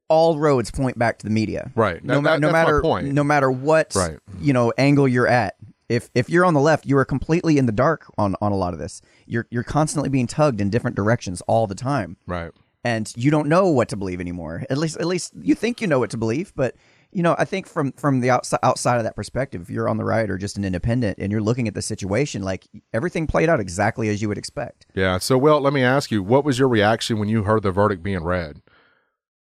All 0.08 0.38
roads 0.38 0.70
point 0.70 0.98
back 0.98 1.20
to 1.20 1.24
the 1.24 1.30
media, 1.32 1.70
Right. 1.74 2.04
No, 2.04 2.20
That- 2.20 2.38
no 2.38 2.52
matter 2.52 2.82
no 3.02 3.24
matter 3.24 3.50
what 3.50 3.94
Right. 3.94 4.18
you 4.42 4.52
know 4.52 4.70
angle 4.76 5.08
you're 5.08 5.26
at. 5.28 5.54
If 5.92 6.10
if 6.14 6.30
you're 6.30 6.44
on 6.44 6.54
the 6.54 6.60
left, 6.60 6.86
you 6.86 6.96
are 6.96 7.04
completely 7.04 7.58
in 7.58 7.66
the 7.66 7.72
dark 7.72 8.10
on 8.16 8.34
on 8.40 8.50
a 8.52 8.56
lot 8.56 8.72
of 8.72 8.78
this. 8.78 9.02
You're 9.26 9.46
you're 9.50 9.62
constantly 9.62 10.08
being 10.08 10.26
tugged 10.26 10.60
in 10.60 10.70
different 10.70 10.96
directions 10.96 11.42
all 11.42 11.66
the 11.66 11.74
time. 11.74 12.16
right. 12.26 12.50
and 12.84 13.12
you 13.16 13.30
don't 13.30 13.48
know 13.48 13.68
what 13.68 13.88
to 13.90 13.96
believe 13.96 14.20
anymore. 14.20 14.64
At 14.70 14.78
least, 14.78 14.96
at 14.96 15.06
least 15.06 15.32
you 15.40 15.54
think 15.54 15.80
you 15.80 15.86
know 15.86 15.98
what 16.00 16.10
to 16.10 16.16
believe, 16.16 16.52
but 16.56 16.74
you 17.12 17.22
know, 17.22 17.36
I 17.38 17.44
think 17.44 17.66
from 17.66 17.92
from 17.92 18.20
the 18.20 18.30
outside 18.30 18.60
outside 18.62 18.96
of 18.96 19.04
that 19.04 19.14
perspective, 19.14 19.60
if 19.60 19.70
you're 19.70 19.88
on 19.88 19.98
the 19.98 20.04
right 20.04 20.28
or 20.30 20.38
just 20.38 20.56
an 20.56 20.64
independent, 20.64 21.18
and 21.18 21.30
you're 21.30 21.42
looking 21.42 21.68
at 21.68 21.74
the 21.74 21.82
situation, 21.82 22.42
like 22.42 22.66
everything 22.94 23.26
played 23.26 23.50
out 23.50 23.60
exactly 23.60 24.08
as 24.08 24.22
you 24.22 24.28
would 24.28 24.38
expect. 24.38 24.86
Yeah. 24.94 25.18
So, 25.18 25.36
well, 25.36 25.60
let 25.60 25.74
me 25.74 25.84
ask 25.84 26.10
you, 26.10 26.22
what 26.22 26.44
was 26.44 26.58
your 26.58 26.68
reaction 26.68 27.18
when 27.18 27.28
you 27.28 27.42
heard 27.44 27.62
the 27.62 27.70
verdict 27.70 28.02
being 28.02 28.24
read? 28.24 28.62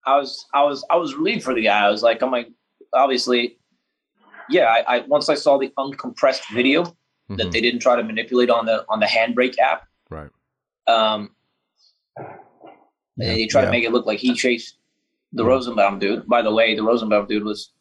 I 0.07 0.15
was 0.17 0.45
I 0.53 0.63
was 0.63 0.85
I 0.89 0.95
was 0.95 1.13
relieved 1.15 1.43
for 1.43 1.53
the 1.53 1.63
guy. 1.63 1.85
I 1.85 1.89
was 1.91 2.01
like, 2.01 2.21
I'm 2.21 2.31
like, 2.31 2.47
obviously, 2.93 3.58
yeah. 4.49 4.65
I, 4.65 4.97
I 4.97 4.99
once 5.07 5.29
I 5.29 5.35
saw 5.35 5.57
the 5.57 5.71
uncompressed 5.77 6.51
video 6.53 6.95
Mhm. 7.29 7.37
that 7.37 7.51
they 7.51 7.61
didn't 7.61 7.79
try 7.81 7.95
to 7.95 8.03
manipulate 8.03 8.49
on 8.49 8.65
the 8.65 8.83
on 8.89 8.99
the 8.99 9.05
handbrake 9.05 9.57
app. 9.59 9.87
Right. 10.09 10.31
Um, 10.87 11.29
they 13.17 13.45
try 13.47 13.61
yeah. 13.61 13.65
to 13.65 13.71
make 13.71 13.83
it 13.83 13.91
look 13.91 14.05
like 14.05 14.19
he 14.19 14.33
chased 14.33 14.75
the 15.33 15.43
Rosenbaum 15.45 15.99
dude. 15.99 16.27
By 16.27 16.41
the 16.41 16.51
way, 16.53 16.75
the 16.75 16.83
Rosenbaum 16.83 17.27
dude 17.27 17.43
was 17.43 17.71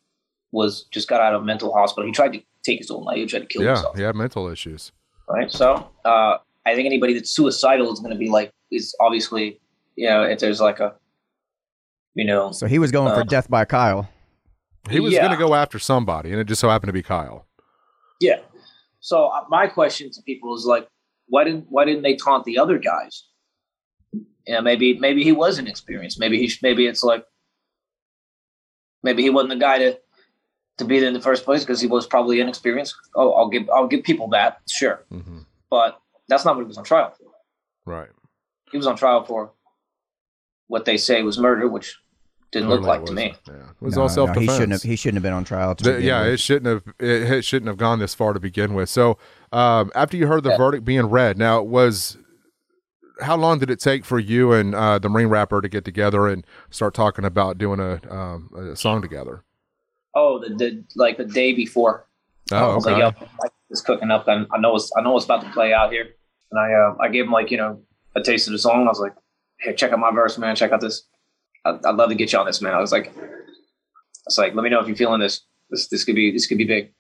was 0.53 0.85
just 0.91 1.09
got 1.09 1.21
out 1.21 1.35
of 1.35 1.45
mental 1.45 1.73
hospital. 1.73 2.07
He 2.07 2.13
tried 2.13 2.33
to 2.35 2.41
take 2.63 2.79
his 2.79 2.91
own 2.91 3.05
life. 3.05 3.17
He 3.17 3.27
tried 3.27 3.41
to 3.41 3.47
kill 3.47 3.63
Yeah. 3.63 3.69
himself. 3.75 3.97
He 3.97 4.03
had 4.03 4.15
mental 4.15 4.49
issues. 4.49 4.93
Right. 5.29 5.51
So 5.51 5.89
uh, 6.05 6.39
I 6.67 6.75
think 6.75 6.87
anybody 6.87 7.15
that's 7.15 7.31
suicidal 7.31 7.93
is 7.93 8.01
going 8.01 8.13
to 8.13 8.19
be 8.19 8.29
like 8.29 8.53
is 8.71 8.95
obviously 9.01 9.61
you 9.97 10.09
know 10.09 10.23
if 10.23 10.39
there's 10.41 10.61
like 10.61 10.81
a 10.81 10.95
you 12.15 12.25
know 12.25 12.51
So 12.53 12.67
he 12.67 12.79
was 12.79 12.91
going 12.91 13.15
for 13.15 13.21
Uh, 13.21 13.25
death 13.25 13.49
by 13.49 13.65
Kyle. 13.65 14.09
He 14.91 15.01
was 15.01 15.13
Yeah. 15.13 15.21
going 15.27 15.33
to 15.33 15.39
go 15.39 15.55
after 15.55 15.79
somebody, 15.79 16.31
and 16.33 16.41
it 16.41 16.45
just 16.45 16.61
so 16.61 16.69
happened 16.69 16.89
to 16.89 16.93
be 16.93 17.03
Kyle. 17.03 17.47
Yeah. 18.21 18.41
So 19.01 19.27
uh, 19.27 19.45
my 19.49 19.67
question 19.67 20.11
to 20.11 20.23
people 20.23 20.55
is 20.55 20.65
like, 20.65 20.89
why 21.29 21.45
didn't 21.45 21.67
why 21.69 21.85
didn't 21.85 22.03
they 22.03 22.17
taunt 22.17 22.45
the 22.45 22.59
other 22.59 22.79
guys? 22.79 23.25
Yeah, 24.47 24.61
maybe 24.61 24.99
maybe 24.99 25.23
he 25.23 25.33
was 25.33 25.59
inexperienced. 25.59 26.19
Maybe 26.19 26.39
he 26.39 26.49
sh- 26.49 26.63
maybe 26.63 26.87
it's 26.87 27.05
like 27.05 27.25
maybe 29.03 29.23
he 29.23 29.31
wasn't 29.31 29.51
the 29.51 29.57
guy 29.57 29.79
to 29.79 29.99
to 30.79 30.85
be 30.85 30.99
there 31.01 31.09
in 31.09 31.15
the 31.15 31.21
first 31.21 31.45
place 31.45 31.63
because 31.65 31.81
he 31.81 31.87
was 31.87 32.07
probably 32.07 32.41
inexperienced. 32.41 32.95
Oh, 33.15 33.33
I'll 33.33 33.49
give 33.49 33.69
I'll 33.71 33.87
give 33.89 34.03
people 34.05 34.29
that 34.29 34.59
sure, 34.71 35.05
hmm 35.11 35.41
but 35.71 36.01
that's 36.29 36.45
not 36.47 36.57
what 36.57 36.63
he 36.63 36.67
was 36.69 36.79
on 36.79 36.85
trial 36.85 37.11
for. 37.11 37.27
Right. 37.85 38.09
He 38.73 38.79
was 38.79 38.87
on 38.87 38.97
trial 38.97 39.23
for 39.25 39.53
what 40.69 40.87
they 40.87 40.97
say 40.97 41.23
was 41.23 41.39
murder, 41.39 41.69
which 41.69 41.97
didn't 42.51 42.69
look 42.71 42.83
like 42.83 43.05
to 43.07 43.13
me. 43.13 43.35
Yeah. 43.47 43.55
It 43.55 43.65
was 43.81 43.97
No, 43.97 44.03
all 44.03 44.09
no, 44.09 44.15
self 44.15 44.37
he 44.37 44.47
shouldn't 44.47 44.73
have. 44.73 44.83
He 44.83 44.97
shouldn't 44.97 45.17
have 45.17 45.23
been 45.23 45.33
on 45.33 45.45
trial. 45.45 45.75
To 45.75 45.85
The- 45.85 45.91
begin 45.93 46.05
yeah, 46.07 46.23
with. 46.23 46.33
it 46.35 46.41
shouldn't 46.41 46.67
have. 46.67 46.95
It, 46.99 47.31
it 47.33 47.45
shouldn't 47.45 47.69
have 47.69 47.77
gone 47.77 47.99
this 47.99 48.15
far 48.15 48.33
to 48.33 48.41
begin 48.41 48.75
with. 48.75 48.89
So, 48.89 49.19
um, 49.53 49.91
after 49.95 50.17
you 50.17 50.27
heard 50.27 50.45
the 50.45 50.51
Yeah. 50.51 50.57
verdict 50.57 50.85
being 50.85 51.07
read, 51.07 51.37
now 51.39 51.59
it 51.59 51.67
was 51.67 52.17
how 53.21 53.37
long 53.37 53.59
did 53.59 53.69
it 53.71 53.81
take 53.81 54.05
for 54.05 54.19
you 54.19 54.53
and 54.53 54.75
uh, 54.75 54.99
the 54.99 55.09
Marine 55.09 55.27
rapper 55.29 55.61
to 55.61 55.69
get 55.69 55.85
together 55.85 56.27
and 56.29 56.47
start 56.71 56.95
talking 56.95 57.25
about 57.25 57.59
doing 57.59 57.81
a, 57.81 58.01
um, 58.15 58.49
a 58.57 58.77
song 58.77 59.03
together? 59.03 59.43
Oh, 60.15 60.39
the, 60.39 60.55
the 60.55 60.85
like 60.97 61.17
the 61.17 61.25
day 61.25 61.53
before. 61.53 62.07
I 62.53 62.61
Oh, 62.61 62.77
was 62.77 62.87
okay. 62.87 63.03
like, 63.03 63.15
yo, 63.21 63.27
it's 63.71 63.81
cooking 63.83 64.11
up. 64.11 64.27
And 64.29 64.47
I 64.53 64.59
know 64.59 64.75
it's 64.77 64.91
I 64.97 65.03
know 65.03 65.17
it's 65.17 65.25
about 65.27 65.43
to 65.43 65.51
play 65.51 65.73
out 65.75 65.93
here. 65.93 66.07
And 66.51 66.59
I 66.61 66.73
uh, 66.73 66.95
I 67.01 67.09
gave 67.09 67.25
him 67.27 67.33
like 67.33 67.51
you 67.51 67.57
know 67.59 67.83
a 68.17 68.23
taste 68.23 68.47
of 68.49 68.53
the 68.53 68.59
song. 68.59 68.87
I 68.87 68.89
was 68.89 69.01
like, 69.01 69.15
hey, 69.61 69.75
check 69.75 69.93
out 69.93 69.99
my 69.99 70.11
verse, 70.13 70.39
man. 70.39 70.57
Check 70.57 70.73
out 70.73 70.81
this. 70.81 71.03
I'd, 71.65 71.85
I'd 71.85 71.95
love 71.97 72.09
to 72.11 72.15
get 72.15 72.33
you 72.33 72.39
on 72.39 72.47
this, 72.47 72.61
man. 72.61 72.75
I 72.75 72.81
was 72.81 72.93
like, 72.93 73.09
I 73.17 73.21
was 74.27 74.39
like, 74.39 74.55
let 74.55 74.63
me 74.63 74.71
know 74.71 74.81
if 74.81 74.87
you're 74.87 74.97
feeling 74.97 75.21
this. 75.21 75.43
This 75.71 75.89
this 75.89 76.05
could 76.05 76.15
be 76.15 76.31
this 76.31 76.47
could 76.47 76.59
be 76.59 76.65
big. 76.65 76.93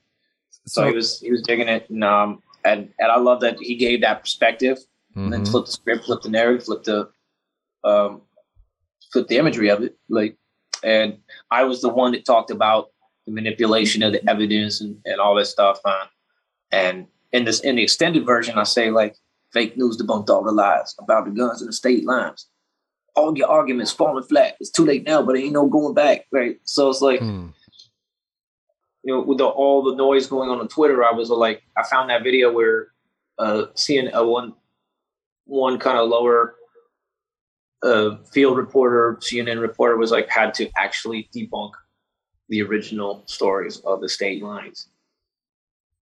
So, 0.66 0.86
he 0.86 0.92
was 0.92 1.20
he 1.20 1.30
was 1.30 1.42
digging 1.42 1.68
it, 1.68 1.88
and 1.88 2.04
um 2.04 2.42
and 2.64 2.92
and 2.98 3.11
I 3.11 3.18
love 3.18 3.40
that 3.40 3.59
he 3.61 3.76
gave 3.76 4.02
that 4.02 4.20
perspective, 4.20 4.78
and 5.24 5.32
then 5.32 5.42
Mhm. 5.42 5.50
flipped 5.50 5.66
the 5.68 5.72
script, 5.72 6.04
flipped 6.04 6.24
the 6.24 6.28
narrative, 6.30 6.64
flipped 6.66 6.84
the 6.84 7.11
um 7.84 8.22
flipped 9.12 9.28
the 9.28 9.38
imagery 9.38 9.68
of 9.70 9.82
it, 9.82 9.96
like. 10.09 10.36
And 10.84 11.18
I 11.50 11.64
was 11.64 11.80
the 11.80 11.88
one 11.88 12.12
that 12.12 12.24
talked 12.24 12.52
about 12.52 12.90
the 13.26 13.32
manipulation 13.32 14.02
of 14.04 14.12
the 14.12 14.30
evidence 14.30 14.80
and, 14.80 14.96
and 15.06 15.20
all 15.20 15.34
that 15.34 15.46
stuff. 15.46 15.80
Uh, 15.84 16.04
and 16.70 17.06
in 17.32 17.44
this 17.44 17.61
in 17.61 17.76
the 17.76 17.82
extended 17.82 18.24
version, 18.24 18.59
I 18.59 18.62
say 18.62 18.90
like 18.90 19.16
fake 19.52 19.76
news 19.76 19.96
debunked 20.00 20.28
all 20.30 20.44
the 20.44 20.52
lies 20.52 20.94
about 21.00 21.24
the 21.24 21.32
guns 21.32 21.61
and 21.62 21.68
the 21.68 21.72
state 21.72 22.04
lines. 22.04 22.46
All 23.18 23.36
your 23.36 23.48
arguments 23.48 23.90
falling 23.92 24.24
flat. 24.24 24.56
It's 24.60 24.70
too 24.70 24.84
late 24.84 25.04
now, 25.04 25.22
but 25.22 25.36
ain't 25.36 25.52
no 25.52 25.66
going 25.66 25.94
back. 25.94 26.26
Right. 26.32 26.58
So 26.64 26.88
it's 26.88 27.00
like 27.00 27.20
Hmm. 27.20 27.48
you 29.04 29.14
know, 29.14 29.20
with 29.20 29.38
the, 29.38 29.46
all 29.46 29.82
the 29.82 29.94
noise 29.96 30.26
going 30.26 30.50
on 30.50 30.60
on 30.60 30.68
Twitter, 30.68 31.04
I 31.04 31.12
was 31.12 31.30
like, 31.30 31.62
I 31.76 31.82
found 31.88 32.10
that 32.10 32.22
video 32.22 32.52
where 32.52 32.88
uh, 33.38 33.66
seeing 33.74 34.08
a 34.12 34.24
one 34.24 34.54
one 35.46 35.78
kind 35.78 35.98
of 35.98 36.08
lower 36.08 36.54
uh, 37.82 38.16
field 38.32 38.56
reporter, 38.56 39.16
CNN 39.20 39.60
reporter, 39.60 39.96
was 39.96 40.10
like 40.10 40.28
had 40.28 40.52
to 40.54 40.68
actually 40.76 41.28
debunk 41.34 41.72
the 42.48 42.62
original 42.62 43.22
stories 43.26 43.80
of 43.80 44.00
the 44.00 44.08
state 44.08 44.42
lines. 44.42 44.88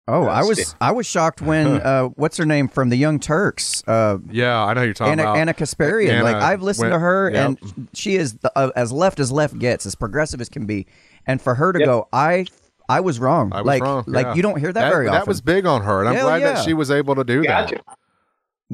Oh, 0.08 0.24
I 0.26 0.42
was 0.44 0.58
it. 0.58 0.74
I 0.80 0.92
was 0.92 1.06
shocked 1.06 1.40
when 1.42 1.66
uh, 1.66 2.04
what's 2.14 2.36
her 2.36 2.46
name 2.46 2.68
from 2.68 2.90
the 2.90 2.96
Young 2.96 3.18
Turks, 3.18 3.82
uh, 3.88 4.18
Yeah, 4.30 4.62
I 4.64 4.72
know 4.74 4.82
you're 4.82 4.94
talking 4.94 5.12
Ana, 5.12 5.22
about. 5.22 5.36
Ana 5.38 5.54
Kasparian. 5.54 6.12
Ana 6.12 6.22
like 6.24 6.36
I've 6.36 6.62
listened 6.62 6.90
went- 6.90 6.94
to 6.94 6.98
her, 7.00 7.30
yep. 7.32 7.46
and 7.62 7.88
she 7.92 8.14
is 8.16 8.34
the, 8.34 8.52
uh, 8.56 8.70
as 8.76 8.92
left 8.92 9.18
as 9.18 9.32
left 9.32 9.58
gets, 9.58 9.84
as 9.86 9.94
progressive 9.94 10.40
as 10.40 10.48
can 10.48 10.64
be. 10.66 10.86
And 11.26 11.42
for 11.42 11.54
her 11.56 11.72
to 11.72 11.78
Yep. 11.80 11.86
go, 11.86 12.08
I 12.12 12.46
I 12.88 13.00
was 13.00 13.18
wrong. 13.18 13.52
I 13.52 13.62
was 13.62 13.66
like 13.66 13.82
wrong. 13.82 14.04
like 14.06 14.26
yeah. 14.26 14.34
you 14.34 14.42
don't 14.42 14.60
hear 14.60 14.72
that, 14.72 14.90
very 14.92 15.08
often. 15.08 15.18
That 15.20 15.26
was 15.26 15.40
big 15.40 15.66
on 15.66 15.82
her, 15.82 16.00
and 16.00 16.08
I'm 16.08 16.14
Hell 16.14 16.26
glad 16.28 16.40
yeah. 16.40 16.52
that 16.52 16.64
she 16.64 16.72
was 16.72 16.90
able 16.90 17.16
to 17.16 17.24
do 17.24 17.42
that. 17.42 17.72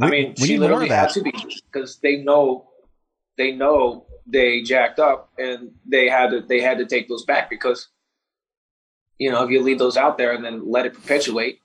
I 0.00 0.08
mean, 0.08 0.34
we 0.38 0.46
she 0.46 0.52
need 0.54 0.60
more 0.60 0.68
literally 0.68 0.90
of 0.90 0.96
had 0.96 1.10
to 1.10 1.22
be 1.22 1.32
because 1.72 1.98
they 2.02 2.16
know 2.18 2.68
they 3.38 3.52
know 3.52 4.04
they 4.26 4.62
jacked 4.62 4.98
up 4.98 5.30
and 5.38 5.70
they 5.86 6.08
had 6.10 6.30
to 6.30 6.40
they 6.42 6.60
had 6.60 6.76
to 6.78 6.84
take 6.86 7.08
those 7.08 7.24
back 7.24 7.48
because 7.48 7.88
you 9.18 9.30
know 9.30 9.44
if 9.44 9.50
you 9.50 9.62
leave 9.62 9.78
those 9.78 9.96
out 9.96 10.18
there 10.18 10.32
and 10.32 10.44
then 10.44 10.70
let 10.70 10.86
it 10.86 10.94
perpetuate, 10.94 11.58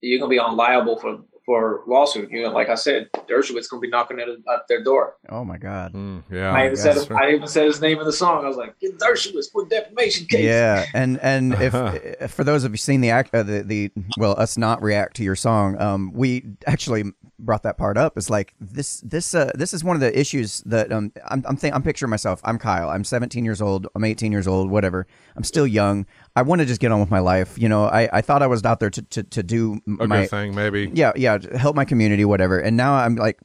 you're 0.00 0.18
gonna 0.18 0.30
be 0.30 0.38
on 0.38 0.56
liable 0.56 0.98
for 0.98 1.20
for 1.44 1.82
lawsuit. 1.86 2.30
You 2.30 2.42
know, 2.42 2.50
like 2.50 2.68
I 2.68 2.74
said, 2.74 3.10
Dershowitz 3.28 3.68
gonna 3.68 3.80
be 3.80 3.88
knocking 3.88 4.20
at, 4.20 4.28
at 4.28 4.68
their 4.68 4.82
door. 4.82 5.16
Oh 5.28 5.44
my 5.44 5.58
god. 5.58 5.92
Mm, 5.92 6.22
yeah, 6.30 6.52
I 6.52 6.66
even 6.66 6.76
said 6.76 6.96
that's 6.96 7.10
I 7.10 7.30
even 7.30 7.48
said 7.48 7.66
his 7.66 7.80
name 7.80 7.98
in 7.98 8.04
the 8.04 8.12
song. 8.12 8.44
I 8.44 8.48
was 8.48 8.56
like, 8.56 8.78
get 8.78 8.98
Dershowitz 8.98 9.50
for 9.50 9.64
defamation 9.66 10.26
case. 10.26 10.44
Yeah, 10.44 10.86
and 10.94 11.18
and 11.20 11.54
if 11.60 11.74
uh, 11.74 12.26
for 12.28 12.44
those 12.44 12.64
of 12.64 12.72
you 12.72 12.78
seen 12.78 13.00
the 13.00 13.10
act, 13.10 13.34
uh, 13.34 13.42
the 13.42 13.62
the 13.62 13.90
well, 14.18 14.38
us 14.38 14.56
not 14.56 14.82
react 14.82 15.16
to 15.16 15.24
your 15.24 15.36
song, 15.36 15.80
um, 15.80 16.12
we 16.12 16.44
actually 16.66 17.12
brought 17.38 17.64
that 17.64 17.76
part 17.76 17.98
up. 17.98 18.16
It's 18.16 18.30
like 18.30 18.54
this 18.60 19.00
this 19.00 19.34
uh 19.34 19.50
this 19.54 19.74
is 19.74 19.82
one 19.82 19.96
of 19.96 20.00
the 20.00 20.18
issues 20.18 20.60
that 20.60 20.92
um 20.92 21.12
I'm 21.28 21.44
I'm 21.46 21.56
think, 21.56 21.74
I'm 21.74 21.82
picturing 21.82 22.10
myself. 22.10 22.40
I'm 22.44 22.58
Kyle. 22.58 22.88
I'm 22.88 23.04
17 23.04 23.44
years 23.44 23.60
old. 23.60 23.88
I'm 23.94 24.04
18 24.04 24.32
years 24.32 24.46
old. 24.46 24.70
Whatever. 24.70 25.06
I'm 25.36 25.44
still 25.44 25.66
young. 25.66 26.06
I 26.34 26.42
want 26.42 26.60
to 26.60 26.66
just 26.66 26.80
get 26.80 26.90
on 26.92 27.00
with 27.00 27.10
my 27.10 27.18
life. 27.18 27.58
You 27.58 27.68
know, 27.68 27.84
I 27.84 28.08
I 28.12 28.20
thought 28.22 28.42
I 28.42 28.46
was 28.46 28.64
out 28.64 28.80
there 28.80 28.90
to 28.90 29.02
to 29.02 29.22
to 29.22 29.42
do 29.42 29.80
a 30.00 30.06
my 30.06 30.20
good 30.22 30.30
thing, 30.30 30.54
maybe. 30.54 30.90
yeah, 30.94 31.12
yeah, 31.16 31.38
help 31.56 31.76
my 31.76 31.84
community, 31.84 32.24
whatever. 32.24 32.58
And 32.58 32.76
now 32.76 32.94
I'm 32.94 33.16
like 33.16 33.38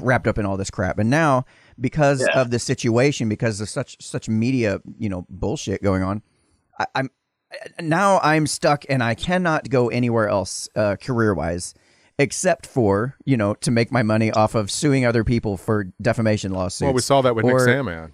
wrapped 0.00 0.26
up 0.26 0.38
in 0.38 0.46
all 0.46 0.56
this 0.56 0.70
crap. 0.70 0.98
And 0.98 1.10
now 1.10 1.44
because 1.80 2.20
Yeah. 2.20 2.40
of 2.40 2.50
the 2.50 2.58
situation, 2.58 3.28
because 3.28 3.60
of 3.60 3.68
such 3.68 3.96
such 4.00 4.28
media, 4.28 4.80
you 4.98 5.08
know, 5.08 5.26
bullshit 5.28 5.82
going 5.82 6.02
on, 6.02 6.22
I, 6.78 6.86
I'm 6.94 7.10
now 7.80 8.20
I'm 8.22 8.46
stuck 8.46 8.84
and 8.88 9.02
I 9.02 9.14
cannot 9.14 9.70
go 9.70 9.88
anywhere 9.88 10.28
else 10.28 10.68
uh, 10.76 10.96
career 10.96 11.34
wise. 11.34 11.74
Except 12.16 12.64
for 12.66 13.16
you 13.24 13.36
know 13.36 13.54
to 13.54 13.72
make 13.72 13.90
my 13.90 14.04
money 14.04 14.30
off 14.30 14.54
of 14.54 14.70
suing 14.70 15.04
other 15.04 15.24
people 15.24 15.56
for 15.56 15.92
defamation 16.00 16.52
lawsuits. 16.52 16.82
Well, 16.86 16.92
we 16.94 17.00
saw 17.00 17.22
that 17.22 17.34
with 17.34 17.44
Nick 17.44 17.54
Or- 17.54 17.66
Sandmann. 17.66 18.12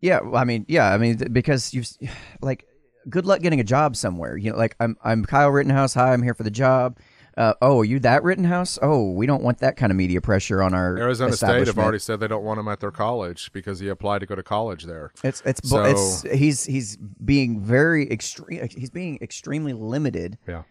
Yeah, 0.00 0.20
well, 0.20 0.36
I 0.36 0.44
mean, 0.44 0.64
yeah, 0.68 0.92
I 0.92 0.98
mean, 0.98 1.16
because 1.32 1.72
you've 1.72 1.88
like, 2.42 2.66
good 3.08 3.26
luck 3.26 3.40
getting 3.40 3.60
a 3.60 3.64
job 3.64 3.96
somewhere. 3.96 4.36
You 4.36 4.50
know, 4.52 4.56
like 4.56 4.76
I'm, 4.80 4.96
I'm 5.04 5.24
Kyle 5.24 5.50
Rittenhouse. 5.50 5.94
Hi, 5.94 6.12
I'm 6.12 6.22
here 6.22 6.34
for 6.34 6.42
the 6.42 6.50
job. 6.50 6.98
Uh, 7.36 7.52
oh, 7.60 7.80
are 7.80 7.84
you 7.84 7.98
that 8.00 8.22
Rittenhouse? 8.22 8.78
Oh, 8.80 9.10
we 9.12 9.26
don't 9.26 9.42
want 9.42 9.58
that 9.58 9.76
kind 9.76 9.92
of 9.92 9.96
media 9.96 10.22
pressure 10.22 10.62
on 10.62 10.72
our 10.72 10.96
Arizona 10.96 11.34
State 11.34 11.66
have 11.66 11.78
already 11.78 11.98
said 11.98 12.18
they 12.18 12.28
don't 12.28 12.44
want 12.44 12.58
him 12.58 12.66
at 12.68 12.80
their 12.80 12.90
college 12.90 13.52
because 13.52 13.78
he 13.78 13.88
applied 13.88 14.20
to 14.20 14.26
go 14.26 14.34
to 14.34 14.42
college 14.42 14.84
there. 14.84 15.12
It's 15.22 15.42
it's 15.44 15.68
So- 15.68 15.82
it's 15.84 16.22
he's 16.22 16.64
he's 16.64 16.96
being 16.96 17.60
very 17.60 18.10
extreme. 18.10 18.66
He's 18.74 18.88
being 18.88 19.18
extremely 19.20 19.74
limited 19.74 20.38
Yeah. 20.48 20.62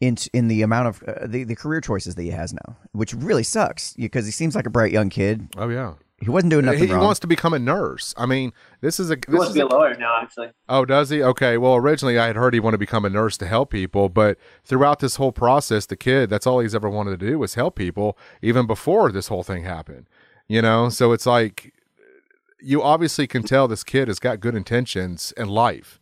in 0.00 0.16
in 0.32 0.48
the 0.48 0.62
amount 0.62 0.88
of 0.88 1.02
uh, 1.04 1.26
the 1.28 1.44
the 1.44 1.54
career 1.54 1.80
choices 1.80 2.16
that 2.16 2.22
he 2.24 2.30
has 2.30 2.52
now, 2.52 2.76
which 2.90 3.14
really 3.14 3.44
sucks 3.44 3.94
because 3.94 4.26
he 4.26 4.32
seems 4.32 4.56
like 4.56 4.66
a 4.66 4.70
bright 4.70 4.90
young 4.90 5.10
kid. 5.10 5.46
Oh 5.56 5.68
yeah. 5.68 5.94
He 6.20 6.28
wasn't 6.30 6.50
doing 6.50 6.64
nothing 6.64 6.80
He, 6.80 6.86
he 6.88 6.92
wrong. 6.92 7.04
wants 7.04 7.20
to 7.20 7.28
become 7.28 7.54
a 7.54 7.60
nurse. 7.60 8.12
I 8.16 8.26
mean, 8.26 8.52
this 8.80 8.98
is 8.98 9.08
a. 9.10 9.14
He 9.14 9.20
This 9.28 9.34
wants 9.38 9.46
is 9.50 9.54
to 9.54 9.54
be 9.54 9.60
a 9.60 9.66
a 9.66 9.78
lawyer 9.78 9.94
now, 9.96 10.18
actually. 10.20 10.48
Oh, 10.68 10.84
does 10.84 11.10
he? 11.10 11.22
Okay. 11.22 11.56
Well, 11.58 11.76
originally 11.76 12.18
I 12.18 12.26
had 12.26 12.34
heard 12.36 12.54
he 12.54 12.60
wanted 12.60 12.74
to 12.76 12.78
become 12.78 13.04
a 13.04 13.10
nurse 13.10 13.36
to 13.38 13.46
help 13.46 13.70
people, 13.70 14.08
but 14.08 14.36
throughout 14.64 14.98
this 14.98 15.14
whole 15.16 15.30
process, 15.30 15.86
the 15.86 15.96
kid, 15.96 16.28
that's 16.28 16.46
all 16.46 16.58
he's 16.58 16.74
ever 16.74 16.90
wanted 16.90 17.18
to 17.20 17.26
do 17.26 17.38
was 17.38 17.54
help 17.54 17.76
people, 17.76 18.18
even 18.42 18.66
before 18.66 19.12
this 19.12 19.28
whole 19.28 19.44
thing 19.44 19.62
happened. 19.62 20.08
You 20.48 20.60
know, 20.62 20.88
so 20.88 21.12
it's 21.12 21.26
like 21.26 21.72
you 22.60 22.82
obviously 22.82 23.28
can 23.28 23.44
tell 23.44 23.68
this 23.68 23.84
kid 23.84 24.08
has 24.08 24.18
got 24.18 24.40
good 24.40 24.56
intentions 24.56 25.32
in 25.36 25.48
life. 25.48 26.00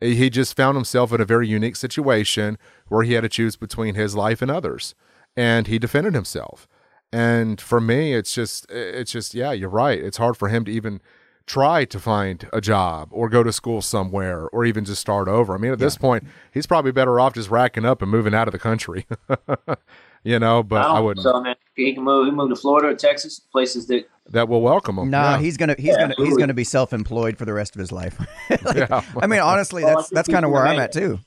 He 0.00 0.30
just 0.30 0.56
found 0.56 0.76
himself 0.76 1.12
in 1.12 1.20
a 1.20 1.24
very 1.26 1.46
unique 1.48 1.76
situation 1.76 2.56
where 2.86 3.02
he 3.02 3.14
had 3.14 3.22
to 3.22 3.28
choose 3.28 3.56
between 3.56 3.96
his 3.96 4.14
life 4.14 4.40
and 4.40 4.50
others, 4.50 4.94
and 5.36 5.66
he 5.66 5.78
defended 5.78 6.14
himself. 6.14 6.66
And 7.12 7.60
for 7.60 7.80
me, 7.80 8.14
it's 8.14 8.34
just, 8.34 8.70
it's 8.70 9.10
just, 9.12 9.34
yeah, 9.34 9.52
you're 9.52 9.68
right. 9.70 9.98
It's 9.98 10.18
hard 10.18 10.36
for 10.36 10.48
him 10.48 10.64
to 10.66 10.72
even 10.72 11.00
try 11.46 11.84
to 11.86 11.98
find 11.98 12.48
a 12.52 12.60
job 12.60 13.08
or 13.10 13.28
go 13.28 13.42
to 13.42 13.52
school 13.52 13.80
somewhere 13.80 14.48
or 14.48 14.64
even 14.64 14.84
just 14.84 15.00
start 15.00 15.26
over. 15.28 15.54
I 15.54 15.58
mean, 15.58 15.72
at 15.72 15.78
this 15.78 15.96
point, 15.96 16.24
he's 16.52 16.66
probably 16.66 16.92
better 16.92 17.18
off 17.18 17.32
just 17.32 17.50
racking 17.50 17.84
up 17.86 18.02
and 18.02 18.10
moving 18.10 18.34
out 18.34 18.46
of 18.46 18.52
the 18.52 18.58
country. 18.58 19.06
you 20.22 20.38
know, 20.38 20.62
but 20.62 20.82
I, 20.82 20.94
don't 20.94 21.04
wouldn't. 21.04 21.24
So 21.24 21.40
man, 21.40 21.56
he 21.74 21.94
can 21.94 22.04
move. 22.04 22.26
He 22.26 22.30
can 22.30 22.36
move 22.36 22.50
to 22.50 22.56
Florida 22.56 22.88
or 22.88 22.94
Texas, 22.94 23.40
places 23.40 23.86
that 23.86 24.06
that 24.30 24.48
will 24.48 24.60
welcome 24.60 24.98
him. 24.98 25.10
Nah, 25.10 25.32
yeah. 25.32 25.38
he's 25.38 25.56
gonna 25.56 25.74
he's 25.78 25.86
Yeah, 25.88 26.08
gonna 26.08 26.14
he's 26.18 26.36
gonna 26.36 26.54
be 26.54 26.64
self 26.64 26.92
employed 26.92 27.38
for 27.38 27.46
the 27.46 27.54
rest 27.54 27.74
of 27.74 27.80
his 27.80 27.90
life. 27.90 28.18
Like, 28.64 28.76
Yeah. 28.76 29.02
I 29.20 29.26
mean, 29.26 29.40
honestly, 29.40 29.84
Well, 29.84 29.96
that's 29.96 30.08
think 30.08 30.16
that's 30.16 30.28
kind 30.28 30.44
of 30.44 30.50
where 30.50 30.66
I'm 30.66 30.78
at 30.78 30.92
too. 30.92 31.18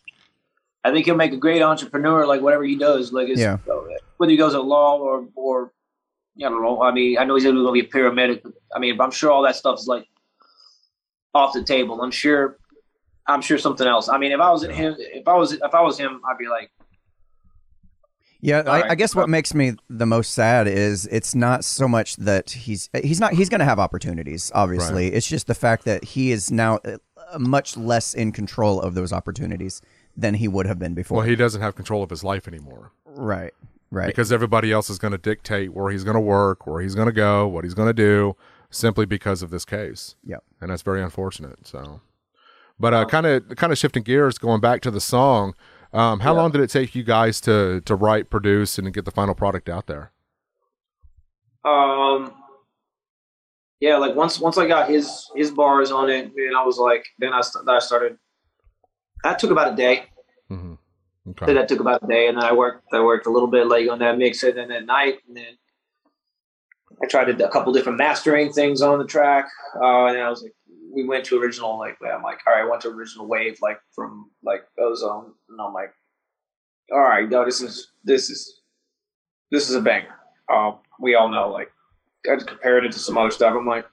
I 0.84 0.92
think 0.92 1.06
he'll 1.06 1.16
make 1.16 1.34
a 1.34 1.38
great 1.38 1.62
entrepreneur. 1.62 2.26
Like 2.26 2.42
whatever 2.42 2.64
he 2.64 2.76
does, 2.76 3.14
like 3.14 3.30
it's, 3.30 3.40
Yeah. 3.40 3.58
whether 4.18 4.32
he 4.32 4.38
goes 4.38 4.56
at 4.56 4.66
law 4.66 4.98
or 4.98 5.28
or 5.36 5.72
I 6.38 6.50
don't 6.50 6.62
know. 6.62 6.82
I 6.82 6.92
mean, 6.92 7.18
I 7.18 7.26
know 7.26 7.36
he's 7.36 7.44
going 7.44 7.56
to 7.56 7.72
be 7.72 7.82
a 7.82 7.88
paramedic. 7.88 8.42
But, 8.44 8.54
I 8.76 8.80
mean, 8.80 9.00
I'm 9.00 9.12
sure 9.12 9.32
all 9.32 9.44
that 9.44 9.56
stuff 9.56 9.80
is 9.80 9.88
like 9.88 10.08
off 11.34 11.54
the 11.54 11.64
table. 11.64 12.02
I'm 12.02 12.12
sure. 12.12 12.58
I'm 13.28 13.42
sure 13.42 13.58
something 13.60 13.88
else. 13.88 14.10
I 14.10 14.18
mean, 14.18 14.32
if 14.32 14.40
I 14.40 14.50
was 14.52 14.64
at 14.64 14.72
him, 14.72 14.96
if 14.98 15.28
I 15.28 15.36
was 15.36 15.54
if 15.54 15.74
I 15.74 15.82
was 15.82 15.98
him, 15.98 16.22
I'd 16.28 16.38
be 16.40 16.48
like, 16.48 16.72
Yeah, 18.42 18.64
I, 18.66 18.82
right. 18.82 18.92
I 18.92 18.96
guess 18.96 19.16
what 19.16 19.30
makes 19.30 19.54
me 19.54 19.74
the 19.90 20.08
most 20.08 20.34
sad 20.34 20.68
is 20.68 21.06
it's 21.06 21.36
not 21.36 21.64
so 21.64 21.88
much 21.88 22.16
that 22.16 22.50
he's 22.50 22.90
he's 23.04 23.20
not 23.20 23.34
he's 23.34 23.48
going 23.48 23.60
to 23.60 23.66
have 23.66 23.80
opportunities. 23.80 24.52
Obviously, 24.56 25.14
it's 25.14 25.28
just 25.28 25.46
the 25.46 25.54
fact 25.54 25.86
that 25.86 26.04
he 26.04 26.32
is 26.32 26.50
now 26.50 26.80
uh, 26.84 26.98
much 27.38 27.78
less 27.78 28.16
in 28.16 28.32
control 28.32 28.82
of 28.82 28.96
those 28.96 29.14
opportunities 29.14 29.82
than 30.16 30.36
he 30.36 30.48
would 30.48 30.66
have 30.66 30.80
been 30.80 30.94
before. 30.94 31.18
well, 31.18 31.26
he 31.28 31.36
doesn't 31.36 31.62
have 31.62 31.76
control 31.76 32.04
of 32.04 32.10
his 32.10 32.24
life 32.24 32.48
anymore. 32.48 32.92
right, 33.06 33.54
right. 33.90 34.08
because 34.08 34.32
everybody 34.32 34.72
else 34.72 34.90
is 34.90 35.00
going 35.00 35.12
to 35.12 35.18
dictate 35.18 35.74
where 35.74 35.92
he's 35.92 36.04
going 36.04 36.16
to 36.16 36.22
work, 36.22 36.68
where 36.68 36.82
he's 36.82 36.96
going 36.96 37.08
to 37.08 37.14
go, 37.14 37.48
what 37.48 37.64
he's 37.64 37.74
going 37.74 37.88
to 37.88 37.94
do, 37.94 38.36
simply 38.70 39.06
because 39.06 39.42
of 39.42 39.50
this 39.50 39.66
case. 39.66 40.16
Yep. 40.24 40.44
and 40.60 40.72
that's 40.72 40.82
very 40.82 41.02
unfortunate. 41.02 41.68
So, 41.68 42.02
but 42.80 42.94
uh, 42.94 43.06
kind 43.06 43.26
of 43.26 43.56
kind 43.56 43.72
of 43.72 43.78
shifting 43.78 44.04
gears, 44.04 44.38
going 44.38 44.62
back 44.62 44.82
to 44.82 44.92
the 44.92 45.02
song. 45.02 45.54
Um, 45.94 46.22
how 46.22 46.34
long 46.34 46.52
did 46.52 46.62
it 46.62 46.70
take 46.70 46.96
you 46.96 47.04
guys 47.04 47.42
to 47.42 47.82
to 47.82 47.96
write, 47.96 48.30
produce, 48.30 48.78
and 48.78 48.94
get 48.94 49.06
the 49.06 49.12
final 49.12 49.36
product 49.36 49.68
out 49.70 49.88
there? 49.88 50.12
um, 51.64 52.34
yeah, 53.80 53.98
like 53.98 54.16
once 54.16 54.40
once 54.40 54.58
I 54.58 54.68
got 54.68 54.90
his 54.90 55.30
his 55.36 55.52
bars 55.52 55.92
on 55.92 56.10
it, 56.10 56.32
man, 56.36 56.56
I 56.58 56.64
was 56.64 56.78
like, 56.78 57.04
then 57.20 57.34
I 57.34 57.42
st- 57.42 57.68
I 57.68 57.80
started. 57.80 58.18
That 59.24 59.40
took 59.40 59.52
about 59.52 59.74
a 59.74 59.76
day. 59.76 60.06
hmm 60.50 60.74
So 61.40 61.54
that 61.54 61.68
took 61.68 61.80
about 61.80 62.04
a 62.04 62.08
day, 62.08 62.28
and 62.28 62.38
then 62.38 62.44
I 62.44 62.54
worked. 62.54 62.86
I 62.94 63.02
worked 63.02 63.28
a 63.28 63.30
little 63.30 63.48
bit 63.48 63.68
late 63.68 63.90
on 63.90 64.00
that 64.00 64.18
mix, 64.18 64.44
and 64.44 64.58
then 64.58 64.72
at 64.72 64.86
night, 64.86 65.20
and 65.28 65.38
then 65.38 65.58
I 67.04 67.08
tried 67.08 67.30
a 67.30 67.50
couple 67.50 67.74
different 67.74 67.98
mastering 67.98 68.52
things 68.52 68.82
on 68.82 69.00
the 69.00 69.06
track. 69.06 69.48
Uh, 69.76 70.08
and 70.08 70.18
I 70.20 70.30
was 70.30 70.44
like, 70.44 70.54
we 70.94 71.08
went 71.08 71.26
to 71.26 71.40
original. 71.40 71.78
Like, 71.78 71.98
I'm 72.02 72.24
like, 72.24 72.40
all 72.46 72.54
right, 72.54 72.64
I 72.64 72.70
went 72.70 72.82
to 72.82 72.90
original 72.90 73.28
wave, 73.28 73.58
like 73.62 73.80
from 73.96 74.30
like 74.44 74.64
Ozone, 74.80 75.34
and 75.50 75.62
I'm 75.62 75.74
like, 75.74 75.94
all 76.92 77.00
right, 77.00 77.30
no, 77.30 77.46
this 77.46 77.62
is 77.62 77.92
this 78.04 78.30
is 78.30 78.62
this 79.52 79.70
is 79.70 79.76
a 79.76 79.82
banger. 79.82 80.16
Um, 80.52 80.80
we 81.00 81.16
all 81.16 81.30
know, 81.30 81.50
like, 81.50 81.72
I 82.30 82.36
just 82.36 82.48
compared 82.48 82.86
it 82.86 82.92
to 82.92 83.00
some 83.00 83.18
other 83.18 83.32
stuff. 83.32 83.56
I'm 83.58 83.66
like, 83.66 83.86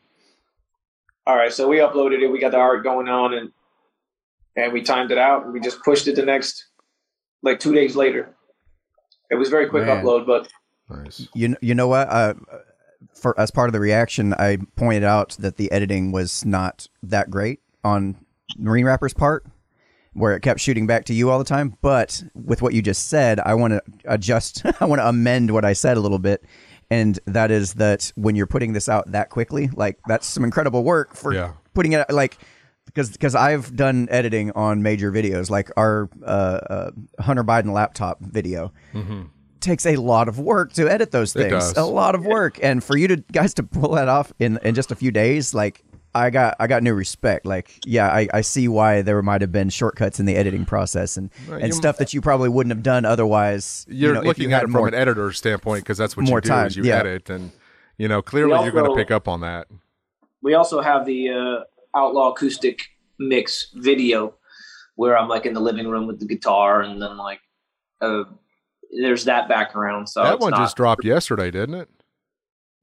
all 1.27 1.37
right, 1.37 1.53
so 1.53 1.69
we 1.69 1.77
uploaded 1.77 2.23
it. 2.23 2.29
We 2.29 2.41
got 2.41 2.53
the 2.53 2.59
art 2.59 2.83
going 2.83 3.09
on, 3.09 3.35
and 3.35 3.53
and 4.59 4.73
we 4.73 4.83
timed 4.83 5.11
it 5.11 5.19
out, 5.19 5.45
and 5.45 5.53
we 5.53 5.61
just 5.61 5.83
pushed 5.83 6.07
it 6.09 6.17
the 6.17 6.25
next 6.25 6.67
like 7.43 7.61
two 7.61 7.75
days 7.75 7.97
later. 7.97 8.35
It 9.31 9.37
was 9.37 9.49
very 9.49 9.69
quick 9.69 9.85
Man. 9.87 10.05
upload, 10.05 10.27
but 10.27 10.49
Nice. 10.91 11.29
You 11.35 11.55
you 11.61 11.75
know 11.75 11.89
what? 11.89 12.09
Uh, 12.09 12.35
for 13.15 13.39
as 13.39 13.51
part 13.51 13.69
of 13.69 13.73
the 13.73 13.81
reaction, 13.81 14.33
I 14.35 14.59
pointed 14.77 15.05
out 15.05 15.37
that 15.39 15.57
the 15.57 15.71
editing 15.71 16.13
was 16.13 16.45
not 16.45 16.89
that 17.03 17.31
great 17.31 17.61
on 17.85 18.17
Marine 18.57 18.87
Rapper's 18.87 19.13
part, 19.13 19.45
where 20.15 20.35
it 20.35 20.41
kept 20.41 20.61
shooting 20.61 20.87
back 20.87 21.05
to 21.07 21.15
you 21.15 21.31
all 21.31 21.39
the 21.39 21.45
time. 21.45 21.77
But 21.83 22.23
with 22.35 22.63
what 22.63 22.73
you 22.73 22.81
just 22.81 23.09
said, 23.09 23.39
I 23.41 23.53
want 23.55 23.73
to 23.75 23.83
adjust. 24.07 24.63
I 24.81 24.87
want 24.87 25.01
to 25.01 25.09
amend 25.09 25.51
what 25.53 25.65
I 25.65 25.75
said 25.75 25.97
a 25.99 26.01
little 26.01 26.19
bit, 26.19 26.43
and 26.91 27.19
that 27.27 27.51
is 27.51 27.75
that 27.75 28.11
when 28.17 28.35
you're 28.35 28.47
putting 28.47 28.73
this 28.73 28.89
out 28.89 29.13
that 29.13 29.29
quickly, 29.29 29.69
like 29.75 29.99
that's 30.09 30.27
some 30.27 30.43
incredible 30.43 30.85
work 30.85 31.15
for 31.15 31.35
Yeah. 31.35 31.53
putting 31.75 31.93
it 31.93 32.09
like 32.11 32.39
because 32.89 33.11
because 33.11 33.35
I've 33.35 33.75
done 33.77 34.09
editing 34.11 34.51
on 34.53 34.83
major 34.83 35.13
videos, 35.13 35.49
like 35.51 35.71
our 35.77 36.09
uh, 36.23 36.25
uh, 36.27 36.91
Hunter 37.21 37.45
Biden 37.45 37.73
laptop 37.73 38.21
video. 38.21 38.73
Takes 39.61 39.87
a 39.87 39.97
lot 39.97 40.29
of 40.29 40.39
work 40.39 40.73
to 40.75 40.89
edit 40.89 41.11
those 41.11 41.33
Mm-hmm. 41.33 41.41
It 41.47 41.51
things. 41.51 41.73
does. 41.73 41.77
A 41.77 41.85
lot 41.85 42.15
of 42.15 42.25
work, 42.25 42.61
and 42.63 42.83
for 42.83 42.97
you 42.97 43.09
to 43.09 43.17
guys 43.33 43.55
to 43.55 43.65
pull 43.65 43.93
that 43.97 44.07
off 44.09 44.33
in 44.39 44.59
in 44.63 44.75
just 44.77 44.93
a 44.93 44.95
few 44.95 45.11
days, 45.11 45.53
like 45.53 45.83
I 46.15 46.31
got 46.31 46.55
I 46.61 46.69
got 46.69 46.85
new 46.85 46.95
respect. 46.95 47.45
Like, 47.45 47.81
yeah, 47.85 48.07
I, 48.09 48.29
I 48.33 48.41
see 48.43 48.69
why 48.69 49.03
there 49.03 49.21
might 49.21 49.41
have 49.41 49.51
been 49.51 49.69
shortcuts 49.69 50.21
in 50.21 50.27
the 50.27 50.37
editing 50.37 50.65
process 50.65 51.17
and 51.17 51.29
Right, 51.49 51.61
and 51.63 51.75
stuff 51.75 51.97
that 51.99 52.15
you 52.15 52.21
probably 52.21 52.49
wouldn't 52.49 52.71
have 52.73 52.85
done 52.85 53.05
otherwise. 53.05 53.85
you 53.89 53.97
You're 54.07 54.15
know, 54.15 54.21
looking 54.23 54.45
you 54.45 54.51
at 54.51 54.61
had 54.61 54.63
it 54.63 54.67
from 54.67 54.73
more 54.81 54.89
an 54.89 54.95
editor's 54.95 55.39
standpoint 55.39 55.83
because 55.83 55.99
that's 55.99 56.17
what 56.17 56.27
more 56.29 56.39
you 56.39 56.43
do 56.43 56.49
time, 56.49 56.67
is 56.69 56.77
you 56.77 56.85
yeah. 56.85 56.99
edit, 57.01 57.29
and 57.29 57.51
you 57.99 58.07
know 58.07 58.23
clearly 58.23 58.57
We 58.57 58.63
you're 58.63 58.73
going 58.73 58.89
to 58.89 58.95
pick 58.97 59.11
up 59.11 59.27
on 59.27 59.41
that. 59.41 59.67
we 60.41 60.55
also 60.55 60.81
have 60.81 61.05
the 61.05 61.31
uh, 61.31 61.65
outlaw 61.97 62.31
acoustic 62.33 62.81
mix 63.19 63.71
video 63.75 64.35
where 64.97 65.17
I'm 65.17 65.29
like 65.29 65.47
in 65.47 65.55
the 65.55 65.61
living 65.61 65.89
room 65.89 66.07
with 66.07 66.19
the 66.21 66.27
guitar 66.27 66.83
and 66.83 67.01
then 67.01 67.17
like 67.17 67.41
uh, 68.01 68.25
there's 69.01 69.25
that 69.25 69.49
background. 69.49 70.09
So 70.09 70.23
that 70.23 70.41
one 70.41 70.51
not- 70.53 70.61
just 70.61 70.77
dropped 70.77 71.05
yesterday, 71.05 71.51
didn't 71.51 71.75
it? 71.75 71.89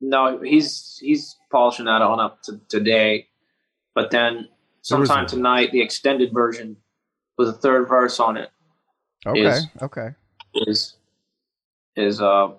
no, 0.02 0.40
he's 0.42 0.98
he's 1.02 1.38
polishing 1.52 1.86
that 1.86 2.02
on 2.02 2.20
up 2.20 2.42
to 2.44 2.60
today. 2.70 3.28
But 3.96 4.12
then 4.12 4.50
sometime 4.82 5.26
tonight, 5.26 5.72
the 5.72 5.82
extended 5.82 6.34
version 6.34 6.76
with 7.38 7.48
a 7.50 7.54
third 7.54 7.88
verse 7.88 8.20
on 8.20 8.36
it 8.38 8.50
Okay, 9.26 9.42
is- 9.42 9.68
okay. 9.82 10.10
is 10.54 10.96
is 11.96 12.22
uh 12.22 12.50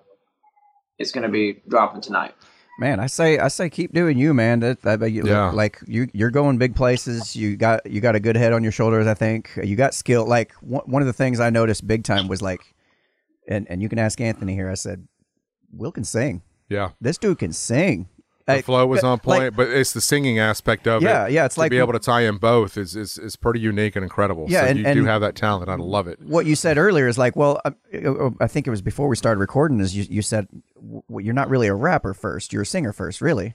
it's 0.97 1.11
gonna 1.11 1.29
be 1.29 1.61
dropping 1.67 2.01
tonight. 2.01 2.33
Man, 2.79 2.99
I 2.99 3.07
say, 3.07 3.39
I 3.39 3.47
say, 3.47 3.69
keep 3.71 3.91
doing 3.91 4.17
you, 4.19 4.33
man. 4.35 4.59
That, 4.59 4.81
that 4.83 5.09
you, 5.11 5.23
Yeah. 5.25 5.49
like 5.49 5.79
you, 5.87 6.07
you're 6.13 6.29
going 6.29 6.57
big 6.59 6.75
places. 6.75 7.35
You 7.35 7.57
got, 7.57 7.89
you 7.89 8.01
got 8.01 8.15
a 8.15 8.19
good 8.19 8.35
head 8.35 8.53
on 8.53 8.61
your 8.61 8.71
shoulders. 8.71 9.07
I 9.07 9.15
think 9.15 9.49
you 9.63 9.75
got 9.75 9.95
skill. 9.95 10.27
Like 10.27 10.51
one, 10.61 10.83
one 10.85 11.01
of 11.01 11.07
the 11.07 11.13
things 11.13 11.39
I 11.39 11.49
noticed 11.49 11.87
big 11.87 12.03
time 12.03 12.27
was 12.27 12.41
like, 12.41 12.61
and 13.49 13.65
and 13.69 13.81
you 13.81 13.87
can 13.89 13.97
ask 13.97 14.19
Anthony 14.21 14.53
here. 14.53 14.69
I 14.69 14.73
said, 14.75 15.07
Will 15.71 15.91
can 15.91 16.03
sing. 16.03 16.41
Yeah, 16.69 16.89
This 16.99 17.17
dude 17.17 17.39
can 17.39 17.53
sing. 17.53 18.09
The 18.47 18.53
Like, 18.53 18.65
flow 18.65 18.87
was 18.87 19.03
on 19.03 19.11
like- 19.11 19.21
point, 19.21 19.55
but 19.57 19.67
it's 19.67 19.91
the 19.93 19.99
singing 20.01 20.39
aspect 20.39 20.87
of 20.87 21.01
Yeah, 21.03 21.25
it. 21.25 21.31
yeah, 21.31 21.41
yeah. 21.41 21.45
it's 21.45 21.55
to 21.55 21.61
like- 21.61 21.69
be 21.71 21.77
able 21.79 21.93
to 21.93 21.99
tie 21.99 22.21
in 22.21 22.37
both 22.37 22.77
is 22.77 22.95
is, 22.95 23.17
is 23.17 23.35
pretty 23.35 23.59
unique 23.59 23.95
and 23.97 24.03
incredible. 24.03 24.45
Yeah, 24.47 24.61
so 24.61 24.67
and- 24.67 24.79
you 24.79 24.93
do 24.93 25.05
have 25.05 25.21
that 25.21 25.35
talent. 25.35 25.69
I 25.69 25.75
love 25.75 26.07
it. 26.07 26.19
what 26.21 26.45
you 26.45 26.55
said 26.55 26.77
earlier 26.77 27.07
is 27.07 27.17
like, 27.17 27.35
well, 27.35 27.59
um, 27.65 27.75
I, 27.93 27.97
oh, 28.05 28.35
I 28.39 28.47
think 28.47 28.65
it 28.65 28.69
was 28.69 28.81
before 28.81 29.07
we 29.09 29.15
started 29.17 29.39
recording. 29.39 29.79
Is 29.81 29.95
you, 29.95 30.05
you 30.09 30.21
said 30.21 30.47
well, 30.79 31.21
you're 31.23 31.33
not 31.33 31.49
really 31.49 31.67
a 31.67 31.75
rapper 31.75 32.13
first. 32.13 32.53
You're 32.53 32.61
a 32.61 32.65
singer 32.65 32.93
first, 32.93 33.19
really, 33.21 33.53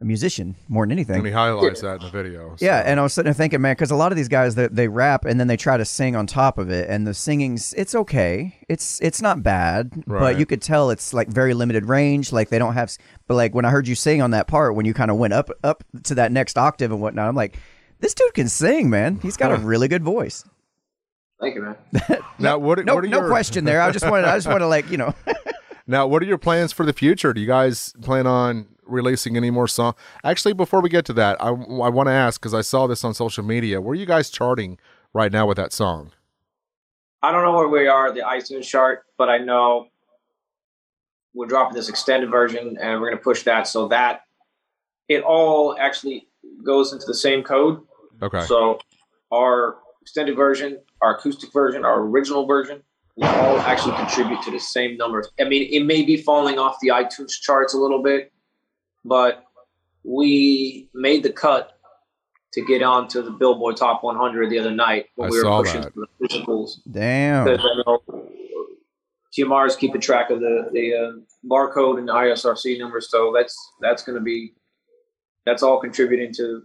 a 0.00 0.04
musician 0.04 0.56
more 0.68 0.84
than 0.86 0.92
anything. 0.92 1.16
And 1.16 1.26
he 1.26 1.32
highlights 1.32 1.82
that 1.82 1.96
in 1.96 2.02
the 2.04 2.10
video. 2.10 2.56
so. 2.56 2.64
Yeah, 2.64 2.82
and 2.86 2.98
I 2.98 3.02
was 3.02 3.12
sitting 3.12 3.26
there 3.26 3.34
thinking, 3.34 3.60
man, 3.60 3.72
because 3.72 3.90
a 3.90 3.96
lot 3.96 4.12
of 4.12 4.16
these 4.16 4.28
guys 4.28 4.54
they, 4.54 4.66
they 4.68 4.88
rap 4.88 5.26
and 5.26 5.38
then 5.38 5.46
they 5.46 5.58
try 5.58 5.76
to 5.76 5.84
sing 5.84 6.16
on 6.16 6.26
top 6.26 6.56
of 6.56 6.70
it, 6.70 6.88
and 6.88 7.06
the 7.06 7.12
singing's 7.14 7.74
it's 7.74 7.94
okay, 7.94 8.56
it's 8.68 9.00
it's 9.02 9.20
not 9.20 9.42
bad, 9.42 9.92
Right. 10.06 10.20
but 10.20 10.38
you 10.38 10.46
could 10.46 10.62
tell 10.62 10.90
it's 10.90 11.12
like 11.12 11.28
very 11.28 11.52
limited 11.52 11.84
range. 11.86 12.32
Like 12.32 12.48
they 12.48 12.58
don't 12.58 12.74
have, 12.74 12.96
but 13.26 13.34
like 13.34 13.54
when 13.54 13.64
I 13.64 13.70
heard 13.70 13.86
you 13.86 13.94
sing 13.94 14.22
on 14.22 14.30
that 14.30 14.46
part, 14.46 14.74
when 14.74 14.86
you 14.86 14.94
kind 14.94 15.10
of 15.10 15.18
went 15.18 15.34
up 15.34 15.50
up 15.62 15.84
to 16.04 16.14
that 16.14 16.32
next 16.32 16.56
octave 16.56 16.90
and 16.92 17.00
whatnot, 17.02 17.28
I'm 17.28 17.36
like, 17.36 17.58
this 18.00 18.14
dude 18.14 18.32
can 18.34 18.48
sing, 18.48 18.88
man. 18.88 19.18
He's 19.22 19.36
got 19.36 19.52
a 19.52 19.56
really 19.58 19.88
good 19.88 20.02
voice. 20.02 20.44
Thank 21.40 21.54
you, 21.56 21.62
man. 21.62 21.76
now 22.38 22.58
what? 22.58 22.84
No, 22.84 22.94
what 22.94 23.04
are 23.04 23.08
no 23.08 23.18
your, 23.20 23.28
question 23.28 23.64
there. 23.64 23.80
I 23.82 23.90
just 23.90 24.08
wanted, 24.08 24.26
I 24.26 24.36
just 24.36 24.46
want 24.46 24.60
to 24.60 24.66
like 24.66 24.90
you 24.90 24.96
know. 24.96 25.14
Now, 25.86 26.06
what 26.06 26.22
are 26.22 26.26
your 26.26 26.38
plans 26.38 26.72
for 26.72 26.86
the 26.86 26.92
future? 26.92 27.32
Do 27.32 27.40
you 27.40 27.48
guys 27.48 27.92
plan 28.00 28.24
on 28.24 28.66
releasing 28.90 29.36
any 29.36 29.50
more 29.50 29.68
songs? 29.68 29.96
Actually, 30.24 30.54
before 30.54 30.80
we 30.80 30.88
get 30.88 31.04
to 31.06 31.12
that, 31.14 31.40
I, 31.40 31.48
I 31.48 31.88
want 31.88 32.08
to 32.08 32.12
ask 32.12 32.40
because 32.40 32.54
I 32.54 32.60
saw 32.60 32.86
this 32.86 33.04
on 33.04 33.14
social 33.14 33.44
media. 33.44 33.80
Where 33.80 33.92
are 33.92 33.96
you 33.96 34.06
guys 34.06 34.30
charting 34.30 34.78
right 35.12 35.32
now 35.32 35.46
with 35.46 35.56
that 35.56 35.72
song? 35.72 36.12
I 37.22 37.32
don't 37.32 37.44
know 37.44 37.52
where 37.52 37.68
we 37.68 37.86
are 37.86 38.12
the 38.12 38.20
iTunes 38.20 38.64
chart, 38.64 39.04
but 39.18 39.28
I 39.28 39.38
know 39.38 39.88
we're 41.34 41.46
dropping 41.46 41.76
this 41.76 41.88
extended 41.88 42.30
version 42.30 42.78
and 42.80 43.00
we're 43.00 43.08
going 43.08 43.18
to 43.18 43.22
push 43.22 43.42
that 43.44 43.66
so 43.66 43.88
that 43.88 44.22
it 45.08 45.22
all 45.22 45.76
actually 45.78 46.28
goes 46.64 46.92
into 46.92 47.06
the 47.06 47.14
same 47.14 47.42
code. 47.42 47.80
Okay. 48.22 48.42
So 48.46 48.78
our 49.32 49.76
extended 50.02 50.36
version, 50.36 50.78
our 51.02 51.16
acoustic 51.16 51.52
version, 51.52 51.84
our 51.84 52.00
original 52.00 52.46
version 52.46 52.82
will 53.16 53.26
all 53.26 53.58
actually 53.60 53.96
contribute 53.96 54.42
to 54.42 54.50
the 54.50 54.58
same 54.58 54.96
numbers. 54.96 55.28
I 55.38 55.44
mean, 55.44 55.68
it 55.70 55.84
may 55.84 56.02
be 56.02 56.16
falling 56.16 56.58
off 56.58 56.78
the 56.80 56.88
iTunes 56.88 57.40
charts 57.40 57.74
a 57.74 57.78
little 57.78 58.02
bit, 58.02 58.32
but 59.04 59.44
we 60.04 60.88
made 60.94 61.22
the 61.22 61.32
cut 61.32 61.72
to 62.54 62.64
get 62.64 62.82
onto 62.82 63.22
the 63.22 63.30
Billboard 63.30 63.76
Top 63.76 64.02
100 64.02 64.50
the 64.50 64.58
other 64.58 64.70
night 64.72 65.06
when 65.14 65.28
I 65.28 65.30
we 65.30 65.38
were 65.38 65.42
saw 65.44 65.62
pushing 65.62 65.82
that. 65.82 65.94
the 65.94 66.06
physicals 66.20 66.78
Damn. 66.90 67.44
because 67.44 67.60
I 67.64 67.82
know 67.86 68.02
TMR 69.36 69.66
is 69.66 69.76
keeping 69.76 70.00
track 70.00 70.30
of 70.30 70.40
the 70.40 70.68
the 70.72 70.94
uh, 70.94 71.12
barcode 71.48 71.98
and 71.98 72.08
the 72.08 72.12
ISRC 72.12 72.78
numbers, 72.78 73.08
so 73.10 73.32
that's 73.34 73.56
that's 73.80 74.02
going 74.02 74.16
to 74.18 74.22
be 74.24 74.54
that's 75.46 75.62
all 75.62 75.80
contributing 75.80 76.32
to 76.34 76.62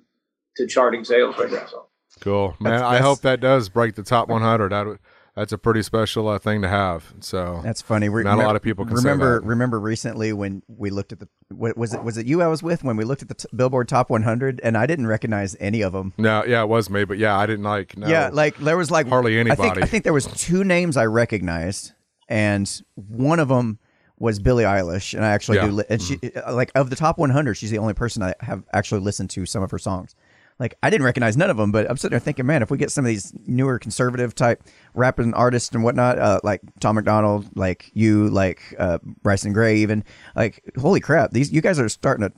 to 0.58 0.66
charting 0.66 1.04
sales 1.04 1.38
right 1.38 1.52
there. 1.52 1.68
So 1.70 1.88
Cool, 2.22 2.56
man. 2.60 2.72
That's- 2.72 2.82
I 2.82 2.92
that's- 2.94 3.04
hope 3.08 3.22
that 3.22 3.40
does 3.42 3.68
break 3.70 3.96
the 3.96 4.04
top 4.04 4.30
100. 4.30 4.72
That 4.72 4.86
would, 4.88 5.00
that's 5.36 5.52
a 5.52 5.58
pretty 5.58 5.82
special 5.84 6.28
uh, 6.30 6.40
thing 6.40 6.62
to 6.62 6.70
have. 6.70 7.14
So 7.20 7.60
That's 7.64 7.82
funny. 7.82 8.08
Re- 8.10 8.24
Not 8.24 8.38
a 8.40 8.42
lot 8.42 8.56
of 8.56 8.62
people 8.62 8.86
can 8.86 8.96
say 8.98 9.04
remember. 9.10 9.42
that. 9.42 9.46
Remember 9.46 9.80
recently 9.80 10.32
when 10.34 10.62
we 10.68 10.90
looked 10.90 11.12
at 11.12 11.20
the 11.20 11.28
what, 11.50 11.78
was 11.78 11.94
it 11.94 12.04
was 12.04 12.18
it 12.18 12.26
you 12.26 12.42
I 12.42 12.48
was 12.48 12.64
with 12.64 12.84
when 12.84 12.96
we 12.98 13.04
looked 13.04 13.22
at 13.22 13.28
the 13.28 13.34
t- 13.36 13.48
Billboard 13.56 13.88
Top 13.88 14.10
100 14.10 14.62
and 14.64 14.78
I 14.78 14.86
didn't 14.86 15.08
recognize 15.08 15.56
any 15.60 15.82
of 15.82 15.94
them. 15.94 16.14
no, 16.18 16.44
yeah, 16.46 16.62
it 16.64 16.70
was 16.70 16.90
me, 16.90 17.04
but 17.06 17.18
yeah, 17.18 17.38
I 17.38 17.46
didn't 17.46 17.66
like. 17.66 17.98
No, 17.98 18.08
Yeah, 18.08 18.30
like 18.32 18.58
there 18.58 18.78
was 18.78 18.90
like 18.92 19.08
Hardly 19.08 19.40
I 19.40 19.44
think, 19.44 19.60
anybody. 19.60 19.84
I 19.84 19.86
think 19.86 20.04
there 20.06 20.14
was 20.14 20.28
two 20.28 20.64
names 20.64 20.96
I 20.98 21.06
recognized, 21.06 21.92
and 22.30 22.70
one 22.96 23.40
of 23.40 23.50
them 23.50 23.80
was 24.18 24.40
Billie 24.40 24.64
Eilish, 24.64 25.14
and 25.14 25.26
I 25.26 25.30
actually 25.32 25.58
Yeah. 25.58 25.66
do. 25.68 25.72
Li- 25.74 25.84
and 25.90 26.02
she 26.02 26.16
Mm-hmm. 26.16 26.56
like 26.56 26.72
of 26.76 26.90
the 26.90 26.96
top 26.96 27.18
100, 27.18 27.56
she's 27.56 27.72
the 27.72 27.78
only 27.80 27.94
person 27.94 28.24
I 28.24 28.34
have 28.40 28.64
actually 28.74 29.02
listened 29.02 29.30
to 29.32 29.46
some 29.46 29.62
of 29.62 29.72
her 29.72 29.80
songs. 29.80 30.16
Like 30.60 30.78
I 30.82 30.90
didn't 30.90 31.06
recognize 31.06 31.36
none 31.36 31.50
of 31.50 31.58
them, 31.58 31.72
but 31.72 31.90
I'm 31.90 31.98
sitting 31.98 32.12
there 32.12 32.20
thinking, 32.20 32.46
man, 32.46 32.62
if 32.62 32.72
we 32.72 32.78
get 32.78 32.92
some 32.92 33.04
of 33.04 33.10
these 33.10 33.34
newer 33.46 33.78
conservative 33.78 34.34
type 34.34 34.64
rapping 34.94 35.34
artists 35.34 35.76
and 35.76 35.84
whatnot, 35.84 36.18
uh, 36.18 36.40
like 36.44 36.62
Tom 36.80 36.96
MacDonald, 36.96 37.50
like 37.58 37.92
you, 37.94 38.30
like 38.30 38.74
uh, 38.80 39.00
Bryson 39.22 39.52
Gray, 39.52 39.78
even 39.78 40.04
like 40.36 40.64
holy 40.80 41.02
crap, 41.02 41.32
these 41.32 41.52
you 41.52 41.62
guys 41.62 41.78
are 41.78 41.90
starting 41.90 42.30
to 42.30 42.34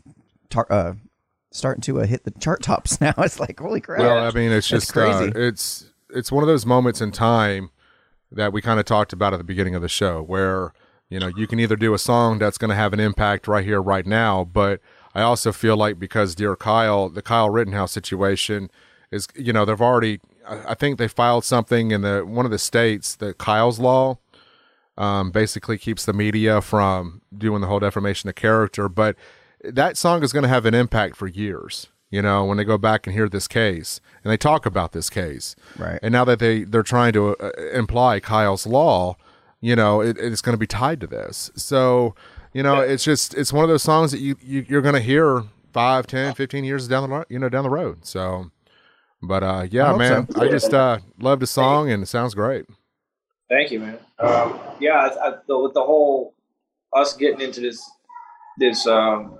tar- 0.49 0.72
uh, 0.72 0.93
starting 1.51 1.82
to 1.82 2.01
uh, 2.01 2.05
hit 2.05 2.24
the 2.24 2.32
chart 2.32 2.63
tops 2.63 2.99
now. 3.01 3.13
It's 3.20 3.39
like 3.39 3.59
holy 3.59 3.82
crap. 3.82 3.99
Well, 3.99 4.24
I 4.24 4.32
mean, 4.32 4.51
it's 4.51 4.68
just 4.68 4.89
uh, 4.91 4.93
crazy. 4.93 5.32
it's 5.36 5.91
it's 6.09 6.32
one 6.32 6.43
of 6.43 6.47
those 6.47 6.65
moments 6.65 7.01
in 7.01 7.11
time 7.11 7.70
that 8.32 8.51
we 8.51 8.61
kind 8.61 8.80
of 8.80 8.86
talked 8.86 9.13
about 9.13 9.34
at 9.34 9.38
the 9.38 9.43
beginning 9.43 9.76
of 9.76 9.82
the 9.82 9.89
show, 9.89 10.24
where 10.24 10.74
you 11.09 11.20
know 11.20 11.30
you 11.38 11.45
can 11.45 11.59
either 11.59 11.76
do 11.76 11.93
a 11.93 11.99
song 11.99 12.39
that's 12.39 12.57
going 12.57 12.70
to 12.70 12.76
have 12.76 12.93
an 12.93 12.99
impact 12.99 13.47
right 13.47 13.63
here, 13.63 13.82
right 13.82 14.05
now, 14.05 14.43
but 14.43 14.82
I 15.18 15.24
also 15.24 15.51
feel 15.51 15.76
like 15.76 15.97
because 15.97 16.36
dear 16.36 16.55
Kyle, 16.55 17.09
the 17.09 17.24
Kyle 17.24 17.49
Rittenhouse 17.49 17.91
situation 17.91 18.70
is, 19.09 19.28
you 19.36 19.51
know, 19.51 19.65
they've 19.65 19.82
already, 19.82 20.20
I 20.47 20.76
think 20.76 20.99
they 20.99 21.07
filed 21.07 21.43
something 21.43 21.89
in 21.89 22.01
the 22.01 22.22
one 22.24 22.45
of 22.45 22.51
the 22.51 22.59
states, 22.59 23.15
the 23.15 23.34
Kyle's 23.34 23.80
law, 23.80 24.20
um, 24.95 25.32
basically 25.32 25.80
keeps 25.80 26.05
the 26.05 26.13
media 26.13 26.61
from 26.61 27.24
doing 27.36 27.61
the 27.61 27.68
whole 27.68 27.80
defamation 27.80 28.30
of 28.30 28.36
character. 28.36 28.88
But 28.88 29.15
that 29.63 29.97
song 29.97 30.22
is 30.22 30.32
going 30.32 30.43
to 30.43 30.49
have 30.49 30.68
an 30.68 30.76
impact 30.76 31.15
for 31.15 31.26
years. 31.26 31.88
You 32.11 32.22
know, 32.22 32.45
when 32.45 32.57
they 32.57 32.63
go 32.63 32.78
back 32.78 33.07
and 33.07 33.13
hear 33.15 33.28
this 33.28 33.47
case 33.47 33.99
and 34.24 34.32
they 34.32 34.38
talk 34.38 34.68
about 34.68 34.91
this 34.91 35.09
case, 35.09 35.55
Right. 35.80 35.99
And 36.03 36.11
now 36.11 36.26
that 36.26 36.38
they 36.38 36.63
they're 36.63 36.84
trying 36.84 37.13
to 37.13 37.36
uh, 37.38 37.51
imply 37.74 38.20
Kyle's 38.20 38.68
law, 38.68 39.18
you 39.61 39.76
know, 39.76 39.99
it, 40.01 40.15
it's 40.20 40.43
going 40.43 40.53
to 40.53 40.59
be 40.59 40.68
tied 40.68 41.01
to 41.01 41.07
this. 41.07 41.49
So, 41.55 42.13
you 42.58 42.64
know, 42.64 42.80
it's 42.80 43.03
just 43.03 43.36
it's 43.36 43.53
one 43.53 43.64
of 43.64 43.70
those 43.70 43.84
songs 43.84 44.12
that 44.12 44.20
you, 44.20 44.36
you 44.41 44.66
you're 44.68 44.82
going 44.82 44.95
to 44.95 44.99
hear 44.99 45.43
5, 45.74 46.08
10, 46.08 46.34
15 46.34 46.64
years 46.64 46.88
down 46.88 47.08
the 47.08 47.24
you 47.30 47.38
know 47.38 47.49
down 47.49 47.64
the 47.64 47.70
road. 47.70 48.03
So, 48.03 48.49
but 49.22 49.43
uh, 49.43 49.68
yeah, 49.70 49.89
hope 49.89 49.99
man, 49.99 50.28
so. 50.32 50.41
I 50.41 50.47
just 50.47 50.74
uh, 50.74 50.97
love 51.20 51.39
the 51.39 51.45
song 51.45 51.91
and 51.91 52.01
it 52.01 52.08
sounds 52.08 52.34
great. 52.34 52.66
thank 53.47 53.70
you, 53.70 53.80
man. 53.82 53.99
Um, 54.18 54.60
yeah, 54.80 54.93
I, 54.93 55.28
I, 55.28 55.34
the, 55.47 55.55
with 55.55 55.76
the 55.76 55.84
whole 55.84 56.34
us 56.93 57.16
getting 57.16 57.41
into 57.41 57.62
this 57.62 57.80
this 58.58 58.88
um, 58.88 59.38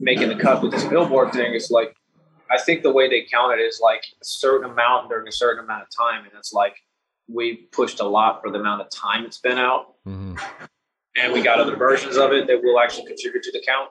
making 0.00 0.30
the 0.30 0.36
cut 0.36 0.64
with 0.64 0.72
this 0.72 0.82
billboard 0.82 1.32
thing, 1.32 1.54
it's 1.54 1.70
like 1.70 1.94
I 2.50 2.60
think 2.60 2.82
the 2.82 2.90
way 2.90 3.08
they 3.08 3.24
count 3.32 3.60
it 3.60 3.62
is 3.62 3.78
like 3.80 4.02
a 4.20 4.24
certain 4.24 4.68
amount 4.68 5.10
during 5.10 5.28
a 5.28 5.32
certain 5.32 5.62
amount 5.62 5.84
of 5.84 5.88
time, 5.96 6.24
and 6.24 6.32
it's 6.36 6.52
like 6.52 6.74
we 7.28 7.68
pushed 7.70 8.00
a 8.00 8.04
lot 8.04 8.42
for 8.42 8.50
the 8.50 8.58
amount 8.58 8.80
of 8.80 8.90
time 8.90 9.24
it's 9.24 9.38
been 9.38 9.58
out, 9.58 9.94
hmm 10.02 10.34
and 11.16 11.32
we 11.32 11.42
got 11.42 11.60
other 11.60 11.76
versions 11.76 12.16
of 12.16 12.32
it 12.32 12.46
that 12.46 12.62
will 12.62 12.80
actually 12.80 13.06
contribute 13.06 13.42
to 13.44 13.52
the 13.52 13.62
count. 13.66 13.90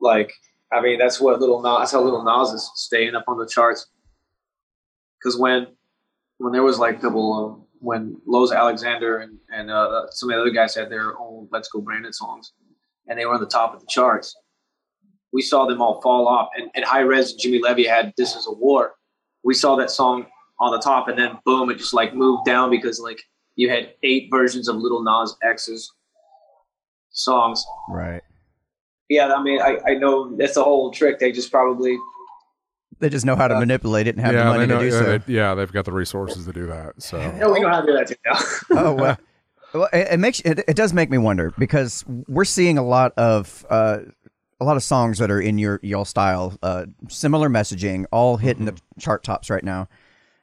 Like, 0.00 0.32
I 0.72 0.80
mean, 0.80 0.98
that's 0.98 1.20
what 1.20 1.40
Lil 1.40 1.62
Nas, 1.62 1.78
that's 1.78 1.92
how 1.92 2.02
Lil 2.02 2.24
Nas 2.24 2.52
is 2.52 2.70
staying 2.74 3.14
up 3.14 3.24
on 3.28 3.38
the 3.38 3.46
charts. 3.46 3.86
Because 5.18 5.38
when 5.38 5.68
when 6.38 6.52
there 6.52 6.62
was 6.62 6.78
like 6.78 7.00
couple 7.00 7.46
of 7.46 7.62
when 7.78 8.16
Loza 8.28 8.56
Alexander 8.56 9.18
and 9.18 9.38
and 9.50 9.70
uh, 9.70 10.06
some 10.10 10.30
of 10.30 10.36
the 10.36 10.40
other 10.40 10.50
guys 10.50 10.74
had 10.74 10.90
their 10.90 11.18
own 11.18 11.48
Let's 11.50 11.68
Go 11.68 11.80
Brandon 11.80 12.12
songs, 12.12 12.52
and 13.06 13.18
they 13.18 13.26
were 13.26 13.34
on 13.34 13.40
the 13.40 13.46
top 13.46 13.74
of 13.74 13.80
the 13.80 13.86
charts. 13.88 14.36
we 15.32 15.42
saw 15.42 15.66
them 15.66 15.82
all 15.82 16.00
fall 16.00 16.26
off. 16.26 16.48
And, 16.56 16.70
and 16.74 16.84
Hi-Rez 16.84 17.32
and 17.32 17.40
Jimmy 17.40 17.60
Levy 17.60 17.86
had 17.86 18.12
This 18.16 18.34
Is 18.34 18.46
a 18.46 18.52
War. 18.52 18.94
We 19.44 19.54
saw 19.54 19.76
that 19.76 19.90
song 19.90 20.26
on 20.58 20.72
the 20.72 20.78
top, 20.78 21.08
and 21.08 21.18
then 21.18 21.38
boom, 21.44 21.70
it 21.70 21.78
just 21.78 21.94
like 21.94 22.14
moved 22.14 22.44
down 22.46 22.70
because 22.70 22.98
like 23.00 23.22
you 23.56 23.68
had 23.70 23.94
eight 24.02 24.28
versions 24.30 24.68
of 24.68 24.76
Lil 24.76 25.02
Nas 25.02 25.36
X's 25.42 25.92
songs. 27.10 27.64
Right. 27.88 28.22
Yeah, 29.08 29.32
I 29.32 29.42
mean, 29.42 29.60
I, 29.60 29.78
I 29.86 29.94
know 29.94 30.36
that's 30.36 30.54
the 30.54 30.64
whole 30.64 30.90
trick. 30.90 31.18
They 31.18 31.32
just 31.32 31.50
probably 31.50 31.96
They 32.98 33.08
just 33.08 33.24
know 33.24 33.36
how 33.36 33.48
to 33.48 33.56
Uh, 33.56 33.60
manipulate 33.60 34.06
it 34.08 34.16
and 34.16 34.24
have 34.24 34.34
the 34.34 34.44
money 34.44 34.66
know, 34.66 34.78
to 34.80 34.88
do 34.90 34.94
yeah, 34.94 35.00
so. 35.00 35.18
they- 35.18 35.32
yeah, 35.32 35.54
they've 35.54 35.72
got 35.72 35.84
the 35.84 35.92
resources 35.92 36.44
to 36.46 36.52
do 36.52 36.66
that. 36.66 37.00
So 37.00 37.18
yeah, 37.38 37.48
we 37.48 37.60
know 37.60 37.68
how 37.68 37.80
to 37.80 37.86
do 37.86 37.92
that 37.92 38.08
too 38.08 38.14
now. 38.26 38.38
oh 38.82 38.94
well, 38.94 39.18
well 39.72 39.88
it, 39.92 40.08
it 40.12 40.20
makes 40.20 40.40
it, 40.40 40.60
it 40.66 40.76
does 40.76 40.92
make 40.92 41.08
me 41.10 41.18
wonder 41.18 41.52
because 41.58 42.04
we're 42.28 42.44
seeing 42.44 42.78
a 42.78 42.84
lot 42.84 43.12
of 43.16 43.64
uh, 43.70 43.98
a 44.60 44.64
lot 44.64 44.76
of 44.76 44.82
songs 44.82 45.18
that 45.18 45.30
are 45.30 45.40
in 45.40 45.58
your 45.58 45.78
y'all 45.82 46.04
style, 46.04 46.58
uh, 46.62 46.86
similar 47.08 47.48
messaging, 47.48 48.06
all 48.10 48.38
hitting 48.38 48.64
the 48.64 48.76
chart 48.98 49.22
tops 49.22 49.50
right 49.50 49.62
now. 49.64 49.88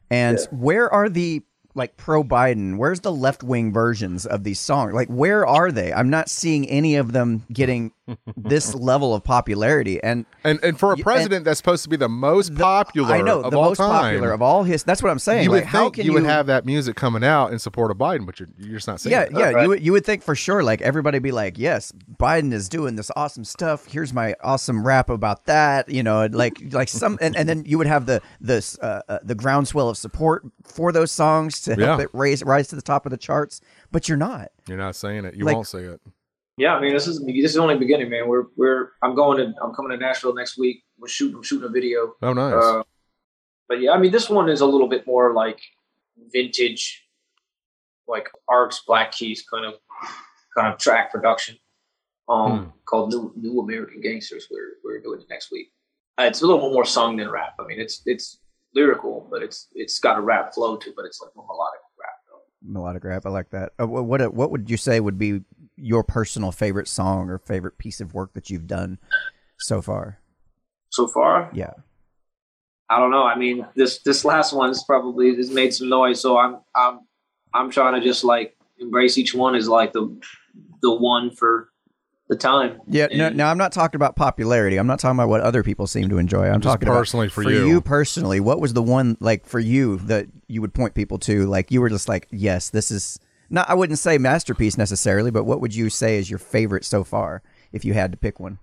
And 0.09 0.39
where 0.51 0.89
are 0.93 1.09
the 1.09 1.41
like 1.75 1.97
pro 1.97 2.23
Biden? 2.23 2.77
Where's 2.77 3.01
the 3.01 3.11
left 3.11 3.43
wing 3.43 3.73
versions 3.73 4.25
of 4.25 4.43
these 4.43 4.59
songs? 4.59 4.93
Like 4.93 5.09
where 5.09 5.45
are 5.45 5.71
they? 5.71 5.93
I'm 5.93 6.09
not 6.09 6.29
seeing 6.29 6.69
any 6.69 6.95
of 6.95 7.11
them 7.11 7.45
getting 7.51 7.91
this 8.37 8.73
level 8.75 9.13
of 9.15 9.23
popularity. 9.23 10.01
And 10.03 10.25
and 10.43 10.59
and 10.63 10.77
for 10.79 10.93
a 10.93 10.97
You- 10.97 11.03
president 11.03 11.45
that's 11.45 11.57
supposed 11.57 11.83
to 11.83 11.89
be 11.89 11.95
the 11.95 12.09
most 12.09 12.55
popular 12.55 13.13
I 13.15 13.21
know 13.21 13.41
of 13.41 13.51
the 13.51 13.57
all 13.57 13.65
most 13.69 13.77
time, 13.77 13.89
popular 13.89 14.31
of 14.31 14.41
all 14.41 14.63
his. 14.63 14.83
That's 14.83 15.01
what 15.01 15.09
I'm 15.11 15.19
saying. 15.19 15.43
you 15.45 15.49
like 15.51 15.61
would 15.63 15.67
how 15.67 15.83
think 15.83 15.95
can 15.95 16.05
you 16.05 16.13
would 16.13 16.23
have 16.25 16.47
that 16.47 16.65
music 16.65 16.95
coming 16.95 17.23
out 17.23 17.51
in 17.53 17.59
support 17.59 17.91
of 17.91 17.97
Biden, 17.97 18.25
but 18.25 18.39
you're 18.39 18.49
you're 18.57 18.75
just 18.75 18.87
not 18.87 18.99
seeing 18.99 19.11
Yeah, 19.11 19.21
it. 19.23 19.31
yeah. 19.31 19.49
Right. 19.51 19.63
You 19.63 19.69
would 19.69 19.85
you 19.85 19.91
would 19.93 20.05
think 20.05 20.23
for 20.23 20.35
sure, 20.35 20.63
like 20.63 20.81
everybody 20.81 21.19
be 21.19 21.31
like, 21.31 21.57
yes, 21.57 21.91
Biden 22.19 22.51
is 22.53 22.67
doing 22.69 22.95
this 22.95 23.09
awesome 23.15 23.43
stuff. 23.45 23.85
Here's 23.85 24.13
my 24.13 24.35
awesome 24.43 24.85
rap 24.85 25.09
about 25.09 25.45
that. 25.45 25.89
You 25.89 26.03
know, 26.03 26.25
like 26.31 26.61
like 26.71 26.89
some, 26.89 27.17
and, 27.21 27.35
and 27.35 27.47
then 27.47 27.63
you 27.65 27.77
would 27.77 27.87
have 27.87 28.05
the 28.05 28.21
this 28.41 28.77
uh, 28.79 29.01
uh, 29.07 29.19
the 29.23 29.35
groundswell 29.35 29.89
of 29.89 29.97
support 29.97 30.43
for 30.63 30.91
those 30.91 31.11
songs 31.11 31.61
to 31.61 31.75
help 31.75 31.99
Yeah. 31.99 32.03
it 32.05 32.09
raise 32.13 32.43
rise 32.43 32.67
to 32.69 32.75
the 32.75 32.81
top 32.81 33.05
of 33.05 33.11
the 33.11 33.17
charts. 33.17 33.61
But 33.91 34.09
you're 34.09 34.17
not. 34.17 34.49
You're 34.67 34.77
not 34.77 34.95
saying 34.95 35.25
it. 35.25 35.35
You 35.35 35.45
Like- 35.45 35.55
won't 35.55 35.67
say 35.67 35.79
it. 35.83 36.01
Yeah, 36.57 36.75
I 36.75 36.81
mean, 36.81 36.93
this 36.93 37.07
is 37.07 37.19
this 37.25 37.51
is 37.51 37.57
only 37.57 37.77
beginning, 37.77 38.09
man. 38.09 38.27
We're 38.27 38.45
we're 38.55 38.91
I'm 39.01 39.15
going 39.15 39.37
to 39.37 39.53
I'm 39.61 39.73
coming 39.73 39.91
to 39.91 39.97
Nashville 39.97 40.35
next 40.35 40.57
week. 40.57 40.83
We're 40.99 41.07
shooting 41.07 41.35
I'm 41.37 41.43
shooting 41.43 41.67
a 41.67 41.71
video. 41.71 42.13
Oh, 42.21 42.33
nice. 42.33 42.53
Uh, 42.53 42.83
but 43.67 43.81
yeah, 43.81 43.91
I 43.91 43.97
mean, 43.97 44.11
this 44.11 44.29
one 44.29 44.49
is 44.49 44.61
a 44.61 44.65
little 44.65 44.87
bit 44.87 45.07
more 45.07 45.33
like 45.33 45.59
vintage, 46.31 47.03
like 48.07 48.29
Arcs 48.47 48.83
Black 48.85 49.11
Keys 49.13 49.43
kind 49.49 49.65
of 49.65 49.73
kind 50.55 50.71
of 50.71 50.79
track 50.79 51.11
production. 51.11 51.57
Um, 52.29 52.51
Hmm. 52.65 52.69
called 52.85 53.09
New 53.11 53.33
New 53.35 53.59
American 53.59 53.99
Gangsters. 53.99 54.47
We're 54.49 54.73
we're 54.83 55.01
doing 55.01 55.19
it 55.21 55.27
next 55.29 55.51
week. 55.51 55.73
Uh, 56.19 56.23
it's 56.23 56.41
a 56.41 56.47
little 56.47 56.71
more 56.71 56.85
sung 56.85 57.17
than 57.17 57.29
rap. 57.29 57.55
I 57.59 57.63
mean, 57.65 57.81
it's 57.81 58.01
it's 58.05 58.39
lyrical, 58.75 59.27
but 59.29 59.41
it's 59.43 59.67
it's 59.73 59.99
got 59.99 60.17
a 60.17 60.21
rap 60.21 60.53
flow 60.53 60.77
to, 60.77 60.89
it, 60.89 60.95
but 60.95 61.05
it's 61.05 61.19
like 61.19 61.31
more 61.35 61.45
melodic. 61.47 61.81
Melodic 62.63 63.03
rap. 63.03 63.25
I 63.25 63.29
like 63.29 63.49
that. 63.51 63.73
Uh, 63.79 63.87
what 63.87 64.33
what 64.33 64.51
would 64.51 64.69
you 64.69 64.77
say 64.77 64.99
would 64.99 65.17
be 65.17 65.41
your 65.75 66.03
personal 66.03 66.51
favorite 66.51 66.87
song 66.87 67.29
or 67.29 67.37
favorite 67.37 67.77
piece 67.77 67.99
of 67.99 68.13
work 68.13 68.33
that 68.33 68.49
you've 68.49 68.67
done 68.67 68.99
so 69.59 69.81
far? 69.81 70.19
So 70.89 71.07
far, 71.07 71.49
Yeah. 71.53 71.73
I 72.89 72.99
don't 72.99 73.09
know. 73.09 73.23
I 73.23 73.35
mean, 73.35 73.65
this 73.75 73.99
this 74.03 74.23
last 74.23 74.53
one 74.53 74.69
is 74.69 74.83
probably 74.83 75.35
has 75.35 75.49
made 75.49 75.73
some 75.73 75.89
noise, 75.89 76.21
so 76.21 76.37
I'm 76.37 76.57
I'm 76.75 76.99
I'm 77.53 77.71
trying 77.71 77.99
to 77.99 78.05
just 78.05 78.23
like 78.23 78.55
embrace 78.77 79.17
each 79.17 79.33
one 79.33 79.55
as 79.55 79.67
like 79.67 79.93
the 79.93 80.15
the 80.83 80.93
one 80.93 81.31
for 81.31 81.69
the 82.33 82.39
time. 82.39 82.79
Yeah, 82.87 83.07
no, 83.13 83.27
And- 83.27 83.37
no, 83.37 83.45
I'm 83.45 83.57
not 83.57 83.71
talking 83.71 83.97
about 83.97 84.15
popularity. 84.15 84.77
I'm 84.77 84.87
not 84.87 84.99
talking 84.99 85.17
about 85.17 85.29
what 85.29 85.41
other 85.41 85.63
people 85.63 85.87
seem 85.87 86.09
to 86.09 86.17
enjoy. 86.17 86.47
I'm 86.47 86.61
talking 86.61 86.87
personally 86.87 87.27
about 87.27 87.33
for 87.33 87.43
for 87.43 87.51
you. 87.51 87.67
you 87.67 87.81
personally. 87.81 88.39
What 88.39 88.59
was 88.59 88.73
the 88.73 88.81
one 88.83 89.17
like 89.19 89.45
for 89.45 89.59
you 89.59 89.97
that 89.99 90.27
you 90.47 90.61
would 90.61 90.73
point 90.73 90.93
people 90.95 91.17
to? 91.19 91.45
Like 91.45 91.71
you 91.71 91.81
were 91.81 91.89
just 91.89 92.09
like, 92.09 92.27
yes, 92.31 92.69
this 92.69 92.91
is 92.91 93.19
not. 93.49 93.69
I 93.69 93.73
wouldn't 93.73 93.99
say 93.99 94.17
masterpiece 94.17 94.77
necessarily, 94.77 95.31
but 95.31 95.43
what 95.43 95.61
would 95.61 95.75
you 95.75 95.89
say 95.89 96.17
is 96.17 96.29
your 96.29 96.39
favorite 96.39 96.85
so 96.85 97.03
far 97.03 97.41
if 97.71 97.85
you 97.85 97.93
had 97.93 98.11
to 98.11 98.17
pick 98.17 98.39
one? 98.39 98.57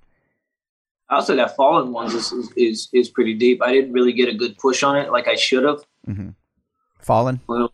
I'll 1.08 1.22
say 1.22 1.34
that 1.36 1.56
Fallen 1.56 1.92
Ones 1.92 2.14
is, 2.14 2.30
is 2.32 2.50
is 2.56 2.88
is 2.92 3.08
pretty 3.08 3.34
deep. 3.34 3.62
I 3.62 3.72
didn't 3.72 3.92
really 3.92 4.12
get 4.12 4.28
a 4.28 4.34
good 4.34 4.56
push 4.58 4.82
on 4.82 4.96
it 4.96 5.10
like 5.10 5.26
I 5.28 5.34
should 5.34 5.64
have. 5.64 5.80
hmm 6.04 6.28
Fallen. 7.00 7.40
Well, 7.46 7.70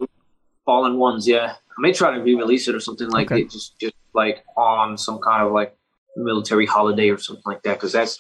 Fallen 0.65 0.99
Ones, 0.99 1.27
yeah. 1.29 1.55
I 1.77 1.81
may 1.81 1.93
try 1.93 2.15
to 2.15 2.23
re-release 2.23 2.69
it 2.69 2.75
or 2.75 2.81
something 2.81 3.09
like 3.11 3.31
Okay. 3.31 3.43
it, 3.43 3.51
just 3.51 3.79
just 3.79 3.95
like 4.15 4.45
on 4.57 4.97
some 4.97 5.19
kind 5.19 5.45
of 5.47 5.53
like 5.53 5.77
military 6.17 6.67
holiday 6.67 7.11
or 7.11 7.19
something 7.19 7.43
like 7.47 7.63
that. 7.63 7.75
Because 7.75 7.93
that's 7.93 8.19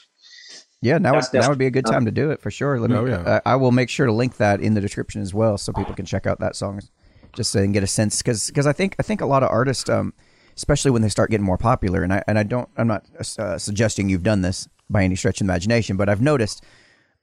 Yeah, 0.83 0.99
now 0.99 1.15
would, 1.15 1.25
That's 1.25 1.33
that 1.33 1.49
would 1.49 1.59
be 1.59 1.67
a 1.67 1.71
good 1.71 1.87
time 1.87 2.05
to 2.05 2.11
do 2.11 2.31
it 2.31 2.41
for 2.41 2.51
sure. 2.51 2.79
Let 2.79 2.91
me, 2.91 2.97
Oh, 2.97 3.05
yeah. 3.05 3.41
I, 3.45 3.53
I 3.53 3.57
will 3.57 3.73
make 3.73 3.89
sure 3.89 4.07
to 4.07 4.13
link 4.13 4.37
that 4.37 4.61
in 4.61 4.75
the 4.75 4.81
description 4.81 5.23
as 5.23 5.35
well, 5.35 5.59
so 5.59 5.73
people 5.73 5.95
can 5.95 6.07
check 6.07 6.27
out 6.27 6.41
that 6.41 6.57
song, 6.57 6.81
just 7.35 7.51
so 7.51 7.59
they 7.59 7.65
can 7.65 7.73
get 7.73 7.83
a 7.83 7.89
sense. 7.89 8.23
Because 8.23 8.67
I 8.67 8.73
think 8.73 8.97
I 8.99 9.03
think 9.03 9.21
a 9.21 9.27
lot 9.27 9.43
of 9.43 9.51
artists, 9.51 9.89
um, 9.89 10.13
especially 10.57 10.91
when 10.91 11.03
they 11.03 11.09
start 11.09 11.31
getting 11.31 11.47
more 11.47 11.59
popular, 11.59 12.03
and 12.03 12.13
I 12.13 12.23
and 12.27 12.39
I 12.39 12.43
don't, 12.43 12.69
I'm 12.77 12.87
not 12.87 13.07
uh, 13.39 13.59
suggesting 13.59 14.09
you've 14.09 14.23
done 14.23 14.43
this 14.43 14.69
by 14.89 15.03
any 15.03 15.17
stretch 15.17 15.41
of 15.41 15.47
the 15.47 15.53
imagination, 15.53 15.97
but 15.97 16.09
I've 16.09 16.21
noticed 16.23 16.63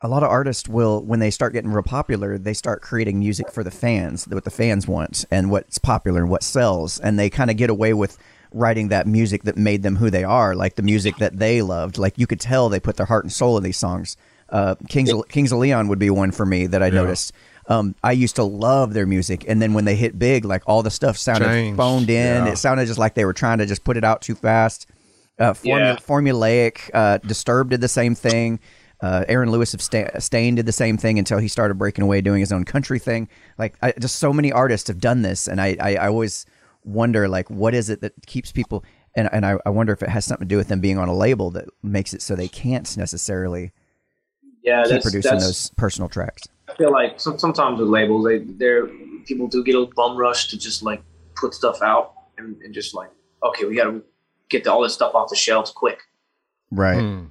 a 0.03 0.07
lot 0.09 0.21
of 0.21 0.29
artists 0.29 0.67
will, 0.67 1.01
when 1.01 1.19
they 1.19 1.31
start 1.31 1.53
getting 1.53 1.71
real 1.71 1.81
popular, 1.81 2.37
they 2.37 2.53
start 2.53 2.81
creating 2.81 3.19
music 3.19 3.49
for 3.49 3.63
the 3.63 3.71
fans, 3.71 4.27
what 4.27 4.43
the 4.43 4.51
fans 4.51 4.85
want, 4.85 5.23
and 5.31 5.49
what's 5.49 5.77
popular 5.77 6.19
and 6.19 6.29
what 6.29 6.43
sells, 6.43 6.99
and 6.99 7.17
they 7.17 7.29
kind 7.29 7.49
of 7.49 7.55
get 7.55 7.69
away 7.69 7.93
with 7.93 8.17
writing 8.53 8.89
that 8.89 9.07
music 9.07 9.43
that 9.43 9.57
made 9.57 9.83
them 9.83 9.95
who 9.95 10.09
they 10.09 10.23
are, 10.23 10.55
like 10.55 10.75
the 10.75 10.81
music 10.83 11.17
that 11.17 11.37
they 11.37 11.61
loved. 11.61 11.97
Like 11.97 12.17
you 12.17 12.27
could 12.27 12.39
tell 12.39 12.69
they 12.69 12.79
put 12.79 12.97
their 12.97 13.05
heart 13.05 13.23
and 13.25 13.31
soul 13.31 13.57
in 13.57 13.63
these 13.63 13.77
songs. 13.77 14.17
Uh, 14.49 14.75
Kings 14.87 15.11
of, 15.11 15.27
Kings 15.29 15.51
of 15.51 15.57
Leon 15.59 15.87
would 15.87 15.99
be 15.99 16.09
one 16.09 16.31
for 16.31 16.45
me 16.45 16.67
that 16.67 16.83
I 16.83 16.89
noticed. 16.89 17.33
Um, 17.67 17.95
I 18.03 18.11
used 18.11 18.35
to 18.35 18.43
love 18.43 18.93
their 18.93 19.05
music, 19.05 19.45
and 19.47 19.61
then 19.61 19.73
when 19.73 19.85
they 19.85 19.95
hit 19.95 20.19
big, 20.19 20.43
like 20.45 20.63
all 20.67 20.83
the 20.83 20.91
stuff 20.91 21.17
sounded 21.17 21.45
Changed, 21.47 21.77
phoned 21.77 22.09
in. 22.09 22.45
yeah. 22.45 22.51
It 22.51 22.57
sounded 22.57 22.85
just 22.87 22.99
like 22.99 23.15
they 23.15 23.25
were 23.25 23.33
trying 23.33 23.59
to 23.59 23.65
just 23.65 23.83
put 23.83 23.95
it 23.97 24.03
out 24.03 24.21
too 24.21 24.35
fast. 24.35 24.85
Uh, 25.39 25.53
formu- 25.53 25.65
Yeah. 25.65 25.95
Formulaic. 25.95 26.89
Uh, 26.93 27.17
Disturbed 27.19 27.71
did 27.71 27.81
the 27.81 27.87
same 27.87 28.15
thing. 28.15 28.59
Uh, 29.01 29.25
Aaron 29.27 29.49
Lewis 29.49 29.73
of 29.73 29.81
Sta- 29.81 30.19
Staind 30.19 30.57
did 30.57 30.65
the 30.65 30.71
same 30.71 30.97
thing 30.97 31.17
until 31.19 31.37
he 31.37 31.47
started 31.47 31.75
breaking 31.77 32.03
away, 32.03 32.21
doing 32.21 32.39
his 32.41 32.51
own 32.51 32.63
country 32.63 32.99
thing. 32.99 33.27
Like, 33.57 33.75
I, 33.81 33.93
just 33.99 34.17
so 34.17 34.31
many 34.31 34.51
artists 34.51 34.87
have 34.87 34.99
done 34.99 35.23
this, 35.23 35.47
and 35.47 35.59
I, 35.59 35.75
I, 35.79 35.95
I 35.95 36.07
always 36.07 36.45
wonder, 36.85 37.27
like, 37.27 37.49
what 37.49 37.73
is 37.73 37.89
it 37.89 38.01
that 38.01 38.13
keeps 38.25 38.51
people? 38.51 38.83
And, 39.15 39.29
and 39.31 39.45
I, 39.45 39.57
I 39.65 39.69
wonder 39.69 39.93
if 39.93 40.01
it 40.01 40.09
has 40.09 40.25
something 40.25 40.47
to 40.47 40.49
do 40.49 40.57
with 40.57 40.67
them 40.67 40.79
being 40.79 40.97
on 40.97 41.07
a 41.07 41.15
label 41.15 41.51
that 41.51 41.65
makes 41.81 42.13
it 42.13 42.21
so 42.21 42.35
they 42.35 42.47
can't 42.47 42.97
necessarily 42.97 43.71
yeah, 44.63 44.83
keep 44.83 44.91
that's, 44.91 45.05
producing 45.05 45.31
that's, 45.31 45.45
those 45.45 45.71
personal 45.77 46.09
tracks. 46.09 46.47
I 46.69 46.75
feel 46.75 46.91
like 46.91 47.19
some, 47.19 47.37
sometimes 47.37 47.79
with 47.79 47.89
labels, 47.89 48.25
they 48.25 48.39
they're 48.39 48.87
people 49.25 49.47
do 49.47 49.63
get 49.63 49.75
a 49.75 49.85
bum 49.95 50.17
rush 50.17 50.47
to 50.49 50.57
just 50.57 50.83
like 50.83 51.03
put 51.35 51.53
stuff 51.53 51.81
out 51.81 52.13
and, 52.37 52.55
and 52.61 52.73
just 52.73 52.93
like 52.93 53.09
okay, 53.43 53.65
we 53.65 53.75
got 53.75 53.85
to 53.85 54.01
get 54.49 54.63
the, 54.63 54.71
all 54.71 54.81
this 54.81 54.93
stuff 54.93 55.13
off 55.15 55.29
the 55.29 55.35
shelves 55.35 55.71
quick. 55.71 55.99
Right. 56.71 56.99
Hmm. 56.99 57.25